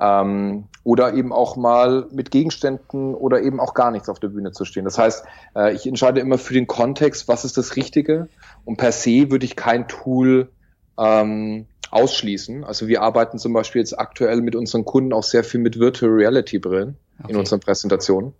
Ähm, 0.00 0.64
oder 0.82 1.14
eben 1.14 1.32
auch 1.32 1.56
mal 1.56 2.08
mit 2.10 2.32
Gegenständen 2.32 3.14
oder 3.14 3.40
eben 3.42 3.60
auch 3.60 3.74
gar 3.74 3.92
nichts 3.92 4.08
auf 4.08 4.18
der 4.18 4.28
Bühne 4.28 4.50
zu 4.50 4.64
stehen. 4.64 4.84
Das 4.84 4.98
heißt, 4.98 5.24
äh, 5.56 5.72
ich 5.72 5.86
entscheide 5.86 6.20
immer 6.20 6.36
für 6.36 6.52
den 6.52 6.66
Kontext, 6.66 7.28
was 7.28 7.44
ist 7.44 7.56
das 7.56 7.76
Richtige 7.76 8.28
und 8.64 8.76
per 8.76 8.90
se 8.90 9.30
würde 9.30 9.46
ich 9.46 9.54
kein 9.54 9.86
Tool 9.86 10.50
ähm, 10.98 11.66
ausschließen. 11.94 12.64
Also 12.64 12.88
wir 12.88 13.02
arbeiten 13.02 13.38
zum 13.38 13.52
Beispiel 13.52 13.80
jetzt 13.80 13.98
aktuell 13.98 14.40
mit 14.40 14.56
unseren 14.56 14.84
Kunden 14.84 15.12
auch 15.12 15.22
sehr 15.22 15.44
viel 15.44 15.60
mit 15.60 15.78
Virtual 15.78 16.10
Reality 16.10 16.58
Brillen 16.58 16.96
okay. 17.20 17.32
in 17.32 17.38
unseren 17.38 17.60
Präsentationen. 17.60 18.34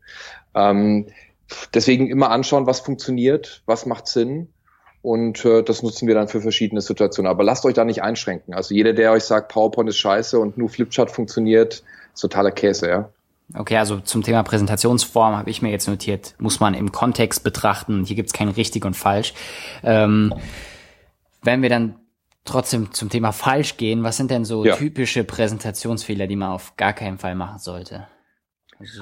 Ähm, 0.54 1.06
deswegen 1.72 2.08
immer 2.08 2.30
anschauen, 2.30 2.66
was 2.66 2.80
funktioniert, 2.80 3.62
was 3.66 3.86
macht 3.86 4.08
Sinn. 4.08 4.48
Und 5.02 5.44
äh, 5.44 5.62
das 5.62 5.82
nutzen 5.82 6.08
wir 6.08 6.14
dann 6.14 6.28
für 6.28 6.40
verschiedene 6.40 6.80
Situationen. 6.80 7.30
Aber 7.30 7.44
lasst 7.44 7.64
euch 7.66 7.74
da 7.74 7.84
nicht 7.84 8.02
einschränken. 8.02 8.54
Also 8.54 8.74
jeder, 8.74 8.92
der 8.94 9.12
euch 9.12 9.24
sagt, 9.24 9.52
PowerPoint 9.52 9.88
ist 9.88 9.98
scheiße 9.98 10.38
und 10.38 10.56
nur 10.56 10.68
Flipchart 10.68 11.10
funktioniert, 11.10 11.84
ist 12.14 12.20
totaler 12.20 12.50
Käse, 12.50 12.88
ja. 12.88 13.10
Okay, 13.54 13.76
also 13.76 14.00
zum 14.00 14.22
Thema 14.22 14.42
Präsentationsform 14.42 15.36
habe 15.36 15.50
ich 15.50 15.60
mir 15.60 15.70
jetzt 15.70 15.86
notiert, 15.86 16.34
muss 16.38 16.60
man 16.60 16.72
im 16.72 16.90
Kontext 16.90 17.44
betrachten. 17.44 18.04
Hier 18.06 18.16
gibt 18.16 18.30
es 18.30 18.32
kein 18.32 18.48
richtig 18.48 18.86
und 18.86 18.94
falsch. 18.94 19.34
Ähm, 19.82 20.32
wenn 21.42 21.60
wir 21.60 21.68
dann 21.68 21.96
trotzdem 22.44 22.92
zum 22.92 23.08
Thema 23.08 23.32
falsch 23.32 23.76
gehen, 23.76 24.02
was 24.02 24.16
sind 24.16 24.30
denn 24.30 24.44
so 24.44 24.64
ja. 24.64 24.76
typische 24.76 25.24
Präsentationsfehler, 25.24 26.26
die 26.26 26.36
man 26.36 26.52
auf 26.52 26.76
gar 26.76 26.92
keinen 26.92 27.18
Fall 27.18 27.34
machen 27.34 27.58
sollte? 27.58 28.06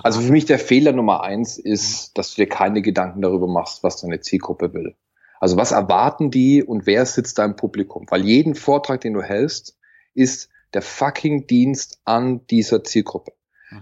Also 0.03 0.21
für 0.21 0.33
mich 0.33 0.45
der 0.45 0.59
Fehler 0.59 0.93
Nummer 0.93 1.23
eins 1.23 1.59
ist, 1.59 2.17
dass 2.17 2.31
du 2.31 2.43
dir 2.43 2.49
keine 2.49 2.83
Gedanken 2.83 3.23
darüber 3.23 3.49
machst, 3.49 3.83
was 3.83 4.01
deine 4.01 4.21
Zielgruppe 4.21 4.75
will. 4.75 4.95
Also 5.41 5.57
was 5.57 5.73
erwarten 5.73 6.31
die 6.31 6.63
und 6.63 6.87
wer 6.87 7.05
sitzt 7.05 7.39
da 7.39 7.45
im 7.45 7.57
Publikum? 7.57 8.07
Weil 8.11 8.25
jeden 8.25 8.55
Vortrag, 8.55 9.01
den 9.01 9.15
du 9.15 9.23
hältst, 9.23 9.77
ist 10.15 10.51
der 10.73 10.83
fucking 10.83 11.47
Dienst 11.47 12.01
an 12.05 12.47
dieser 12.47 12.85
Zielgruppe. 12.85 13.33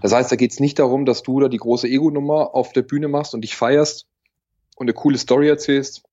Das 0.01 0.13
heißt, 0.13 0.31
da 0.31 0.37
geht 0.37 0.51
es 0.51 0.59
nicht 0.59 0.79
darum, 0.79 1.05
dass 1.05 1.21
du 1.21 1.39
da 1.39 1.49
die 1.49 1.57
große 1.57 1.87
Ego-Nummer 1.87 2.55
auf 2.55 2.71
der 2.71 2.81
Bühne 2.81 3.09
machst 3.09 3.33
und 3.33 3.41
dich 3.41 3.55
feierst 3.55 4.07
und 4.77 4.85
eine 4.85 4.93
coole 4.93 5.17
Story 5.17 5.49
erzählst, 5.49 6.03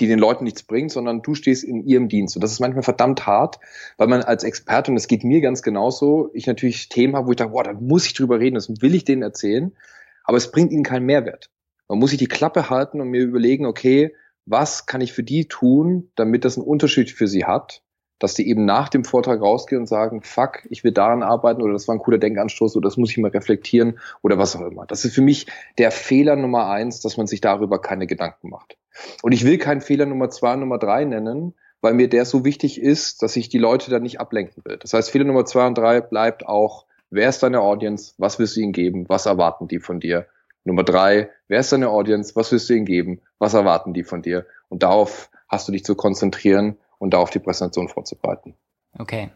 die 0.00 0.06
den 0.06 0.18
Leuten 0.18 0.44
nichts 0.44 0.62
bringt, 0.62 0.90
sondern 0.90 1.22
du 1.22 1.34
stehst 1.34 1.62
in 1.62 1.84
ihrem 1.86 2.08
Dienst. 2.08 2.36
Und 2.36 2.42
das 2.42 2.52
ist 2.52 2.60
manchmal 2.60 2.82
verdammt 2.82 3.26
hart, 3.26 3.58
weil 3.96 4.08
man 4.08 4.22
als 4.22 4.44
Experte, 4.44 4.90
und 4.90 4.96
das 4.96 5.06
geht 5.06 5.24
mir 5.24 5.40
ganz 5.40 5.62
genauso, 5.62 6.30
ich 6.32 6.46
natürlich 6.46 6.88
Themen 6.88 7.16
habe, 7.16 7.26
wo 7.26 7.32
ich 7.32 7.36
dachte, 7.36 7.52
boah, 7.52 7.64
da 7.64 7.72
muss 7.74 8.06
ich 8.06 8.14
drüber 8.14 8.40
reden, 8.40 8.54
das 8.54 8.68
will 8.80 8.94
ich 8.94 9.04
denen 9.04 9.22
erzählen, 9.22 9.76
aber 10.24 10.36
es 10.36 10.50
bringt 10.50 10.72
ihnen 10.72 10.84
keinen 10.84 11.06
Mehrwert. 11.06 11.50
Man 11.88 11.98
muss 11.98 12.10
sich 12.10 12.18
die 12.18 12.26
Klappe 12.26 12.70
halten 12.70 13.00
und 13.00 13.08
mir 13.08 13.22
überlegen, 13.22 13.66
okay, 13.66 14.14
was 14.46 14.86
kann 14.86 15.00
ich 15.00 15.12
für 15.12 15.22
die 15.22 15.46
tun, 15.46 16.10
damit 16.14 16.44
das 16.44 16.56
einen 16.56 16.66
Unterschied 16.66 17.10
für 17.10 17.28
sie 17.28 17.44
hat 17.44 17.82
dass 18.20 18.34
die 18.34 18.48
eben 18.48 18.64
nach 18.64 18.88
dem 18.88 19.02
Vortrag 19.02 19.40
rausgehen 19.40 19.80
und 19.80 19.86
sagen, 19.86 20.22
fuck, 20.22 20.60
ich 20.70 20.84
will 20.84 20.92
daran 20.92 21.24
arbeiten 21.24 21.62
oder 21.62 21.72
das 21.72 21.88
war 21.88 21.96
ein 21.96 22.00
cooler 22.00 22.18
Denkanstoß 22.18 22.76
oder 22.76 22.86
das 22.86 22.96
muss 22.96 23.10
ich 23.10 23.18
mal 23.18 23.30
reflektieren 23.30 23.98
oder 24.22 24.38
was 24.38 24.54
auch 24.54 24.60
immer. 24.60 24.86
Das 24.86 25.04
ist 25.04 25.14
für 25.14 25.22
mich 25.22 25.46
der 25.78 25.90
Fehler 25.90 26.36
Nummer 26.36 26.68
eins, 26.68 27.00
dass 27.00 27.16
man 27.16 27.26
sich 27.26 27.40
darüber 27.40 27.80
keine 27.80 28.06
Gedanken 28.06 28.50
macht. 28.50 28.76
Und 29.22 29.32
ich 29.32 29.44
will 29.44 29.58
keinen 29.58 29.80
Fehler 29.80 30.06
Nummer 30.06 30.28
zwei, 30.30 30.54
Nummer 30.54 30.78
drei 30.78 31.04
nennen, 31.04 31.54
weil 31.80 31.94
mir 31.94 32.08
der 32.08 32.26
so 32.26 32.44
wichtig 32.44 32.80
ist, 32.80 33.22
dass 33.22 33.36
ich 33.36 33.48
die 33.48 33.58
Leute 33.58 33.90
da 33.90 33.98
nicht 33.98 34.20
ablenken 34.20 34.62
will. 34.66 34.76
Das 34.76 34.92
heißt, 34.92 35.10
Fehler 35.10 35.24
Nummer 35.24 35.46
zwei 35.46 35.66
und 35.66 35.78
drei 35.78 36.02
bleibt 36.02 36.46
auch, 36.46 36.84
wer 37.08 37.30
ist 37.30 37.42
deine 37.42 37.60
Audience, 37.60 38.12
was 38.18 38.38
willst 38.38 38.56
du 38.56 38.60
ihnen 38.60 38.72
geben, 38.72 39.08
was 39.08 39.24
erwarten 39.24 39.66
die 39.66 39.78
von 39.78 39.98
dir? 39.98 40.26
Nummer 40.64 40.84
drei, 40.84 41.30
wer 41.48 41.60
ist 41.60 41.72
deine 41.72 41.88
Audience, 41.88 42.36
was 42.36 42.52
willst 42.52 42.68
du 42.68 42.74
ihnen 42.74 42.84
geben, 42.84 43.22
was 43.38 43.54
erwarten 43.54 43.94
die 43.94 44.04
von 44.04 44.20
dir? 44.20 44.44
Und 44.68 44.82
darauf 44.82 45.30
hast 45.48 45.66
du 45.68 45.72
dich 45.72 45.84
zu 45.84 45.94
konzentrieren 45.94 46.76
und 47.00 47.10
darauf 47.14 47.30
die 47.30 47.40
Präsentation 47.40 47.88
vorzubereiten. 47.88 48.54
Okay, 48.96 49.30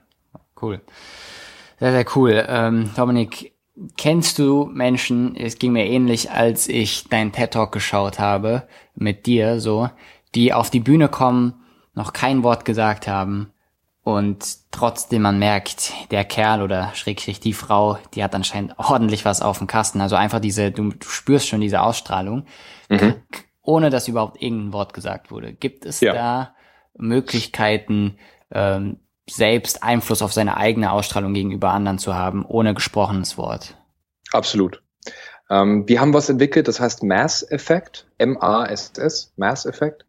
cool. 0.63 0.81
Sehr, 1.81 1.91
sehr 1.91 2.07
cool. 2.15 2.45
Ähm, 2.47 2.91
Dominik, 2.95 3.53
kennst 3.97 4.39
du 4.39 4.67
Menschen, 4.67 5.35
es 5.35 5.59
ging 5.59 5.73
mir 5.73 5.87
ähnlich, 5.87 6.31
als 6.31 6.69
ich 6.69 7.09
deinen 7.09 7.33
TED 7.33 7.53
Talk 7.53 7.73
geschaut 7.73 8.21
habe 8.21 8.69
mit 8.95 9.27
dir, 9.27 9.59
so, 9.59 9.89
die 10.37 10.53
auf 10.53 10.71
die 10.71 10.81
Bühne 10.81 11.09
kommen, 11.09 11.55
noch 11.95 12.13
kein 12.13 12.43
Wort 12.45 12.65
gesagt 12.65 13.09
haben 13.09 13.53
und 14.03 14.71
trotzdem 14.71 15.23
man 15.23 15.39
merkt, 15.39 15.93
der 16.11 16.25
Kerl 16.25 16.61
oder 16.61 16.93
schrägstrich 16.95 17.41
die 17.41 17.55
Frau, 17.55 17.99
die 18.15 18.23
hat 18.23 18.35
anscheinend 18.35 18.79
ordentlich 18.79 19.25
was 19.25 19.41
auf 19.41 19.59
dem 19.59 19.67
Kasten. 19.67 20.01
Also 20.01 20.17
einfach 20.17 20.41
diese, 20.41 20.71
du, 20.71 20.91
du 20.91 21.09
spürst 21.09 21.49
schon 21.49 21.63
diese 21.63 21.81
Ausstrahlung, 21.81 22.45
mhm. 22.91 23.15
ohne 23.63 23.89
dass 23.89 24.07
überhaupt 24.07 24.43
irgendein 24.43 24.73
Wort 24.75 24.93
gesagt 24.93 25.31
wurde. 25.31 25.55
Gibt 25.55 25.87
es 25.87 26.01
ja. 26.01 26.13
da 26.13 26.54
Möglichkeiten, 26.97 28.19
ähm, 28.51 28.99
selbst 29.29 29.83
Einfluss 29.83 30.23
auf 30.23 30.33
seine 30.33 30.57
eigene 30.57 30.93
Ausstrahlung 30.93 31.35
gegenüber 31.35 31.71
anderen 31.71 31.99
zu 31.99 32.15
haben, 32.15 32.45
ohne 32.45 32.75
gesprochenes 32.75 33.39
Wort. 33.39 33.77
Absolut. 34.33 34.83
Ähm, 35.51 35.89
wir 35.89 36.01
haben 36.01 36.15
was 36.15 36.29
entwickelt, 36.29 36.69
das 36.69 36.81
heißt 36.81 37.03
Mass-Effekt, 37.03 38.07
M-A-S-S, 38.19 39.33
Mass-Effekt. 39.37 40.07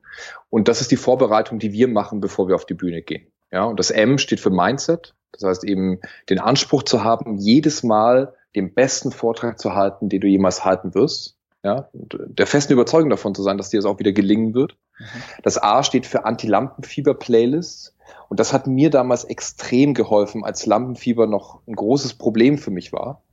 Und 0.50 0.68
das 0.68 0.82
ist 0.82 0.92
die 0.92 0.98
Vorbereitung, 0.98 1.60
die 1.60 1.74
wir 1.74 1.88
machen, 1.88 2.22
bevor 2.22 2.48
wir 2.48 2.56
auf 2.56 2.66
die 2.66 2.74
Bühne 2.74 3.02
gehen. 3.02 3.28
Ja, 3.52 3.64
und 3.64 3.80
das 3.80 3.92
M 3.92 4.18
steht 4.18 4.40
für 4.40 4.50
Mindset. 4.50 5.16
Das 5.32 5.44
heißt 5.44 5.64
eben 5.66 6.00
den 6.30 6.40
Anspruch 6.40 6.84
zu 6.84 7.04
haben, 7.04 7.38
jedes 7.38 7.84
Mal 7.84 8.34
den 8.56 8.74
besten 8.74 9.12
Vortrag 9.12 9.60
zu 9.60 9.76
halten, 9.76 10.08
den 10.08 10.22
du 10.22 10.28
jemals 10.28 10.64
halten 10.64 10.96
wirst. 10.96 11.35
Ja, 11.66 11.90
und 11.94 12.16
der 12.28 12.46
festen 12.46 12.74
Überzeugung 12.74 13.10
davon 13.10 13.34
zu 13.34 13.42
sein, 13.42 13.58
dass 13.58 13.72
dir 13.72 13.80
das 13.80 13.86
auch 13.86 13.98
wieder 13.98 14.12
gelingen 14.12 14.54
wird. 14.54 14.78
Mhm. 15.00 15.06
Das 15.42 15.62
A 15.62 15.82
steht 15.82 16.06
für 16.06 16.24
Anti-Lampenfieber-Playlists. 16.24 17.96
Und 18.30 18.40
das 18.40 18.54
hat 18.54 18.68
mir 18.68 18.92
damals 18.92 19.24
extrem 19.24 19.96
geholfen, 19.96 20.44
als 20.44 20.68
Lampenfieber 20.68 21.26
noch 21.26 21.62
ein 21.68 21.76
großes 21.76 22.14
Problem 22.14 22.60
für 22.60 22.70
mich 22.70 22.94
war. 22.94 23.24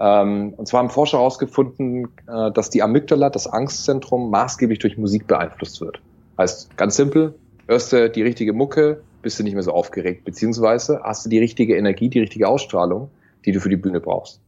Ähm, 0.00 0.54
und 0.56 0.66
zwar 0.66 0.80
haben 0.80 0.88
Forscher 0.88 1.18
herausgefunden, 1.18 2.08
äh, 2.26 2.50
dass 2.52 2.70
die 2.70 2.82
Amygdala, 2.82 3.28
das 3.28 3.46
Angstzentrum, 3.46 4.30
maßgeblich 4.30 4.78
durch 4.78 4.96
Musik 4.96 5.26
beeinflusst 5.26 5.82
wird. 5.82 6.00
Heißt, 6.38 6.78
ganz 6.78 6.96
simpel, 6.96 7.34
hörst 7.66 7.92
du 7.92 8.08
die 8.08 8.22
richtige 8.22 8.54
Mucke, 8.54 9.02
bist 9.20 9.38
du 9.38 9.42
nicht 9.42 9.52
mehr 9.52 9.62
so 9.62 9.72
aufgeregt, 9.72 10.24
beziehungsweise 10.24 11.02
hast 11.04 11.26
du 11.26 11.28
die 11.28 11.38
richtige 11.38 11.76
Energie, 11.76 12.08
die 12.08 12.20
richtige 12.20 12.48
Ausstrahlung, 12.48 13.10
die 13.44 13.52
du 13.52 13.60
für 13.60 13.68
die 13.68 13.76
Bühne 13.76 14.00
brauchst. 14.00 14.40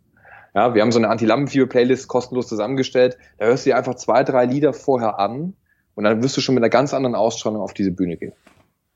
Ja, 0.57 0.75
wir 0.75 0.81
haben 0.81 0.91
so 0.91 0.99
eine 0.99 1.11
Anti-Lampenfieber-Playlist 1.11 2.09
kostenlos 2.09 2.49
zusammengestellt. 2.49 3.19
Da 3.37 3.45
hörst 3.45 3.67
du 3.67 3.71
dir 3.71 3.77
einfach 3.77 3.95
zwei, 3.97 4.25
drei 4.25 4.47
Lieder 4.47 4.73
vorher 4.73 5.19
an 5.19 5.53
und 5.95 6.05
dann 6.05 6.23
wirst 6.23 6.35
du 6.39 6.41
schon 6.41 6.55
mit 6.55 6.65
einer 6.65 6.71
ganz 6.71 6.95
anderen 6.95 7.15
Ausstrahlung 7.15 7.61
auf 7.61 7.75
diese 7.75 7.91
Bühne 7.91 8.17
gehen. 8.17 8.33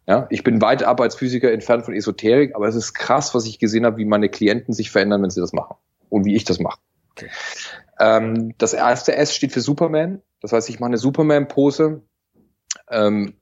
Ja, 0.06 0.26
ich 0.30 0.42
bin 0.42 0.62
weit 0.62 0.82
ab 0.82 1.02
als 1.02 1.16
Physiker 1.16 1.52
entfernt 1.52 1.84
von 1.84 1.92
Esoterik, 1.92 2.56
aber 2.56 2.66
es 2.66 2.76
ist 2.76 2.94
krass, 2.94 3.34
was 3.34 3.44
ich 3.44 3.58
gesehen 3.58 3.84
habe, 3.84 3.98
wie 3.98 4.06
meine 4.06 4.30
Klienten 4.30 4.72
sich 4.72 4.90
verändern, 4.90 5.22
wenn 5.22 5.28
sie 5.28 5.42
das 5.42 5.52
machen 5.52 5.76
und 6.08 6.24
wie 6.24 6.34
ich 6.34 6.44
das 6.44 6.60
mache. 6.60 6.78
Okay. 7.10 7.28
Ähm, 7.98 8.54
das 8.56 8.72
erste 8.72 9.14
S 9.14 9.36
steht 9.36 9.52
für 9.52 9.60
Superman. 9.60 10.22
Das 10.40 10.54
heißt, 10.54 10.70
ich 10.70 10.80
mache 10.80 10.88
eine 10.88 10.98
Superman-Pose, 10.98 12.00
ähm, 12.90 13.34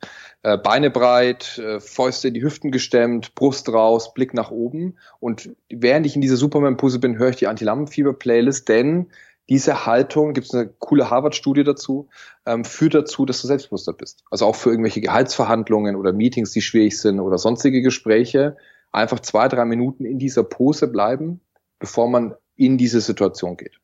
äh, 0.42 0.56
Beine 0.56 0.90
breit, 0.90 1.58
äh, 1.58 1.80
Fäuste 1.80 2.28
in 2.28 2.34
die 2.34 2.42
Hüften 2.42 2.70
gestemmt, 2.70 3.34
Brust 3.34 3.68
raus, 3.72 4.14
Blick 4.14 4.34
nach 4.34 4.50
oben. 4.50 4.98
Und 5.20 5.50
während 5.68 6.06
ich 6.06 6.14
in 6.14 6.20
dieser 6.20 6.36
Superman-Pose 6.36 6.98
bin, 6.98 7.18
höre 7.18 7.30
ich 7.30 7.36
die 7.36 7.46
Anti-Lampenfieber-Playlist, 7.48 8.68
denn 8.68 9.10
diese 9.48 9.86
Haltung, 9.86 10.34
gibt 10.34 10.46
es 10.46 10.54
eine 10.54 10.68
coole 10.68 11.10
Harvard-Studie 11.10 11.64
dazu, 11.64 12.08
ähm, 12.44 12.64
führt 12.64 12.94
dazu, 12.94 13.24
dass 13.24 13.40
du 13.40 13.46
selbstbewusster 13.46 13.94
bist. 13.94 14.22
Also 14.30 14.46
auch 14.46 14.54
für 14.54 14.70
irgendwelche 14.70 15.00
Gehaltsverhandlungen 15.00 15.96
oder 15.96 16.12
Meetings, 16.12 16.50
die 16.52 16.60
schwierig 16.60 17.00
sind 17.00 17.18
oder 17.18 17.38
sonstige 17.38 17.80
Gespräche, 17.80 18.56
einfach 18.92 19.20
zwei, 19.20 19.48
drei 19.48 19.64
Minuten 19.64 20.04
in 20.04 20.18
dieser 20.18 20.44
Pose 20.44 20.86
bleiben, 20.86 21.40
bevor 21.78 22.08
man 22.08 22.34
in 22.56 22.76
diese 22.76 23.00
Situation 23.00 23.56
geht. 23.56 23.80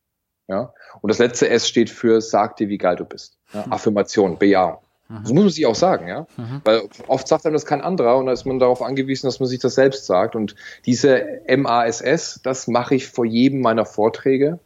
Ja? 0.48 0.74
Und 1.00 1.08
das 1.10 1.18
letzte 1.18 1.48
S 1.48 1.68
steht 1.68 1.90
für 1.90 2.20
sag 2.20 2.56
dir, 2.56 2.68
wie 2.68 2.78
geil 2.78 2.96
du 2.96 3.04
bist. 3.04 3.38
Ja? 3.52 3.66
Affirmation, 3.70 4.38
Bejahung. 4.38 4.83
Mhm. 5.08 5.18
Das 5.22 5.32
muss 5.32 5.42
man 5.42 5.50
sich 5.50 5.66
auch 5.66 5.74
sagen, 5.74 6.08
ja. 6.08 6.26
Mhm. 6.36 6.60
Weil 6.64 6.82
oft 7.08 7.28
sagt 7.28 7.44
einem 7.44 7.54
das 7.54 7.66
kein 7.66 7.80
anderer 7.80 8.16
und 8.16 8.26
da 8.26 8.32
ist 8.32 8.46
man 8.46 8.58
darauf 8.58 8.82
angewiesen, 8.82 9.26
dass 9.26 9.40
man 9.40 9.48
sich 9.48 9.58
das 9.58 9.74
selbst 9.74 10.06
sagt. 10.06 10.34
Und 10.34 10.54
diese 10.86 11.22
MASS, 11.48 12.40
das 12.42 12.68
mache 12.68 12.94
ich 12.94 13.08
vor 13.08 13.24
jedem 13.24 13.60
meiner 13.60 13.84
Vorträge 13.84 14.58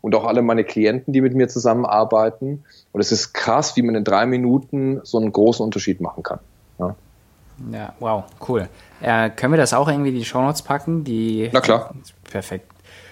und 0.00 0.14
auch 0.14 0.24
alle 0.24 0.42
meine 0.42 0.64
Klienten, 0.64 1.12
die 1.12 1.20
mit 1.20 1.34
mir 1.34 1.48
zusammenarbeiten. 1.48 2.64
Und 2.92 3.00
es 3.00 3.12
ist 3.12 3.32
krass, 3.32 3.76
wie 3.76 3.82
man 3.82 3.94
in 3.94 4.04
drei 4.04 4.26
Minuten 4.26 5.00
so 5.04 5.18
einen 5.18 5.32
großen 5.32 5.64
Unterschied 5.64 6.00
machen 6.00 6.22
kann. 6.22 6.40
Ja, 6.78 6.96
ja 7.70 7.94
wow, 8.00 8.24
cool. 8.48 8.68
Äh, 9.00 9.30
können 9.30 9.52
wir 9.52 9.58
das 9.58 9.74
auch 9.74 9.88
irgendwie 9.88 10.10
in 10.10 10.16
die 10.16 10.24
Shownotes 10.24 10.62
packen? 10.62 11.04
Die, 11.04 11.50
Na 11.52 11.60
klar. 11.60 11.94
Perfekt. 12.24 12.66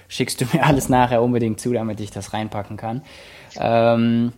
Schickst 0.08 0.40
du 0.40 0.46
mir 0.52 0.64
alles 0.66 0.88
nachher 0.88 1.22
unbedingt 1.22 1.60
zu, 1.60 1.72
damit 1.72 2.00
ich 2.00 2.10
das 2.10 2.32
reinpacken 2.32 2.76
kann. 2.76 3.02
Ähm, 3.56 4.32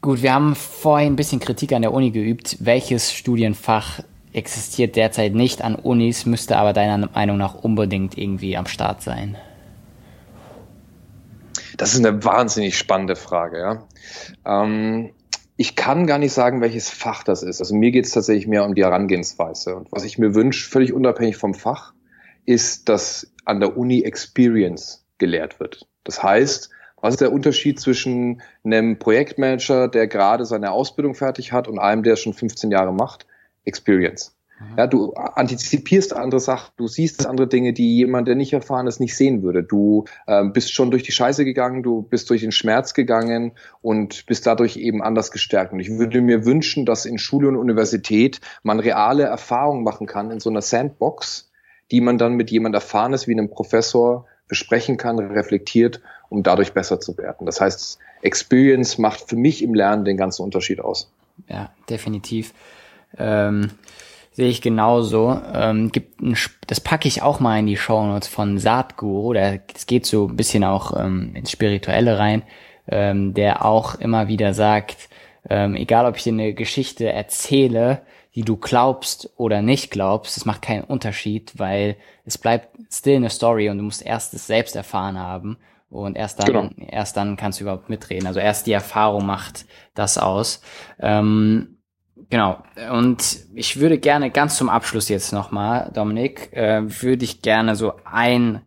Gut, 0.00 0.22
wir 0.22 0.32
haben 0.32 0.54
vorhin 0.54 1.14
ein 1.14 1.16
bisschen 1.16 1.40
Kritik 1.40 1.72
an 1.72 1.82
der 1.82 1.92
Uni 1.92 2.12
geübt. 2.12 2.58
Welches 2.60 3.12
Studienfach 3.12 4.00
existiert 4.32 4.94
derzeit 4.94 5.34
nicht 5.34 5.62
an 5.62 5.74
Unis, 5.74 6.24
müsste 6.24 6.56
aber 6.56 6.72
deiner 6.72 7.08
Meinung 7.08 7.36
nach 7.36 7.54
unbedingt 7.54 8.16
irgendwie 8.16 8.56
am 8.56 8.66
Start 8.66 9.02
sein? 9.02 9.36
Das 11.76 11.94
ist 11.94 12.04
eine 12.04 12.24
wahnsinnig 12.24 12.78
spannende 12.78 13.16
Frage, 13.16 13.58
ja. 13.58 13.82
Ähm, 14.44 15.10
ich 15.56 15.74
kann 15.74 16.06
gar 16.06 16.18
nicht 16.18 16.32
sagen, 16.32 16.60
welches 16.60 16.88
Fach 16.90 17.24
das 17.24 17.42
ist. 17.42 17.60
Also 17.60 17.74
mir 17.74 17.90
geht 17.90 18.04
es 18.04 18.12
tatsächlich 18.12 18.46
mehr 18.46 18.64
um 18.64 18.76
die 18.76 18.84
Herangehensweise. 18.84 19.74
Und 19.74 19.90
was 19.90 20.04
ich 20.04 20.16
mir 20.16 20.34
wünsche, 20.34 20.68
völlig 20.70 20.92
unabhängig 20.92 21.36
vom 21.36 21.54
Fach, 21.54 21.92
ist, 22.46 22.88
dass 22.88 23.32
an 23.44 23.58
der 23.58 23.76
Uni 23.76 24.02
Experience 24.02 25.04
gelehrt 25.18 25.58
wird. 25.58 25.88
Das 26.04 26.22
heißt, 26.22 26.70
was 27.00 27.14
ist 27.14 27.20
der 27.20 27.32
Unterschied 27.32 27.80
zwischen 27.80 28.42
einem 28.64 28.98
Projektmanager, 28.98 29.88
der 29.88 30.06
gerade 30.06 30.44
seine 30.44 30.72
Ausbildung 30.72 31.14
fertig 31.14 31.52
hat 31.52 31.68
und 31.68 31.78
einem, 31.78 32.02
der 32.02 32.16
schon 32.16 32.34
15 32.34 32.70
Jahre 32.70 32.92
macht? 32.92 33.26
Experience. 33.64 34.34
Mhm. 34.60 34.78
Ja, 34.78 34.86
du 34.86 35.12
antizipierst 35.12 36.14
andere 36.14 36.40
Sachen, 36.40 36.72
du 36.76 36.88
siehst 36.88 37.26
andere 37.26 37.46
Dinge, 37.46 37.72
die 37.72 37.96
jemand, 37.96 38.28
der 38.28 38.34
nicht 38.34 38.52
erfahren 38.52 38.86
ist, 38.86 39.00
nicht 39.00 39.16
sehen 39.16 39.42
würde. 39.42 39.62
Du 39.62 40.04
äh, 40.26 40.44
bist 40.44 40.72
schon 40.72 40.90
durch 40.90 41.02
die 41.02 41.12
Scheiße 41.12 41.44
gegangen, 41.44 41.82
du 41.82 42.02
bist 42.02 42.28
durch 42.30 42.40
den 42.40 42.52
Schmerz 42.52 42.94
gegangen 42.94 43.52
und 43.80 44.26
bist 44.26 44.46
dadurch 44.46 44.76
eben 44.76 45.02
anders 45.02 45.30
gestärkt. 45.30 45.72
Und 45.72 45.80
ich 45.80 45.90
würde 45.90 46.20
mir 46.20 46.44
wünschen, 46.44 46.86
dass 46.86 47.04
in 47.04 47.18
Schule 47.18 47.48
und 47.48 47.56
Universität 47.56 48.40
man 48.62 48.80
reale 48.80 49.24
Erfahrungen 49.24 49.84
machen 49.84 50.06
kann 50.06 50.30
in 50.30 50.40
so 50.40 50.50
einer 50.50 50.62
Sandbox, 50.62 51.50
die 51.90 52.00
man 52.00 52.18
dann 52.18 52.34
mit 52.34 52.50
jemand 52.50 52.74
Erfahrenes 52.74 53.28
wie 53.28 53.32
einem 53.32 53.50
Professor 53.50 54.26
besprechen 54.48 54.96
kann, 54.96 55.18
reflektiert, 55.18 56.00
um 56.28 56.42
dadurch 56.42 56.72
besser 56.72 57.00
zu 57.00 57.16
werden. 57.16 57.46
Das 57.46 57.60
heißt, 57.60 57.98
Experience 58.22 58.98
macht 58.98 59.28
für 59.28 59.36
mich 59.36 59.62
im 59.62 59.74
Lernen 59.74 60.04
den 60.04 60.16
ganzen 60.16 60.42
Unterschied 60.42 60.80
aus. 60.80 61.10
Ja, 61.48 61.70
definitiv. 61.88 62.52
Ähm, 63.16 63.70
sehe 64.32 64.48
ich 64.48 64.62
genauso. 64.62 65.40
Ähm, 65.52 65.90
gibt 65.92 66.20
ein, 66.20 66.36
das 66.66 66.80
packe 66.80 67.08
ich 67.08 67.22
auch 67.22 67.40
mal 67.40 67.58
in 67.58 67.66
die 67.66 67.76
Show 67.76 68.04
Notes 68.06 68.28
von 68.28 68.58
Saatguru. 68.58 69.34
Es 69.34 69.86
geht 69.86 70.06
so 70.06 70.28
ein 70.28 70.36
bisschen 70.36 70.64
auch 70.64 70.98
ähm, 70.98 71.32
ins 71.34 71.50
Spirituelle 71.50 72.18
rein, 72.18 72.42
ähm, 72.88 73.34
der 73.34 73.64
auch 73.64 73.96
immer 73.96 74.28
wieder 74.28 74.54
sagt, 74.54 75.08
ähm, 75.48 75.74
egal 75.74 76.06
ob 76.06 76.16
ich 76.16 76.24
dir 76.24 76.32
eine 76.32 76.54
Geschichte 76.54 77.10
erzähle, 77.10 78.02
die 78.38 78.44
du 78.44 78.56
glaubst 78.56 79.30
oder 79.36 79.62
nicht 79.62 79.90
glaubst, 79.90 80.36
es 80.36 80.44
macht 80.44 80.62
keinen 80.62 80.84
Unterschied, 80.84 81.54
weil 81.56 81.96
es 82.24 82.38
bleibt 82.38 82.68
still 82.88 83.16
eine 83.16 83.30
Story 83.30 83.68
und 83.68 83.78
du 83.78 83.82
musst 83.82 84.00
erst 84.00 84.32
es 84.32 84.46
selbst 84.46 84.76
erfahren 84.76 85.18
haben 85.18 85.58
und 85.90 86.16
erst 86.16 86.38
dann, 86.38 86.46
genau. 86.46 86.70
erst 86.88 87.16
dann 87.16 87.36
kannst 87.36 87.58
du 87.58 87.64
überhaupt 87.64 87.88
mitreden. 87.88 88.28
Also 88.28 88.38
erst 88.38 88.68
die 88.68 88.72
Erfahrung 88.72 89.26
macht 89.26 89.66
das 89.96 90.18
aus. 90.18 90.62
Ähm, 91.00 91.78
genau. 92.30 92.62
Und 92.92 93.38
ich 93.56 93.80
würde 93.80 93.98
gerne 93.98 94.30
ganz 94.30 94.56
zum 94.56 94.68
Abschluss 94.68 95.08
jetzt 95.08 95.32
nochmal, 95.32 95.90
Dominik, 95.92 96.52
äh, 96.52 96.82
würde 97.02 97.24
ich 97.24 97.42
gerne 97.42 97.74
so 97.74 97.94
ein 98.04 98.60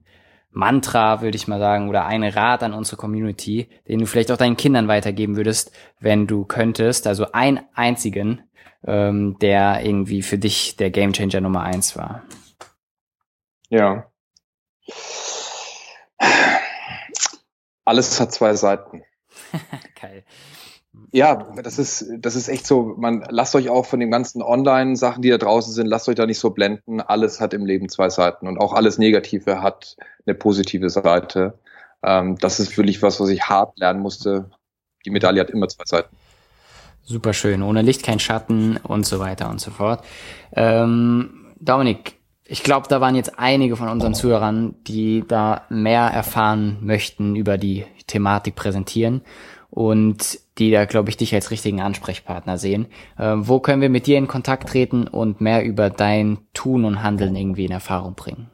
Mantra, 0.50 1.22
würde 1.22 1.38
ich 1.38 1.48
mal 1.48 1.60
sagen, 1.60 1.88
oder 1.88 2.06
einen 2.06 2.30
Rat 2.30 2.62
an 2.62 2.74
unsere 2.74 2.98
Community, 2.98 3.70
den 3.88 4.00
du 4.00 4.06
vielleicht 4.06 4.34
auch 4.34 4.38
deinen 4.38 4.58
Kindern 4.58 4.90
weitergeben 4.90 5.38
würdest, 5.38 5.72
wenn 6.02 6.28
du 6.28 6.44
könntest. 6.44 7.08
Also 7.08 7.32
einen 7.32 7.62
einzigen, 7.74 8.42
ähm, 8.86 9.38
der 9.40 9.86
irgendwie 9.86 10.22
für 10.22 10.38
dich 10.38 10.76
der 10.76 10.92
Gamechanger 10.92 11.42
Nummer 11.42 11.64
eins 11.64 11.96
war? 11.96 12.24
Ja. 13.70 14.12
Alles 17.86 18.20
hat 18.20 18.32
zwei 18.32 18.54
Seiten. 18.54 19.04
Geil. 20.02 20.24
Ja, 21.14 21.54
das 21.64 21.80
ist, 21.80 22.06
das 22.20 22.36
ist 22.36 22.50
echt 22.50 22.68
so. 22.68 22.96
Man 22.98 23.26
lasst 23.30 23.56
euch 23.56 23.70
auch 23.70 23.86
von 23.86 24.00
den 24.00 24.12
ganzen 24.12 24.42
Online-Sachen, 24.42 25.22
die 25.22 25.30
da 25.30 25.38
draußen 25.38 25.74
sind, 25.74 25.88
lasst 25.88 26.10
euch 26.10 26.16
da 26.16 26.26
nicht 26.26 26.40
so 26.40 26.50
blenden. 26.50 27.00
Alles 27.00 27.40
hat 27.40 27.54
im 27.54 27.66
Leben 27.66 27.88
zwei 27.90 28.10
Seiten 28.10 28.48
und 28.48 28.58
auch 28.58 28.74
alles 28.74 28.98
Negative 28.98 29.62
hat 29.62 29.96
eine 30.26 30.36
positive 30.36 30.90
Seite. 30.90 31.58
Ähm, 32.04 32.38
das 32.38 32.60
ist 32.60 32.78
wirklich 32.78 33.02
was, 33.02 33.20
was 33.20 33.30
ich 33.30 33.44
hart 33.44 33.78
lernen 33.80 34.02
musste. 34.02 34.50
Die 35.06 35.12
Medaille 35.12 35.40
hat 35.40 35.50
immer 35.50 35.68
zwei 35.70 35.86
Seiten. 35.86 36.16
Super 37.04 37.34
schön. 37.34 37.62
Ohne 37.64 37.82
Licht 37.82 38.04
kein 38.04 38.20
Schatten 38.20 38.78
und 38.78 39.06
so 39.06 39.20
weiter 39.20 39.50
und 39.50 39.60
so 39.60 39.72
fort. 39.72 40.04
Ähm, 40.54 41.54
Dominik, 41.60 42.16
ich 42.46 42.64
glaube, 42.64 42.88
da 42.90 43.00
waren 43.02 43.16
jetzt 43.16 43.40
einige 43.40 43.76
von 43.76 43.88
unseren 43.88 44.14
Zuhörern, 44.14 44.76
die 44.88 45.24
da 45.28 45.66
mehr 45.70 46.02
erfahren 46.02 46.80
möchten 46.82 47.36
über 47.36 47.58
die 47.58 47.86
Thematik 48.08 48.56
präsentieren 48.56 49.22
und 49.70 50.40
die 50.58 50.70
da, 50.70 50.86
glaube 50.86 51.10
ich, 51.10 51.18
dich 51.18 51.34
als 51.34 51.50
richtigen 51.50 51.82
Ansprechpartner 51.82 52.58
sehen. 52.58 52.88
Ähm, 53.18 53.48
wo 53.48 53.60
können 53.60 53.82
wir 53.82 53.90
mit 53.90 54.06
dir 54.06 54.18
in 54.18 54.28
Kontakt 54.28 54.70
treten 54.70 55.08
und 55.08 55.40
mehr 55.40 55.64
über 55.64 55.90
dein 55.90 56.40
Tun 56.54 56.84
und 56.84 57.02
Handeln 57.02 57.36
irgendwie 57.36 57.66
in 57.66 57.72
Erfahrung 57.72 58.16
bringen? 58.16 58.50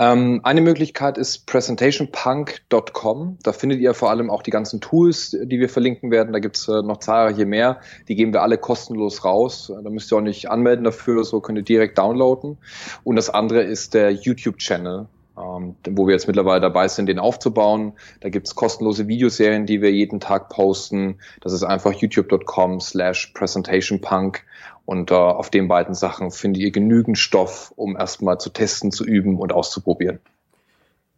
Ähm, 0.00 0.40
eine 0.44 0.60
Möglichkeit 0.60 1.18
ist 1.18 1.46
presentationpunk.com. 1.46 3.38
Da 3.42 3.52
findet 3.52 3.80
ihr 3.80 3.94
vor 3.94 4.10
allem 4.10 4.30
auch 4.30 4.44
die 4.44 4.52
ganzen 4.52 4.80
Tools, 4.80 5.36
die 5.42 5.58
wir 5.58 5.68
verlinken 5.68 6.12
werden. 6.12 6.32
Da 6.32 6.38
gibt's 6.38 6.68
äh, 6.68 6.82
noch 6.82 6.98
zahlreiche 6.98 7.46
mehr. 7.46 7.80
Die 8.06 8.14
geben 8.14 8.32
wir 8.32 8.42
alle 8.42 8.58
kostenlos 8.58 9.24
raus. 9.24 9.72
Da 9.82 9.90
müsst 9.90 10.12
ihr 10.12 10.16
auch 10.16 10.22
nicht 10.22 10.50
anmelden 10.50 10.84
dafür, 10.84 11.24
so 11.24 11.40
könnt 11.40 11.58
ihr 11.58 11.64
direkt 11.64 11.98
downloaden. 11.98 12.58
Und 13.02 13.16
das 13.16 13.28
andere 13.28 13.62
ist 13.62 13.92
der 13.92 14.12
YouTube-Channel, 14.12 15.06
ähm, 15.36 15.74
wo 15.90 16.06
wir 16.06 16.14
jetzt 16.14 16.28
mittlerweile 16.28 16.60
dabei 16.60 16.86
sind, 16.86 17.06
den 17.06 17.18
aufzubauen. 17.18 17.94
Da 18.20 18.28
gibt's 18.28 18.54
kostenlose 18.54 19.08
Videoserien, 19.08 19.66
die 19.66 19.82
wir 19.82 19.90
jeden 19.90 20.20
Tag 20.20 20.48
posten. 20.48 21.18
Das 21.40 21.52
ist 21.52 21.64
einfach 21.64 21.92
youtube.com 21.92 22.78
slash 22.78 23.32
presentationpunk. 23.34 24.44
Und 24.88 25.10
äh, 25.10 25.14
auf 25.14 25.50
den 25.50 25.68
beiden 25.68 25.94
Sachen 25.94 26.30
findet 26.30 26.62
ihr 26.62 26.70
genügend 26.70 27.18
Stoff, 27.18 27.74
um 27.76 27.98
erstmal 27.98 28.40
zu 28.40 28.48
testen, 28.48 28.90
zu 28.90 29.04
üben 29.04 29.38
und 29.38 29.52
auszuprobieren. 29.52 30.18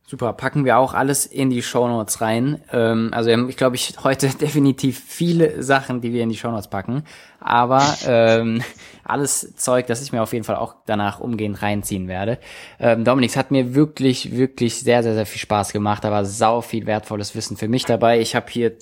Super, 0.05 0.33
packen 0.33 0.65
wir 0.65 0.77
auch 0.77 0.93
alles 0.93 1.25
in 1.25 1.51
die 1.51 1.63
Show 1.63 1.87
Notes 1.87 2.21
rein. 2.21 2.61
Ähm, 2.73 3.11
also 3.13 3.31
ich 3.31 3.57
glaube 3.57 3.77
ich 3.77 3.95
heute 4.03 4.27
definitiv 4.31 4.99
viele 4.99 5.63
Sachen, 5.63 6.01
die 6.01 6.13
wir 6.13 6.25
in 6.25 6.31
die 6.31 6.37
Show 6.37 6.51
Notes 6.51 6.67
packen. 6.67 7.05
Aber 7.39 7.81
ähm, 8.09 8.61
alles 9.05 9.55
Zeug, 9.55 9.87
das 9.87 10.03
ich 10.03 10.13
mir 10.13 10.21
auf 10.21 10.33
jeden 10.33 10.45
Fall 10.45 10.57
auch 10.57 10.75
danach 10.87 11.21
umgehend 11.21 11.63
reinziehen 11.63 12.09
werde. 12.09 12.41
Ähm, 12.81 13.05
Dominik, 13.05 13.31
es 13.31 13.37
hat 13.37 13.53
mir 13.53 13.77
wirklich, 13.77 14.37
wirklich 14.37 14.81
sehr, 14.81 15.05
sehr, 15.05 15.15
sehr 15.15 15.27
viel 15.27 15.43
Spaß 15.43 15.73
gemacht. 15.73 16.03
Da 16.03 16.11
war 16.11 16.25
sau 16.25 16.61
viel 16.61 16.87
wertvolles 16.87 17.37
Wissen 17.37 17.57
für 17.57 17.69
mich 17.69 17.85
dabei. 17.85 18.19
Ich 18.19 18.35
habe 18.35 18.51
hier 18.51 18.73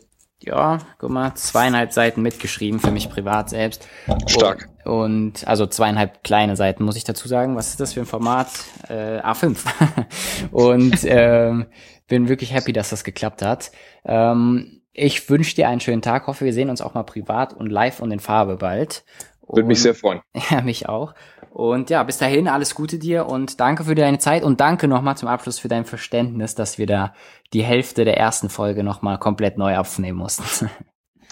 ja, 0.40 0.78
guck 0.98 1.10
mal, 1.10 1.34
zweieinhalb 1.34 1.92
Seiten 1.92 2.22
mitgeschrieben 2.22 2.80
für 2.80 2.90
mich 2.90 3.10
privat 3.10 3.50
selbst. 3.50 3.88
Stark. 4.26 4.68
Und, 4.84 4.92
und 4.92 5.48
also 5.48 5.66
zweieinhalb 5.66 6.22
kleine 6.22 6.56
Seiten, 6.56 6.84
muss 6.84 6.96
ich 6.96 7.04
dazu 7.04 7.28
sagen. 7.28 7.56
Was 7.56 7.70
ist 7.70 7.80
das 7.80 7.94
für 7.94 8.00
ein 8.00 8.06
Format? 8.06 8.48
Äh, 8.88 9.20
A5. 9.20 9.58
und 10.52 10.98
ähm, 11.04 11.66
bin 12.06 12.28
wirklich 12.28 12.52
happy, 12.52 12.72
dass 12.72 12.90
das 12.90 13.04
geklappt 13.04 13.42
hat. 13.42 13.72
Ähm, 14.04 14.82
ich 14.92 15.28
wünsche 15.28 15.54
dir 15.54 15.68
einen 15.68 15.80
schönen 15.80 16.02
Tag. 16.02 16.26
Hoffe, 16.26 16.44
wir 16.44 16.52
sehen 16.52 16.70
uns 16.70 16.80
auch 16.80 16.94
mal 16.94 17.04
privat 17.04 17.52
und 17.52 17.66
live 17.66 18.00
und 18.00 18.10
in 18.10 18.20
Farbe 18.20 18.56
bald. 18.56 19.04
Würde 19.46 19.66
mich 19.66 19.82
sehr 19.82 19.94
freuen. 19.94 20.20
Ja, 20.50 20.60
mich 20.60 20.88
auch. 20.88 21.14
Und 21.58 21.90
ja, 21.90 22.04
bis 22.04 22.18
dahin 22.18 22.46
alles 22.46 22.76
Gute 22.76 23.00
dir 23.00 23.26
und 23.26 23.58
danke 23.58 23.82
für 23.82 23.96
deine 23.96 24.20
Zeit 24.20 24.44
und 24.44 24.60
danke 24.60 24.86
nochmal 24.86 25.16
zum 25.16 25.28
Abschluss 25.28 25.58
für 25.58 25.66
dein 25.66 25.84
Verständnis, 25.84 26.54
dass 26.54 26.78
wir 26.78 26.86
da 26.86 27.12
die 27.52 27.64
Hälfte 27.64 28.04
der 28.04 28.16
ersten 28.16 28.48
Folge 28.48 28.84
nochmal 28.84 29.18
komplett 29.18 29.58
neu 29.58 29.76
aufnehmen 29.76 30.18
mussten. 30.18 30.70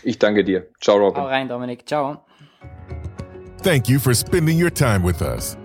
Ich 0.02 0.18
danke 0.18 0.44
dir. 0.44 0.66
Ciao, 0.80 0.98
Robin. 0.98 1.22
Hau 1.22 1.26
rein, 1.26 1.48
Dominik. 1.48 1.86
Ciao. 1.86 2.24
Thank 3.62 3.88
you 3.88 3.98
for 3.98 4.14
spending 4.14 4.60
your 4.60 4.70
time 4.70 5.02
with 5.02 5.22
us. 5.22 5.56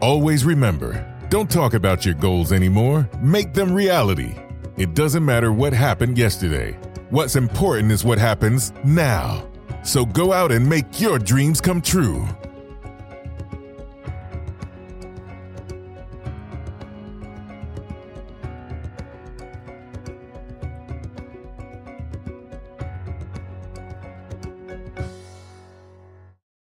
Always 0.00 0.44
remember, 0.44 1.04
don't 1.28 1.50
talk 1.50 1.74
about 1.74 2.06
your 2.06 2.14
goals 2.14 2.52
anymore, 2.52 3.08
make 3.20 3.52
them 3.52 3.74
reality. 3.74 4.36
It 4.76 4.94
doesn't 4.94 5.24
matter 5.24 5.52
what 5.52 5.72
happened 5.72 6.16
yesterday. 6.18 6.78
What's 7.10 7.36
important 7.36 7.90
is 7.90 8.04
what 8.04 8.18
happens 8.18 8.72
now. 8.84 9.42
So 9.82 10.06
go 10.06 10.32
out 10.32 10.52
and 10.52 10.68
make 10.68 11.00
your 11.00 11.18
dreams 11.18 11.60
come 11.60 11.82
true. 11.82 12.26